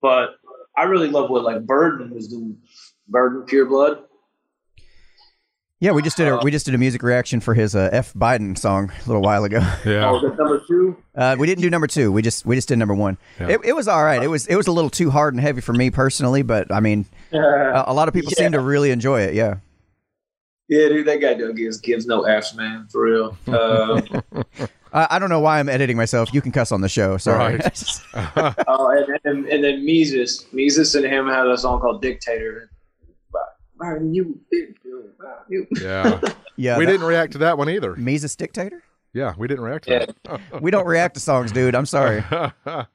But 0.00 0.36
I 0.76 0.84
really 0.84 1.08
love 1.08 1.30
what 1.30 1.44
like 1.44 1.66
Burden 1.66 2.10
was 2.10 2.28
doing. 2.28 2.58
Burden, 3.08 3.42
Pure 3.42 3.66
Blood. 3.66 4.04
Yeah, 5.78 5.92
we 5.92 6.00
just 6.00 6.16
did 6.16 6.26
a 6.28 6.38
Uh, 6.38 6.40
we 6.42 6.50
just 6.50 6.64
did 6.64 6.74
a 6.74 6.78
music 6.78 7.02
reaction 7.02 7.40
for 7.40 7.52
his 7.52 7.76
uh, 7.76 7.90
F 7.92 8.14
Biden 8.14 8.56
song 8.56 8.90
a 8.90 9.06
little 9.06 9.20
while 9.22 9.44
ago. 9.44 9.58
Yeah. 9.84 10.08
Oh, 10.08 10.20
the 10.20 10.34
number 10.34 10.62
two. 10.66 10.96
Uh, 11.14 11.36
we 11.38 11.46
didn't 11.46 11.60
do 11.62 11.68
number 11.68 11.86
two. 11.86 12.10
We 12.10 12.22
just 12.22 12.46
we 12.46 12.56
just 12.56 12.68
did 12.68 12.78
number 12.78 12.94
one. 12.94 13.18
Yeah. 13.38 13.50
It, 13.50 13.60
it 13.62 13.72
was 13.74 13.86
all 13.86 14.02
right. 14.02 14.22
It 14.22 14.28
was 14.28 14.46
it 14.46 14.56
was 14.56 14.66
a 14.68 14.72
little 14.72 14.88
too 14.90 15.10
hard 15.10 15.34
and 15.34 15.40
heavy 15.40 15.60
for 15.60 15.74
me 15.74 15.90
personally, 15.90 16.42
but 16.42 16.72
I 16.72 16.80
mean, 16.80 17.04
a, 17.32 17.84
a 17.88 17.94
lot 17.94 18.08
of 18.08 18.14
people 18.14 18.30
seem 18.30 18.52
to 18.52 18.60
really 18.60 18.90
enjoy 18.90 19.20
it. 19.22 19.34
Yeah. 19.34 19.56
Yeah, 20.68 20.88
dude, 20.88 21.06
that 21.06 21.20
guy 21.20 21.34
don't 21.34 21.54
gives 21.54 21.78
gives 21.78 22.06
no 22.06 22.22
f's, 22.24 22.54
man, 22.54 22.88
for 22.90 23.02
real. 23.02 23.38
Uh, 23.46 24.00
I, 24.92 25.06
I 25.10 25.18
don't 25.18 25.28
know 25.28 25.40
why 25.40 25.60
I'm 25.60 25.68
editing 25.68 25.96
myself. 25.96 26.32
You 26.34 26.40
can 26.40 26.50
cuss 26.52 26.72
on 26.72 26.80
the 26.80 26.88
show. 26.88 27.18
Sorry. 27.18 27.56
Right. 27.56 28.00
oh, 28.66 28.90
and 28.90 29.20
then 29.22 29.46
and 29.52 29.62
then 29.62 29.84
Mises, 29.84 30.46
Mises 30.52 30.94
and 30.94 31.04
him 31.04 31.28
had 31.28 31.46
a 31.46 31.56
song 31.56 31.80
called 31.80 32.02
Dictator. 32.02 32.70
Man, 33.78 34.14
you, 34.14 34.40
you, 34.50 34.74
you. 34.84 34.85
Yeah. 35.48 36.20
yeah. 36.56 36.78
we 36.78 36.84
that- 36.84 36.90
didn't 36.92 37.06
react 37.06 37.32
to 37.32 37.38
that 37.38 37.58
one 37.58 37.68
either. 37.70 37.94
Mises 37.96 38.36
dictator. 38.36 38.82
Yeah, 39.12 39.34
we 39.38 39.48
didn't 39.48 39.64
react 39.64 39.86
to 39.88 40.14
that 40.24 40.40
We 40.62 40.70
don't 40.70 40.86
react 40.86 41.14
to 41.14 41.20
songs, 41.20 41.50
dude. 41.52 41.74
I'm 41.74 41.86
sorry. 41.86 42.22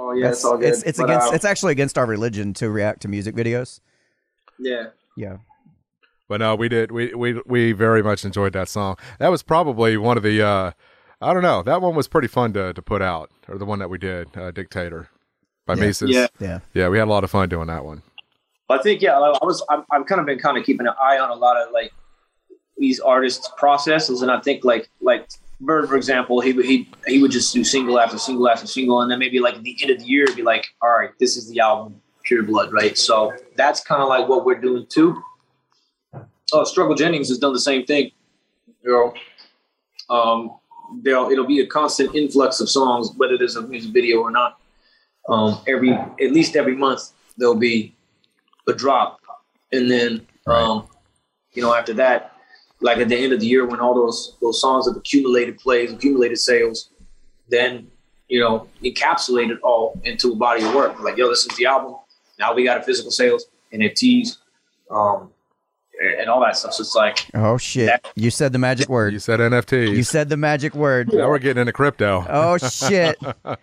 Oh 0.00 0.12
yeah, 0.12 0.22
That's- 0.30 0.36
it's 0.38 0.44
all 0.44 0.56
good. 0.58 0.68
it's 0.68 0.82
it's 0.84 0.98
But, 0.98 1.04
against 1.10 1.32
uh, 1.32 1.34
it's 1.34 1.44
actually 1.44 1.72
against 1.72 1.98
our 1.98 2.06
religion 2.06 2.54
to 2.54 2.70
react 2.70 3.02
to 3.02 3.08
music 3.08 3.34
videos. 3.34 3.80
yeah. 4.58 4.86
Yeah. 5.16 5.38
But 6.28 6.38
no, 6.40 6.54
we 6.54 6.68
did. 6.68 6.92
We 6.92 7.12
we 7.14 7.40
we 7.46 7.72
very 7.72 8.02
much 8.02 8.24
enjoyed 8.24 8.52
that 8.52 8.68
song. 8.68 8.96
That 9.18 9.28
was 9.28 9.42
probably 9.42 9.96
one 9.96 10.16
of 10.16 10.22
the. 10.22 10.40
uh 10.46 10.70
I 11.20 11.32
don't 11.32 11.42
know. 11.42 11.64
That 11.64 11.82
one 11.82 11.96
was 11.96 12.06
pretty 12.06 12.28
fun 12.28 12.52
to 12.52 12.72
to 12.74 12.82
put 12.82 13.02
out, 13.02 13.30
or 13.48 13.58
the 13.58 13.64
one 13.64 13.80
that 13.80 13.90
we 13.90 13.98
did, 13.98 14.36
uh, 14.36 14.52
"Dictator" 14.52 15.08
by 15.66 15.74
Yeah. 15.74 15.80
Mises. 15.86 16.10
Yeah. 16.10 16.26
Yeah. 16.38 16.60
yeah, 16.74 16.88
we 16.88 16.98
had 16.98 17.08
a 17.08 17.10
lot 17.10 17.24
of 17.24 17.30
fun 17.32 17.48
doing 17.48 17.66
that 17.66 17.84
one. 17.84 18.02
I 18.70 18.78
think 18.78 19.00
yeah, 19.00 19.18
I 19.18 19.44
was 19.44 19.64
I'm, 19.70 19.84
I've 19.90 20.06
kind 20.06 20.20
of 20.20 20.26
been 20.26 20.38
kind 20.38 20.58
of 20.58 20.64
keeping 20.64 20.86
an 20.86 20.94
eye 21.00 21.18
on 21.18 21.30
a 21.30 21.34
lot 21.34 21.56
of 21.56 21.72
like 21.72 21.92
these 22.76 23.00
artists' 23.00 23.50
processes, 23.56 24.22
and 24.22 24.30
I 24.30 24.40
think 24.40 24.64
like 24.64 24.88
like 25.00 25.28
Bird, 25.60 25.88
for 25.88 25.96
example, 25.96 26.40
he 26.40 26.52
he 26.52 26.88
he 27.06 27.20
would 27.20 27.30
just 27.30 27.52
do 27.52 27.64
single 27.64 27.98
after 27.98 28.18
single 28.18 28.48
after 28.48 28.66
single, 28.66 29.02
and 29.02 29.10
then 29.10 29.18
maybe 29.18 29.40
like 29.40 29.54
at 29.54 29.62
the 29.62 29.76
end 29.82 29.90
of 29.90 29.98
the 29.98 30.04
year, 30.04 30.26
be 30.36 30.42
like, 30.42 30.66
all 30.82 30.90
right, 30.90 31.10
this 31.18 31.36
is 31.36 31.50
the 31.50 31.58
album, 31.60 32.00
Pure 32.22 32.44
Blood, 32.44 32.72
right? 32.72 32.96
So 32.96 33.32
that's 33.56 33.80
kind 33.80 34.00
of 34.00 34.08
like 34.08 34.28
what 34.28 34.44
we're 34.44 34.60
doing 34.60 34.86
too. 34.88 35.20
Oh, 36.52 36.64
Struggle 36.64 36.94
Jennings 36.94 37.28
has 37.28 37.38
done 37.38 37.52
the 37.52 37.60
same 37.60 37.84
thing. 37.84 38.12
You 38.84 39.14
know, 40.08 40.14
um, 40.14 40.58
they'll 41.02 41.28
it'll 41.30 41.46
be 41.46 41.60
a 41.60 41.66
constant 41.66 42.14
influx 42.14 42.60
of 42.60 42.70
songs, 42.70 43.10
whether 43.16 43.36
there's 43.36 43.56
a 43.56 43.62
music 43.62 43.92
video 43.92 44.20
or 44.20 44.30
not. 44.30 44.60
Um, 45.28 45.60
every 45.66 45.90
at 45.92 46.32
least 46.32 46.54
every 46.54 46.76
month 46.76 47.10
there'll 47.36 47.56
be 47.56 47.94
a 48.68 48.74
drop, 48.74 49.20
and 49.72 49.90
then 49.90 50.26
um, 50.46 50.86
you 51.52 51.62
know 51.62 51.74
after 51.74 51.92
that, 51.94 52.32
like 52.80 52.98
at 52.98 53.08
the 53.08 53.16
end 53.16 53.32
of 53.32 53.40
the 53.40 53.46
year 53.46 53.66
when 53.66 53.80
all 53.80 53.94
those 53.94 54.36
those 54.40 54.60
songs 54.60 54.86
have 54.86 54.96
accumulated 54.96 55.58
plays, 55.58 55.92
accumulated 55.92 56.38
sales, 56.38 56.90
then 57.48 57.88
you 58.28 58.40
know 58.40 58.68
encapsulate 58.84 59.50
it 59.50 59.58
all 59.62 60.00
into 60.04 60.32
a 60.32 60.36
body 60.36 60.62
of 60.64 60.74
work. 60.74 61.00
Like 61.00 61.16
yo, 61.16 61.28
this 61.28 61.46
is 61.46 61.56
the 61.56 61.66
album. 61.66 61.96
Now 62.38 62.54
we 62.54 62.64
got 62.64 62.78
a 62.78 62.82
physical 62.82 63.10
sales, 63.10 63.46
NFTs, 63.72 64.36
um, 64.90 65.30
and 66.20 66.28
all 66.30 66.40
that 66.40 66.56
stuff. 66.56 66.74
So 66.74 66.82
it's 66.82 66.94
like 66.94 67.26
Oh 67.34 67.58
shit! 67.58 68.06
You 68.14 68.30
said 68.30 68.52
the 68.52 68.58
magic 68.58 68.88
word. 68.88 69.12
You 69.12 69.18
said 69.18 69.40
NFTs. 69.40 69.96
You 69.96 70.04
said 70.04 70.28
the 70.28 70.36
magic 70.36 70.74
word. 70.74 71.12
now 71.12 71.28
we're 71.28 71.38
getting 71.38 71.60
into 71.60 71.72
crypto. 71.72 72.24
Oh 72.28 72.58
shit, 72.58 73.16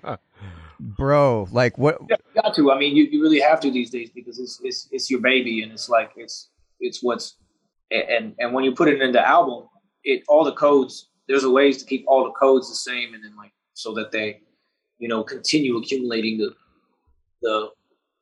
bro! 0.80 1.48
Like 1.52 1.78
what? 1.78 1.98
Yeah, 2.10 2.18
you 2.36 2.42
got 2.42 2.56
to. 2.56 2.72
I 2.72 2.78
mean, 2.78 2.96
you, 2.96 3.06
you 3.06 3.22
really 3.22 3.40
have 3.40 3.60
to 3.62 3.72
these 3.72 3.90
days 3.90 4.10
because 4.10 4.40
it's 4.40 4.60
it's 4.64 4.88
it's 4.92 5.10
your 5.10 5.22
baby, 5.22 5.64
and 5.64 5.72
it's 5.72 5.90
like 5.90 6.12
it's 6.16 6.50
it's 6.80 7.02
what's 7.02 7.36
and 7.92 8.36
and 8.40 8.54
when 8.54 8.64
you 8.64 8.74
put 8.74 8.88
it 8.88 9.02
in 9.02 9.12
the 9.12 9.28
album, 9.28 9.68
it 10.04 10.24
all 10.28 10.44
the 10.44 10.54
codes. 10.54 11.10
There's 11.28 11.44
a 11.44 11.50
ways 11.50 11.78
to 11.80 11.86
keep 11.86 12.06
all 12.08 12.24
the 12.24 12.32
codes 12.32 12.70
the 12.70 12.76
same, 12.76 13.14
and 13.14 13.24
then 13.24 13.36
like 13.36 13.52
so 13.74 13.94
that 13.96 14.12
they, 14.12 14.42
you 15.00 15.08
know, 15.08 15.24
continue 15.24 15.78
accumulating 15.78 16.38
the 16.38 16.54
the 17.42 17.70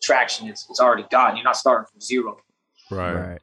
traction 0.02 0.48
it's 0.48 0.68
it's 0.70 0.80
already 0.80 1.06
got. 1.12 1.36
You're 1.36 1.44
not 1.44 1.58
starting 1.58 1.88
from 1.92 2.02
zero. 2.02 2.38
Right. 2.92 3.14
Right. 3.14 3.42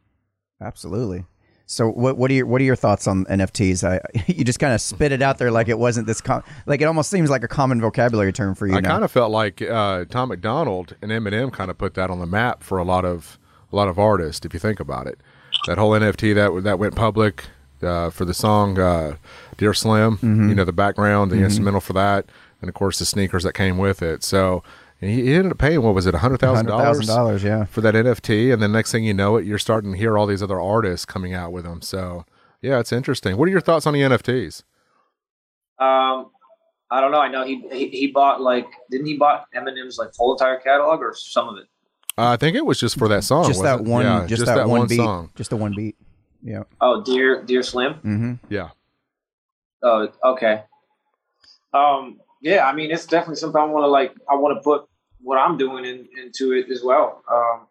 Absolutely. 0.61 1.25
So 1.71 1.89
what 1.89 2.19
what 2.19 2.33
are 2.33 2.35
your 2.35 2.47
what 2.47 2.61
are 2.61 2.65
your 2.65 2.75
thoughts 2.75 3.07
on 3.07 3.25
NFTs? 3.27 3.85
I 3.89 4.01
you 4.27 4.43
just 4.43 4.59
kind 4.59 4.75
of 4.75 4.81
spit 4.81 5.13
it 5.13 5.23
out 5.23 5.39
there 5.39 5.53
like 5.53 5.69
it 5.69 5.79
wasn't 5.79 6.09
this 6.09 6.21
com- 6.21 6.43
like 6.67 6.81
it 6.81 6.85
almost 6.87 7.11
seems 7.11 7.31
like 7.31 7.45
a 7.45 7.49
common 7.49 7.81
vocabulary 7.81 8.33
term 8.33 8.57
for 8.57 8.67
you 8.67 8.75
I 8.75 8.83
kind 8.83 9.05
of 9.05 9.13
felt 9.13 9.31
like 9.31 9.63
uh, 9.63 10.05
Tom 10.07 10.31
MacDonald 10.31 10.97
and 11.01 11.13
Eminem 11.13 11.53
kind 11.53 11.71
of 11.71 11.79
put 11.79 11.95
that 11.95 12.11
on 12.11 12.19
the 12.19 12.27
map 12.27 12.65
for 12.65 12.79
a 12.79 12.83
lot 12.83 13.05
of 13.05 13.39
a 13.73 13.77
lot 13.77 13.87
of 13.87 14.01
artists. 14.01 14.45
If 14.45 14.53
you 14.53 14.59
think 14.59 14.81
about 14.81 15.07
it, 15.07 15.21
that 15.69 15.79
whole 15.79 15.93
NFT 15.93 16.35
that 16.35 16.65
that 16.65 16.81
went 16.81 16.97
public 16.97 17.45
uh, 17.83 18.11
for 18.11 18.25
the 18.25 18.35
song 18.35 18.77
uh, 18.81 19.15
"Dear 19.57 19.73
Slim," 19.73 20.17
Mm-hmm. 20.17 20.49
you 20.49 20.55
know 20.57 20.65
the 20.65 20.73
background, 20.73 21.31
the 21.31 21.37
instrumental 21.41 21.81
for 21.81 21.93
that, 21.93 22.27
and 22.61 22.69
of 22.69 22.75
course 22.75 22.99
the 22.99 23.05
sneakers 23.05 23.45
that 23.45 23.53
came 23.53 23.79
with 23.79 24.03
it. 24.03 24.25
So 24.25 24.65
he, 25.01 25.23
he 25.25 25.35
ended 25.35 25.53
up 25.53 25.59
paying 25.59 25.83
what 25.83 25.95
was 25.95 26.07
it, 26.07 26.15
hundred 26.15 26.41
thousand 26.41 26.69
hundred 26.69 26.85
thousand 26.85 27.07
dollars 27.07 27.43
dollars. 27.43 27.45
Yeah. 27.45 27.65
for 27.65 27.81
that 27.81 27.95
NFT, 27.95 28.53
and 28.53 28.63
then 28.63 28.73
next 28.73 28.93
thing 28.93 29.05
you 29.05 29.15
know 29.15 29.37
it, 29.37 29.47
you're 29.47 29.59
starting 29.59 29.93
to 29.93 29.99
hear 29.99 30.19
all 30.19 30.27
these 30.27 30.43
other 30.43 30.61
artists 30.61 31.07
coming 31.07 31.33
out 31.33 31.53
with 31.53 31.65
them. 31.65 31.81
So 31.81 32.27
yeah, 32.61 32.79
it's 32.79 32.93
interesting. 32.93 33.37
What 33.37 33.49
are 33.49 33.51
your 33.51 33.61
thoughts 33.61 33.87
on 33.87 33.95
the 33.95 34.01
NFTs? 34.01 34.63
Um, 35.79 36.31
I 36.91 37.01
don't 37.01 37.13
know. 37.13 37.21
I 37.21 37.29
know 37.29 37.45
he, 37.45 37.67
he 37.73 37.89
he 37.89 38.07
bought 38.09 38.43
like 38.43 38.67
didn't 38.91 39.07
he 39.07 39.17
bought 39.17 39.47
Eminem's 39.55 39.97
like 39.97 40.13
full 40.15 40.33
entire 40.33 40.59
catalog 40.59 41.01
or 41.01 41.15
some 41.15 41.49
of 41.49 41.57
it? 41.57 41.67
Uh, 42.19 42.33
I 42.33 42.37
think 42.37 42.57
it 42.57 42.67
was 42.67 42.79
just 42.79 42.99
for 42.99 43.09
that 43.09 43.25
song. 43.25 43.47
just 43.47 43.63
that 43.63 43.81
one. 43.81 44.05
Yeah, 44.05 44.27
just, 44.27 44.45
that, 44.45 44.69
one 44.69 44.87
beat. 44.87 44.97
song. 44.97 45.31
Just 45.37 45.49
the 45.49 45.57
one 45.57 45.73
beat. 45.75 45.97
Yeah. 46.43 46.65
Oh, 46.81 47.03
dear 47.03 47.43
dear 47.43 47.63
Slim. 47.63 47.95
Mm-hmm. 47.95 48.33
Yeah. 48.51 48.71
Oh, 49.83 50.09
okay. 50.23 50.65
Um, 51.73 52.21
yeah, 52.43 52.67
I 52.67 52.75
mean, 52.75 52.91
it's 52.91 53.07
definitely 53.07 53.37
something 53.37 53.61
I 53.61 53.65
want 53.65 53.85
to 53.85 53.89
like. 53.89 54.13
I 54.31 54.35
want 54.35 54.59
to 54.59 54.63
put 54.63 54.90
what 55.23 55.39
I'm 55.39 55.57
doing 55.57 55.85
in, 55.85 56.09
into 56.23 56.53
it 56.53 56.71
as 56.71 56.83
well. 56.83 57.23
Um, 57.31 57.67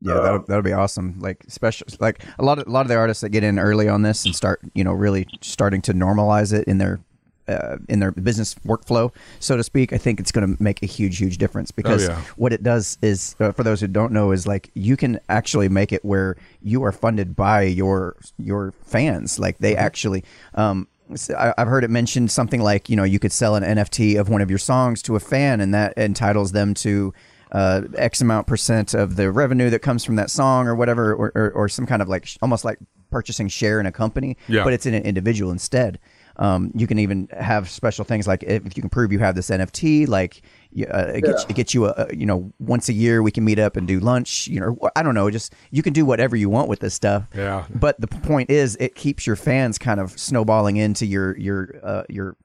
Yeah, 0.00 0.20
that'll 0.20 0.44
that'll 0.46 0.62
be 0.62 0.72
awesome. 0.72 1.18
Like 1.18 1.44
special, 1.48 1.86
like 1.98 2.22
a 2.38 2.44
lot 2.44 2.58
of 2.58 2.66
a 2.66 2.70
lot 2.70 2.82
of 2.82 2.88
the 2.88 2.96
artists 2.96 3.22
that 3.22 3.30
get 3.30 3.42
in 3.42 3.58
early 3.58 3.88
on 3.88 4.02
this 4.02 4.24
and 4.26 4.34
start, 4.36 4.60
you 4.74 4.84
know, 4.84 4.92
really 4.92 5.26
starting 5.40 5.80
to 5.82 5.94
normalize 5.94 6.52
it 6.52 6.68
in 6.68 6.78
their 6.78 7.00
uh, 7.48 7.76
in 7.88 8.00
their 8.00 8.10
business 8.10 8.54
workflow, 8.66 9.12
so 9.40 9.56
to 9.56 9.62
speak. 9.62 9.92
I 9.92 9.98
think 9.98 10.20
it's 10.20 10.32
going 10.32 10.56
to 10.56 10.62
make 10.62 10.82
a 10.82 10.86
huge, 10.86 11.18
huge 11.18 11.38
difference 11.38 11.70
because 11.70 12.08
yeah. 12.08 12.20
what 12.36 12.52
it 12.52 12.62
does 12.62 12.98
is, 13.02 13.36
uh, 13.40 13.52
for 13.52 13.62
those 13.62 13.80
who 13.80 13.86
don't 13.86 14.12
know, 14.12 14.32
is 14.32 14.46
like 14.46 14.70
you 14.74 14.96
can 14.96 15.20
actually 15.28 15.68
make 15.68 15.92
it 15.92 16.04
where 16.04 16.36
you 16.62 16.82
are 16.84 16.92
funded 16.92 17.36
by 17.36 17.62
your 17.62 18.16
your 18.38 18.72
fans. 18.84 19.38
Like 19.38 19.58
they 19.58 19.76
actually. 19.76 20.24
Um, 20.54 20.86
so 20.86 20.92
I- 20.92 20.93
I've 21.36 21.68
heard 21.68 21.84
it 21.84 21.90
mentioned 21.90 22.30
something 22.30 22.60
like 22.62 22.88
you 22.88 22.96
know 22.96 23.04
you 23.04 23.18
could 23.18 23.32
sell 23.32 23.56
an 23.56 23.62
NFT 23.62 24.18
of 24.18 24.28
one 24.28 24.40
of 24.40 24.50
your 24.50 24.58
songs 24.58 25.02
to 25.02 25.16
a 25.16 25.20
fan, 25.20 25.60
and 25.60 25.74
that 25.74 25.92
entitles 25.96 26.52
them 26.52 26.74
to 26.74 27.12
uh, 27.52 27.82
X 27.96 28.20
amount 28.20 28.46
percent 28.46 28.94
of 28.94 29.16
the 29.16 29.30
revenue 29.30 29.70
that 29.70 29.80
comes 29.80 30.04
from 30.04 30.16
that 30.16 30.30
song 30.30 30.66
or 30.66 30.74
whatever, 30.74 31.14
or, 31.14 31.30
or, 31.34 31.50
or 31.52 31.68
some 31.68 31.86
kind 31.86 32.00
of 32.02 32.08
like 32.08 32.28
almost 32.42 32.64
like 32.64 32.78
purchasing 33.10 33.46
share 33.48 33.78
in 33.78 33.86
a 33.86 33.92
company, 33.92 34.36
Yeah. 34.48 34.64
but 34.64 34.72
it's 34.72 34.86
in 34.86 34.94
an 34.94 35.04
individual 35.04 35.52
instead. 35.52 36.00
Um, 36.36 36.72
you 36.74 36.88
can 36.88 36.98
even 36.98 37.28
have 37.38 37.70
special 37.70 38.04
things 38.04 38.26
like 38.26 38.42
if 38.42 38.76
you 38.76 38.82
can 38.82 38.90
prove 38.90 39.12
you 39.12 39.20
have 39.20 39.36
this 39.36 39.50
NFT, 39.50 40.08
like 40.08 40.42
uh, 40.76 41.06
it, 41.14 41.22
gets, 41.24 41.44
it 41.48 41.54
gets 41.54 41.72
you 41.74 41.86
a, 41.86 41.94
a 42.10 42.14
you 42.16 42.26
know 42.26 42.52
once 42.58 42.88
a 42.88 42.92
year 42.92 43.22
we 43.22 43.30
can 43.30 43.44
meet 43.44 43.58
up 43.58 43.76
and 43.76 43.86
do 43.86 44.00
lunch. 44.00 44.48
You 44.48 44.60
know, 44.60 44.78
I 44.96 45.02
don't 45.02 45.14
know, 45.14 45.30
just 45.30 45.54
you 45.70 45.82
can 45.82 45.92
do 45.92 46.04
whatever 46.04 46.34
you 46.36 46.48
want 46.50 46.68
with 46.68 46.80
this 46.80 46.94
stuff. 46.94 47.28
Yeah. 47.34 47.64
But 47.74 48.00
the 48.00 48.08
point 48.08 48.50
is, 48.50 48.76
it 48.80 48.94
keeps 48.94 49.26
your 49.26 49.36
fans 49.36 49.78
kind 49.78 50.00
of 50.00 50.18
snowballing 50.18 50.76
into 50.76 51.06
your 51.06 51.36
your 51.38 51.68
uh, 51.82 52.02
your 52.08 52.36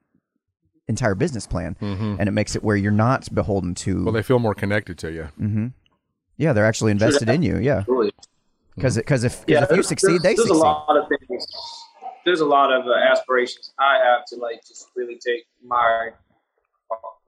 entire 0.87 1.15
business 1.15 1.45
plan, 1.47 1.75
and 1.81 2.27
it 2.27 2.31
makes 2.31 2.55
it 2.55 2.63
where 2.63 2.75
you're 2.75 2.91
not 2.91 3.33
beholden 3.33 3.73
to. 3.75 3.95
Mm-hmm. 3.95 4.05
Well, 4.05 4.13
they 4.13 4.23
feel 4.23 4.39
more 4.39 4.55
connected 4.55 4.97
to 4.99 5.11
you. 5.11 5.27
Mm. 5.39 5.73
yeah, 6.37 6.53
they're 6.53 6.65
actually 6.65 6.91
invested 6.91 7.29
in 7.29 7.41
you. 7.43 7.57
Yeah, 7.57 7.83
really. 7.87 8.11
because 8.75 8.95
because 8.97 9.23
if 9.23 9.37
'cause 9.37 9.45
Yeah, 9.47 9.57
if 9.63 9.69
you 9.69 9.75
there's- 9.77 9.87
succeed, 9.87 10.21
they 10.21 10.35
there's, 10.35 10.37
there's 10.37 10.47
succeed. 10.49 10.55
a 10.55 10.57
lot 10.57 10.97
of 10.97 11.07
things. 11.27 11.45
There's 12.25 12.41
a 12.41 12.45
lot 12.45 12.71
of 12.73 12.85
uh, 12.85 12.91
aspirations 12.93 13.71
I 13.79 13.97
have 14.03 14.25
to 14.27 14.35
like 14.35 14.61
just 14.67 14.87
really 14.95 15.17
take 15.25 15.45
my 15.63 16.09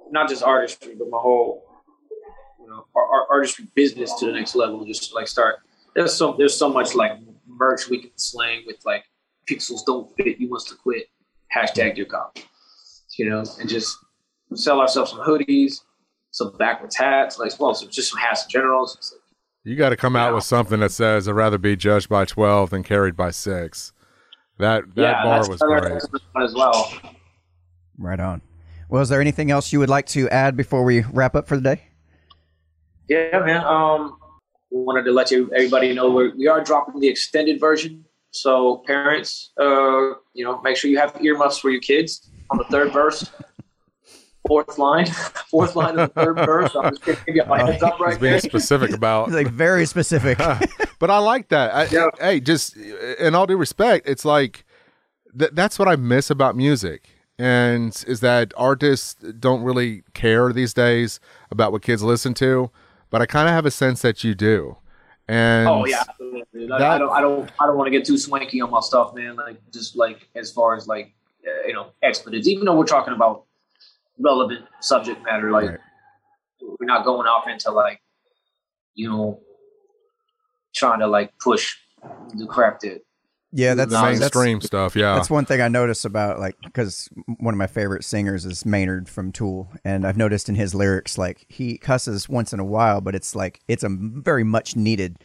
not 0.10 0.30
just 0.30 0.44
artistry, 0.44 0.96
but 0.98 1.10
my 1.10 1.18
whole 1.20 1.66
you 2.60 2.68
know 2.68 2.86
our, 2.96 3.04
our 3.06 3.28
artistry 3.32 3.68
business 3.76 4.14
to 4.20 4.26
the 4.26 4.32
next 4.32 4.56
level. 4.56 4.84
Just 4.86 5.14
like 5.14 5.28
start. 5.28 5.60
There's 5.96 6.14
so 6.14 6.36
there's 6.38 6.56
so 6.56 6.70
much 6.70 6.96
like 6.96 7.14
merch 7.48 7.90
we 7.90 8.00
can 8.02 8.12
slang 8.16 8.64
with 8.66 8.78
like 8.86 9.04
pixels 9.50 9.86
don't 9.86 10.10
fit. 10.16 10.40
You 10.40 10.50
must 10.50 10.70
have 10.70 10.80
quit. 10.80 11.08
Hashtag 11.56 11.98
your 11.98 12.06
cop. 12.06 12.38
You 13.18 13.30
know, 13.30 13.44
and 13.60 13.70
just 13.70 13.98
sell 14.56 14.80
ourselves 14.80 15.12
some 15.12 15.20
hoodies, 15.20 15.82
some 16.32 16.56
backwards 16.58 16.96
hats, 16.96 17.38
like 17.38 17.52
well, 17.60 17.74
so 17.74 17.88
just 17.88 18.12
some 18.12 18.20
hats 18.20 18.46
in 18.46 18.50
general. 18.50 18.88
So 18.88 19.16
like, 19.16 19.22
You 19.64 19.76
got 19.76 19.90
to 19.90 19.98
come 19.98 20.16
out 20.16 20.34
with 20.34 20.46
something 20.46 20.80
that 20.80 20.92
says, 20.92 21.28
"I'd 21.28 21.34
rather 21.34 21.58
be 21.58 21.76
judged 21.76 22.08
by 22.10 22.26
twelve 22.26 22.70
than 22.70 22.84
carried 22.84 23.16
by 23.18 23.32
6. 23.32 23.92
That 24.60 24.96
that 24.96 25.02
yeah, 25.02 25.24
bar 25.24 25.38
that's 25.38 25.50
was 25.50 25.62
another 25.62 25.90
great. 26.00 26.22
one 26.34 26.44
as 26.44 26.54
well. 26.54 26.94
Right 27.98 28.20
on. 28.20 28.42
Well, 28.92 29.02
is 29.02 29.08
there 29.08 29.22
anything 29.22 29.50
else 29.52 29.72
you 29.72 29.80
would 29.80 29.90
like 29.90 30.06
to 30.08 30.28
add 30.30 30.58
before 30.58 30.84
we 30.84 31.02
wrap 31.14 31.34
up 31.34 31.48
for 31.48 31.56
the 31.56 31.62
day? 31.62 31.82
Yeah, 33.08 33.40
man. 33.40 33.64
Um, 33.64 34.18
wanted 34.70 35.04
to 35.04 35.12
let 35.14 35.32
you 35.32 35.50
everybody 35.56 35.94
know 35.94 36.12
we're, 36.12 36.36
we 36.36 36.48
are 36.48 36.62
dropping 36.62 37.00
the 37.00 37.08
extended 37.08 37.58
version. 37.58 38.04
So 38.32 38.84
parents, 38.86 39.52
uh, 39.58 40.16
you 40.34 40.44
know, 40.44 40.62
make 40.62 40.76
sure 40.76 40.92
you 40.92 40.98
have 40.98 41.18
earmuffs 41.24 41.58
for 41.58 41.70
your 41.70 41.80
kids 41.80 42.30
on 42.50 42.58
the 42.58 42.66
third 42.66 42.92
verse, 42.92 43.32
fourth 44.46 44.78
line, 44.78 45.06
fourth 45.50 45.78
line 45.78 45.98
of 45.98 46.14
the 46.14 46.22
third 46.22 46.36
verse. 46.46 46.76
I'm 46.76 46.92
just 46.92 47.06
gonna 47.06 47.18
give 47.26 47.36
you 47.36 47.46
my 47.46 47.64
heads 47.64 47.82
up 47.84 47.98
right 47.98 48.12
He's 48.12 48.20
being 48.20 48.32
there. 48.32 48.40
specific 48.42 48.92
about. 48.92 49.32
Like 49.32 49.48
very 49.48 49.86
specific. 49.86 50.38
but 51.00 51.10
I 51.10 51.18
like 51.20 51.48
that. 51.48 51.74
I, 51.74 51.86
Yeah. 51.86 52.10
Hey, 52.20 52.42
just 52.42 52.76
in 52.76 53.36
all 53.36 53.48
due 53.48 53.56
respect, 53.58 54.08
it's 54.10 54.26
like 54.26 54.66
th- 55.38 55.52
that's 55.54 55.80
what 55.80 55.88
I 55.88 55.96
miss 55.96 56.30
about 56.30 56.58
music, 56.58 57.10
and 57.42 58.04
is 58.08 58.20
that 58.20 58.54
artists 58.56 59.16
don't 59.16 59.64
really 59.64 60.04
care 60.14 60.54
these 60.54 60.74
days 60.76 61.20
about 61.50 61.72
what 61.72 61.82
kids 61.82 62.04
listen 62.04 62.34
to, 62.36 62.70
but 63.10 63.20
I 63.22 63.26
kind 63.26 63.50
of 63.50 63.56
have 63.56 63.66
a 63.66 63.72
sense 63.72 64.02
that 64.04 64.24
you 64.24 64.36
do. 64.36 64.78
And 65.28 65.68
Oh 65.68 65.86
yeah, 65.86 66.04
absolutely. 66.08 66.68
Like, 66.68 66.80
that- 66.80 66.92
I 66.92 66.98
don't, 67.00 67.10
I 67.12 67.22
don't, 67.22 67.52
I 67.60 67.66
don't 67.66 67.78
want 67.78 67.88
to 67.88 67.92
get 67.92 68.06
too 68.06 68.18
swanky 68.18 68.62
on 68.62 68.70
my 68.70 68.80
stuff, 68.82 69.16
man. 69.16 69.36
Like 69.38 69.60
just 69.74 69.96
like 69.96 70.28
as 70.36 70.52
far 70.52 70.76
as 70.76 70.88
like 70.88 71.14
uh, 71.48 71.68
you 71.68 71.74
know 71.74 71.88
expletives, 72.04 72.48
even 72.48 72.66
though 72.66 72.76
we're 72.78 72.86
talking 72.86 73.14
about 73.14 73.46
relevant 74.20 74.66
subject 74.82 75.24
matter, 75.24 75.50
like 75.52 75.70
Right. 75.70 75.80
we're 76.62 76.86
not 76.86 77.06
going 77.06 77.28
off 77.28 77.48
into 77.48 77.72
like 77.72 78.02
you 78.94 79.10
know 79.10 79.40
trying 80.76 81.00
to 81.00 81.08
like 81.08 81.32
push 81.40 81.76
the 82.36 82.46
crap 82.46 82.80
that 82.82 83.02
yeah, 83.52 83.74
that's 83.74 83.92
the 83.92 83.98
that's- 84.02 84.20
mainstream 84.20 84.62
stuff. 84.62 84.96
Yeah, 84.96 85.16
That's 85.16 85.30
one 85.30 85.46
thing 85.46 85.62
I 85.62 85.68
notice 85.68 86.06
about 86.06 86.40
like 86.40 86.56
because 86.64 87.10
one 87.40 87.54
of 87.54 87.58
my 87.58 87.68
favorite 87.68 88.04
singers 88.04 88.46
is 88.46 88.66
Maynard 88.66 89.10
from 89.10 89.32
Tool, 89.32 89.70
and 89.84 90.06
I've 90.06 90.18
noticed 90.18 90.50
in 90.50 90.56
his 90.56 90.74
lyrics 90.76 91.18
like 91.18 91.46
he 91.50 91.78
cusses 91.78 92.28
once 92.30 92.54
in 92.54 92.60
a 92.60 92.66
while, 92.66 93.02
but 93.02 93.16
it's 93.16 93.36
like 93.36 93.60
it's 93.68 93.84
a 93.84 93.90
very 93.90 94.44
much 94.44 94.76
needed 94.76 95.18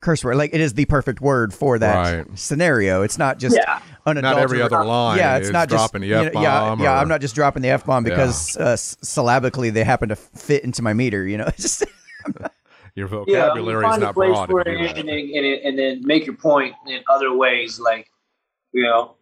curse 0.00 0.24
word. 0.24 0.36
Like 0.36 0.54
it 0.54 0.60
is 0.60 0.74
the 0.74 0.86
perfect 0.86 1.20
word 1.20 1.52
for 1.52 1.78
that 1.78 1.94
Right. 2.26 2.38
scenario. 2.38 3.02
It's 3.02 3.18
not 3.18 3.38
just 3.38 3.54
Yeah. 3.56 3.80
unadulterated. 4.06 4.22
Not 4.38 4.42
every 4.42 4.62
other 4.62 4.82
line 4.84 5.18
Yeah, 5.18 5.36
it's 5.36 5.48
is 5.48 5.52
not 5.52 5.68
just 5.68 5.78
dropping 5.92 6.00
the 6.00 6.06
you 6.06 6.14
know, 6.14 6.22
yeah, 6.40 6.56
F-bomb 6.56 6.80
yeah. 6.80 6.94
or- 6.94 6.96
I'm 7.02 7.08
not 7.08 7.20
just 7.20 7.34
dropping 7.34 7.62
the 7.62 7.68
f 7.68 7.84
bomb 7.84 8.06
Yeah. 8.06 8.14
because 8.14 8.56
uh, 8.56 8.76
syllabically 8.76 9.68
they 9.68 9.84
happen 9.84 10.08
to 10.08 10.16
fit 10.16 10.64
into 10.64 10.80
my 10.80 10.94
meter. 10.94 11.26
You 11.26 11.36
know, 11.36 11.44
it's 11.48 11.62
just 11.62 11.84
Your 13.00 13.08
Yeah, 13.26 13.46
vocabulary 13.46 13.86
is 13.86 13.90
find 13.90 14.02
a 14.02 14.06
not 14.06 14.14
place 14.14 14.30
broad. 14.30 14.48
for 14.50 14.60
if 14.60 14.66
you 14.68 14.78
do 14.78 14.84
it 14.84 14.88
that. 14.88 14.98
and 14.98 15.08
then, 15.08 15.18
and, 15.34 15.46
and 15.64 15.78
then 15.78 16.06
make 16.06 16.26
your 16.26 16.36
point 16.36 16.74
in 16.86 17.02
other 17.08 17.34
ways. 17.34 17.80
Like, 17.80 18.10
you 18.72 18.82
know, 18.82 19.16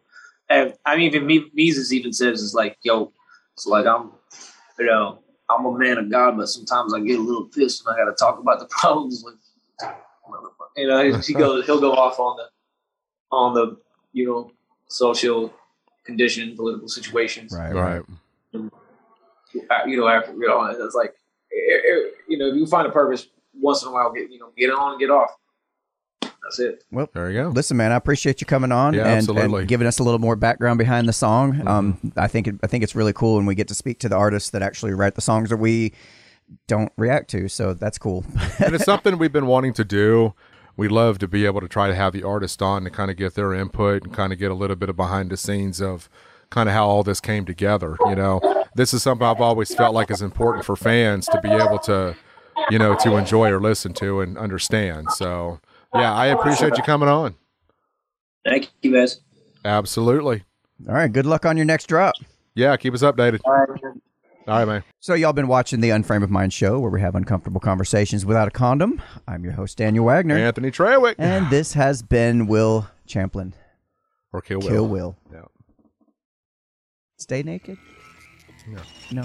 and 0.50 0.74
I 0.84 0.96
mean, 0.96 1.14
even 1.14 1.50
Mises 1.54 1.92
even 1.92 2.12
says 2.12 2.42
it's 2.42 2.54
like, 2.54 2.76
yo, 2.82 3.12
it's 3.54 3.66
like 3.66 3.86
I'm, 3.86 4.10
you 4.78 4.86
know, 4.86 5.20
I'm 5.48 5.64
a 5.64 5.78
man 5.78 5.98
of 5.98 6.10
God, 6.10 6.36
but 6.36 6.48
sometimes 6.48 6.92
I 6.92 7.00
get 7.00 7.18
a 7.18 7.22
little 7.22 7.44
pissed 7.44 7.86
and 7.86 7.94
I 7.94 7.98
got 7.98 8.10
to 8.10 8.16
talk 8.16 8.38
about 8.38 8.58
the 8.58 8.66
problems 8.70 9.22
with, 9.24 9.36
you 10.76 10.86
know, 10.86 11.18
he 11.20 11.34
goes, 11.34 11.64
he'll 11.66 11.80
go 11.80 11.92
off 11.92 12.18
on 12.18 12.36
the, 12.36 12.44
on 13.30 13.54
the, 13.54 13.76
you 14.12 14.26
know, 14.26 14.50
social 14.88 15.52
condition, 16.04 16.56
political 16.56 16.88
situations. 16.88 17.52
right, 17.52 17.72
Right. 17.72 18.02
Uh, 18.54 19.84
you 19.86 19.96
know, 19.96 20.08
after, 20.08 20.32
you 20.32 20.46
know, 20.46 20.64
it's 20.66 20.94
like, 20.94 21.14
eh, 21.52 21.74
eh, 21.74 22.10
you 22.28 22.36
know, 22.36 22.46
if 22.48 22.54
you 22.56 22.66
find 22.66 22.86
a 22.86 22.90
purpose 22.90 23.26
once 23.60 23.82
in 23.82 23.88
a 23.88 23.92
while, 23.92 24.12
get, 24.12 24.30
you 24.30 24.38
know, 24.38 24.50
get 24.56 24.70
on 24.70 24.92
and 24.92 25.00
get 25.00 25.10
off. 25.10 25.30
That's 26.20 26.58
it. 26.60 26.84
Well, 26.90 27.08
There 27.12 27.30
you 27.30 27.42
go. 27.42 27.48
listen, 27.48 27.76
man, 27.76 27.92
I 27.92 27.96
appreciate 27.96 28.40
you 28.40 28.46
coming 28.46 28.72
on 28.72 28.94
Yeah, 28.94 29.06
and, 29.06 29.28
and 29.28 29.68
giving 29.68 29.86
us 29.86 29.98
a 29.98 30.02
little 30.02 30.18
more 30.18 30.36
background 30.36 30.78
behind 30.78 31.08
the 31.08 31.12
song. 31.12 31.52
Mm-hmm. 31.54 31.68
Um, 31.68 32.12
I 32.16 32.26
think 32.26 32.46
it, 32.46 32.54
I 32.62 32.66
think 32.66 32.84
it's 32.84 32.94
really 32.94 33.12
cool 33.12 33.36
when 33.36 33.46
we 33.46 33.54
get 33.54 33.68
to 33.68 33.74
speak 33.74 33.98
to 34.00 34.08
the 34.08 34.16
artists 34.16 34.50
that 34.50 34.62
actually 34.62 34.94
write 34.94 35.14
the 35.14 35.20
songs 35.20 35.50
that 35.50 35.58
we 35.58 35.92
don't 36.66 36.92
react 36.96 37.28
to. 37.30 37.48
So 37.48 37.74
that's 37.74 37.98
cool. 37.98 38.24
and 38.64 38.74
it's 38.74 38.84
something 38.84 39.18
we've 39.18 39.32
been 39.32 39.46
wanting 39.46 39.74
to 39.74 39.84
do. 39.84 40.34
We 40.76 40.88
love 40.88 41.18
to 41.18 41.28
be 41.28 41.44
able 41.44 41.60
to 41.60 41.68
try 41.68 41.88
to 41.88 41.94
have 41.94 42.12
the 42.12 42.22
artist 42.22 42.62
on 42.62 42.84
to 42.84 42.90
kind 42.90 43.10
of 43.10 43.16
get 43.16 43.34
their 43.34 43.52
input 43.52 44.04
and 44.04 44.14
kind 44.14 44.32
of 44.32 44.38
get 44.38 44.50
a 44.50 44.54
little 44.54 44.76
bit 44.76 44.88
of 44.88 44.96
behind 44.96 45.30
the 45.30 45.36
scenes 45.36 45.80
of 45.82 46.08
kind 46.50 46.68
of 46.68 46.74
how 46.74 46.88
all 46.88 47.02
this 47.02 47.20
came 47.20 47.44
together. 47.44 47.96
You 48.06 48.14
know, 48.14 48.64
this 48.74 48.94
is 48.94 49.02
something 49.02 49.26
I've 49.26 49.40
always 49.40 49.74
felt 49.74 49.92
like 49.92 50.10
is 50.10 50.22
important 50.22 50.64
for 50.64 50.76
fans 50.76 51.26
to 51.26 51.40
be 51.40 51.50
able 51.50 51.78
to, 51.80 52.16
you 52.70 52.78
know, 52.78 52.94
to 52.96 53.16
enjoy 53.16 53.50
or 53.50 53.60
listen 53.60 53.92
to 53.94 54.20
and 54.20 54.36
understand. 54.38 55.10
So, 55.12 55.60
yeah, 55.94 56.12
I 56.14 56.26
appreciate 56.26 56.76
you 56.76 56.82
coming 56.82 57.08
on. 57.08 57.34
Thank 58.44 58.70
you, 58.82 58.92
guys. 58.92 59.20
Absolutely. 59.64 60.44
All 60.88 60.94
right, 60.94 61.12
good 61.12 61.26
luck 61.26 61.44
on 61.44 61.56
your 61.56 61.66
next 61.66 61.86
drop. 61.86 62.14
Yeah, 62.54 62.76
keep 62.76 62.94
us 62.94 63.02
updated. 63.02 63.40
All 63.44 63.52
right. 63.52 63.68
All 64.46 64.58
right, 64.60 64.64
man. 64.64 64.84
So 65.00 65.12
y'all 65.12 65.34
been 65.34 65.46
watching 65.48 65.80
the 65.82 65.90
Unframe 65.90 66.22
of 66.22 66.30
Mind 66.30 66.54
show 66.54 66.78
where 66.78 66.90
we 66.90 67.02
have 67.02 67.14
uncomfortable 67.14 67.60
conversations 67.60 68.24
without 68.24 68.48
a 68.48 68.50
condom. 68.50 69.02
I'm 69.26 69.44
your 69.44 69.52
host 69.52 69.76
Daniel 69.76 70.06
Wagner, 70.06 70.38
Anthony 70.38 70.70
Trewick. 70.70 71.16
and 71.18 71.50
this 71.50 71.74
has 71.74 72.00
been 72.02 72.46
Will 72.46 72.88
Champlin. 73.06 73.52
or 74.32 74.40
Kill 74.40 74.60
Will. 74.60 74.68
Kill 74.68 74.88
Will. 74.88 75.16
Yeah. 75.30 75.42
Stay 77.18 77.42
naked. 77.42 77.76
No. 78.68 78.80
No. 79.12 79.22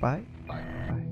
Bye. 0.00 0.22
Bye. 0.46 0.62
Bye. 0.88 1.11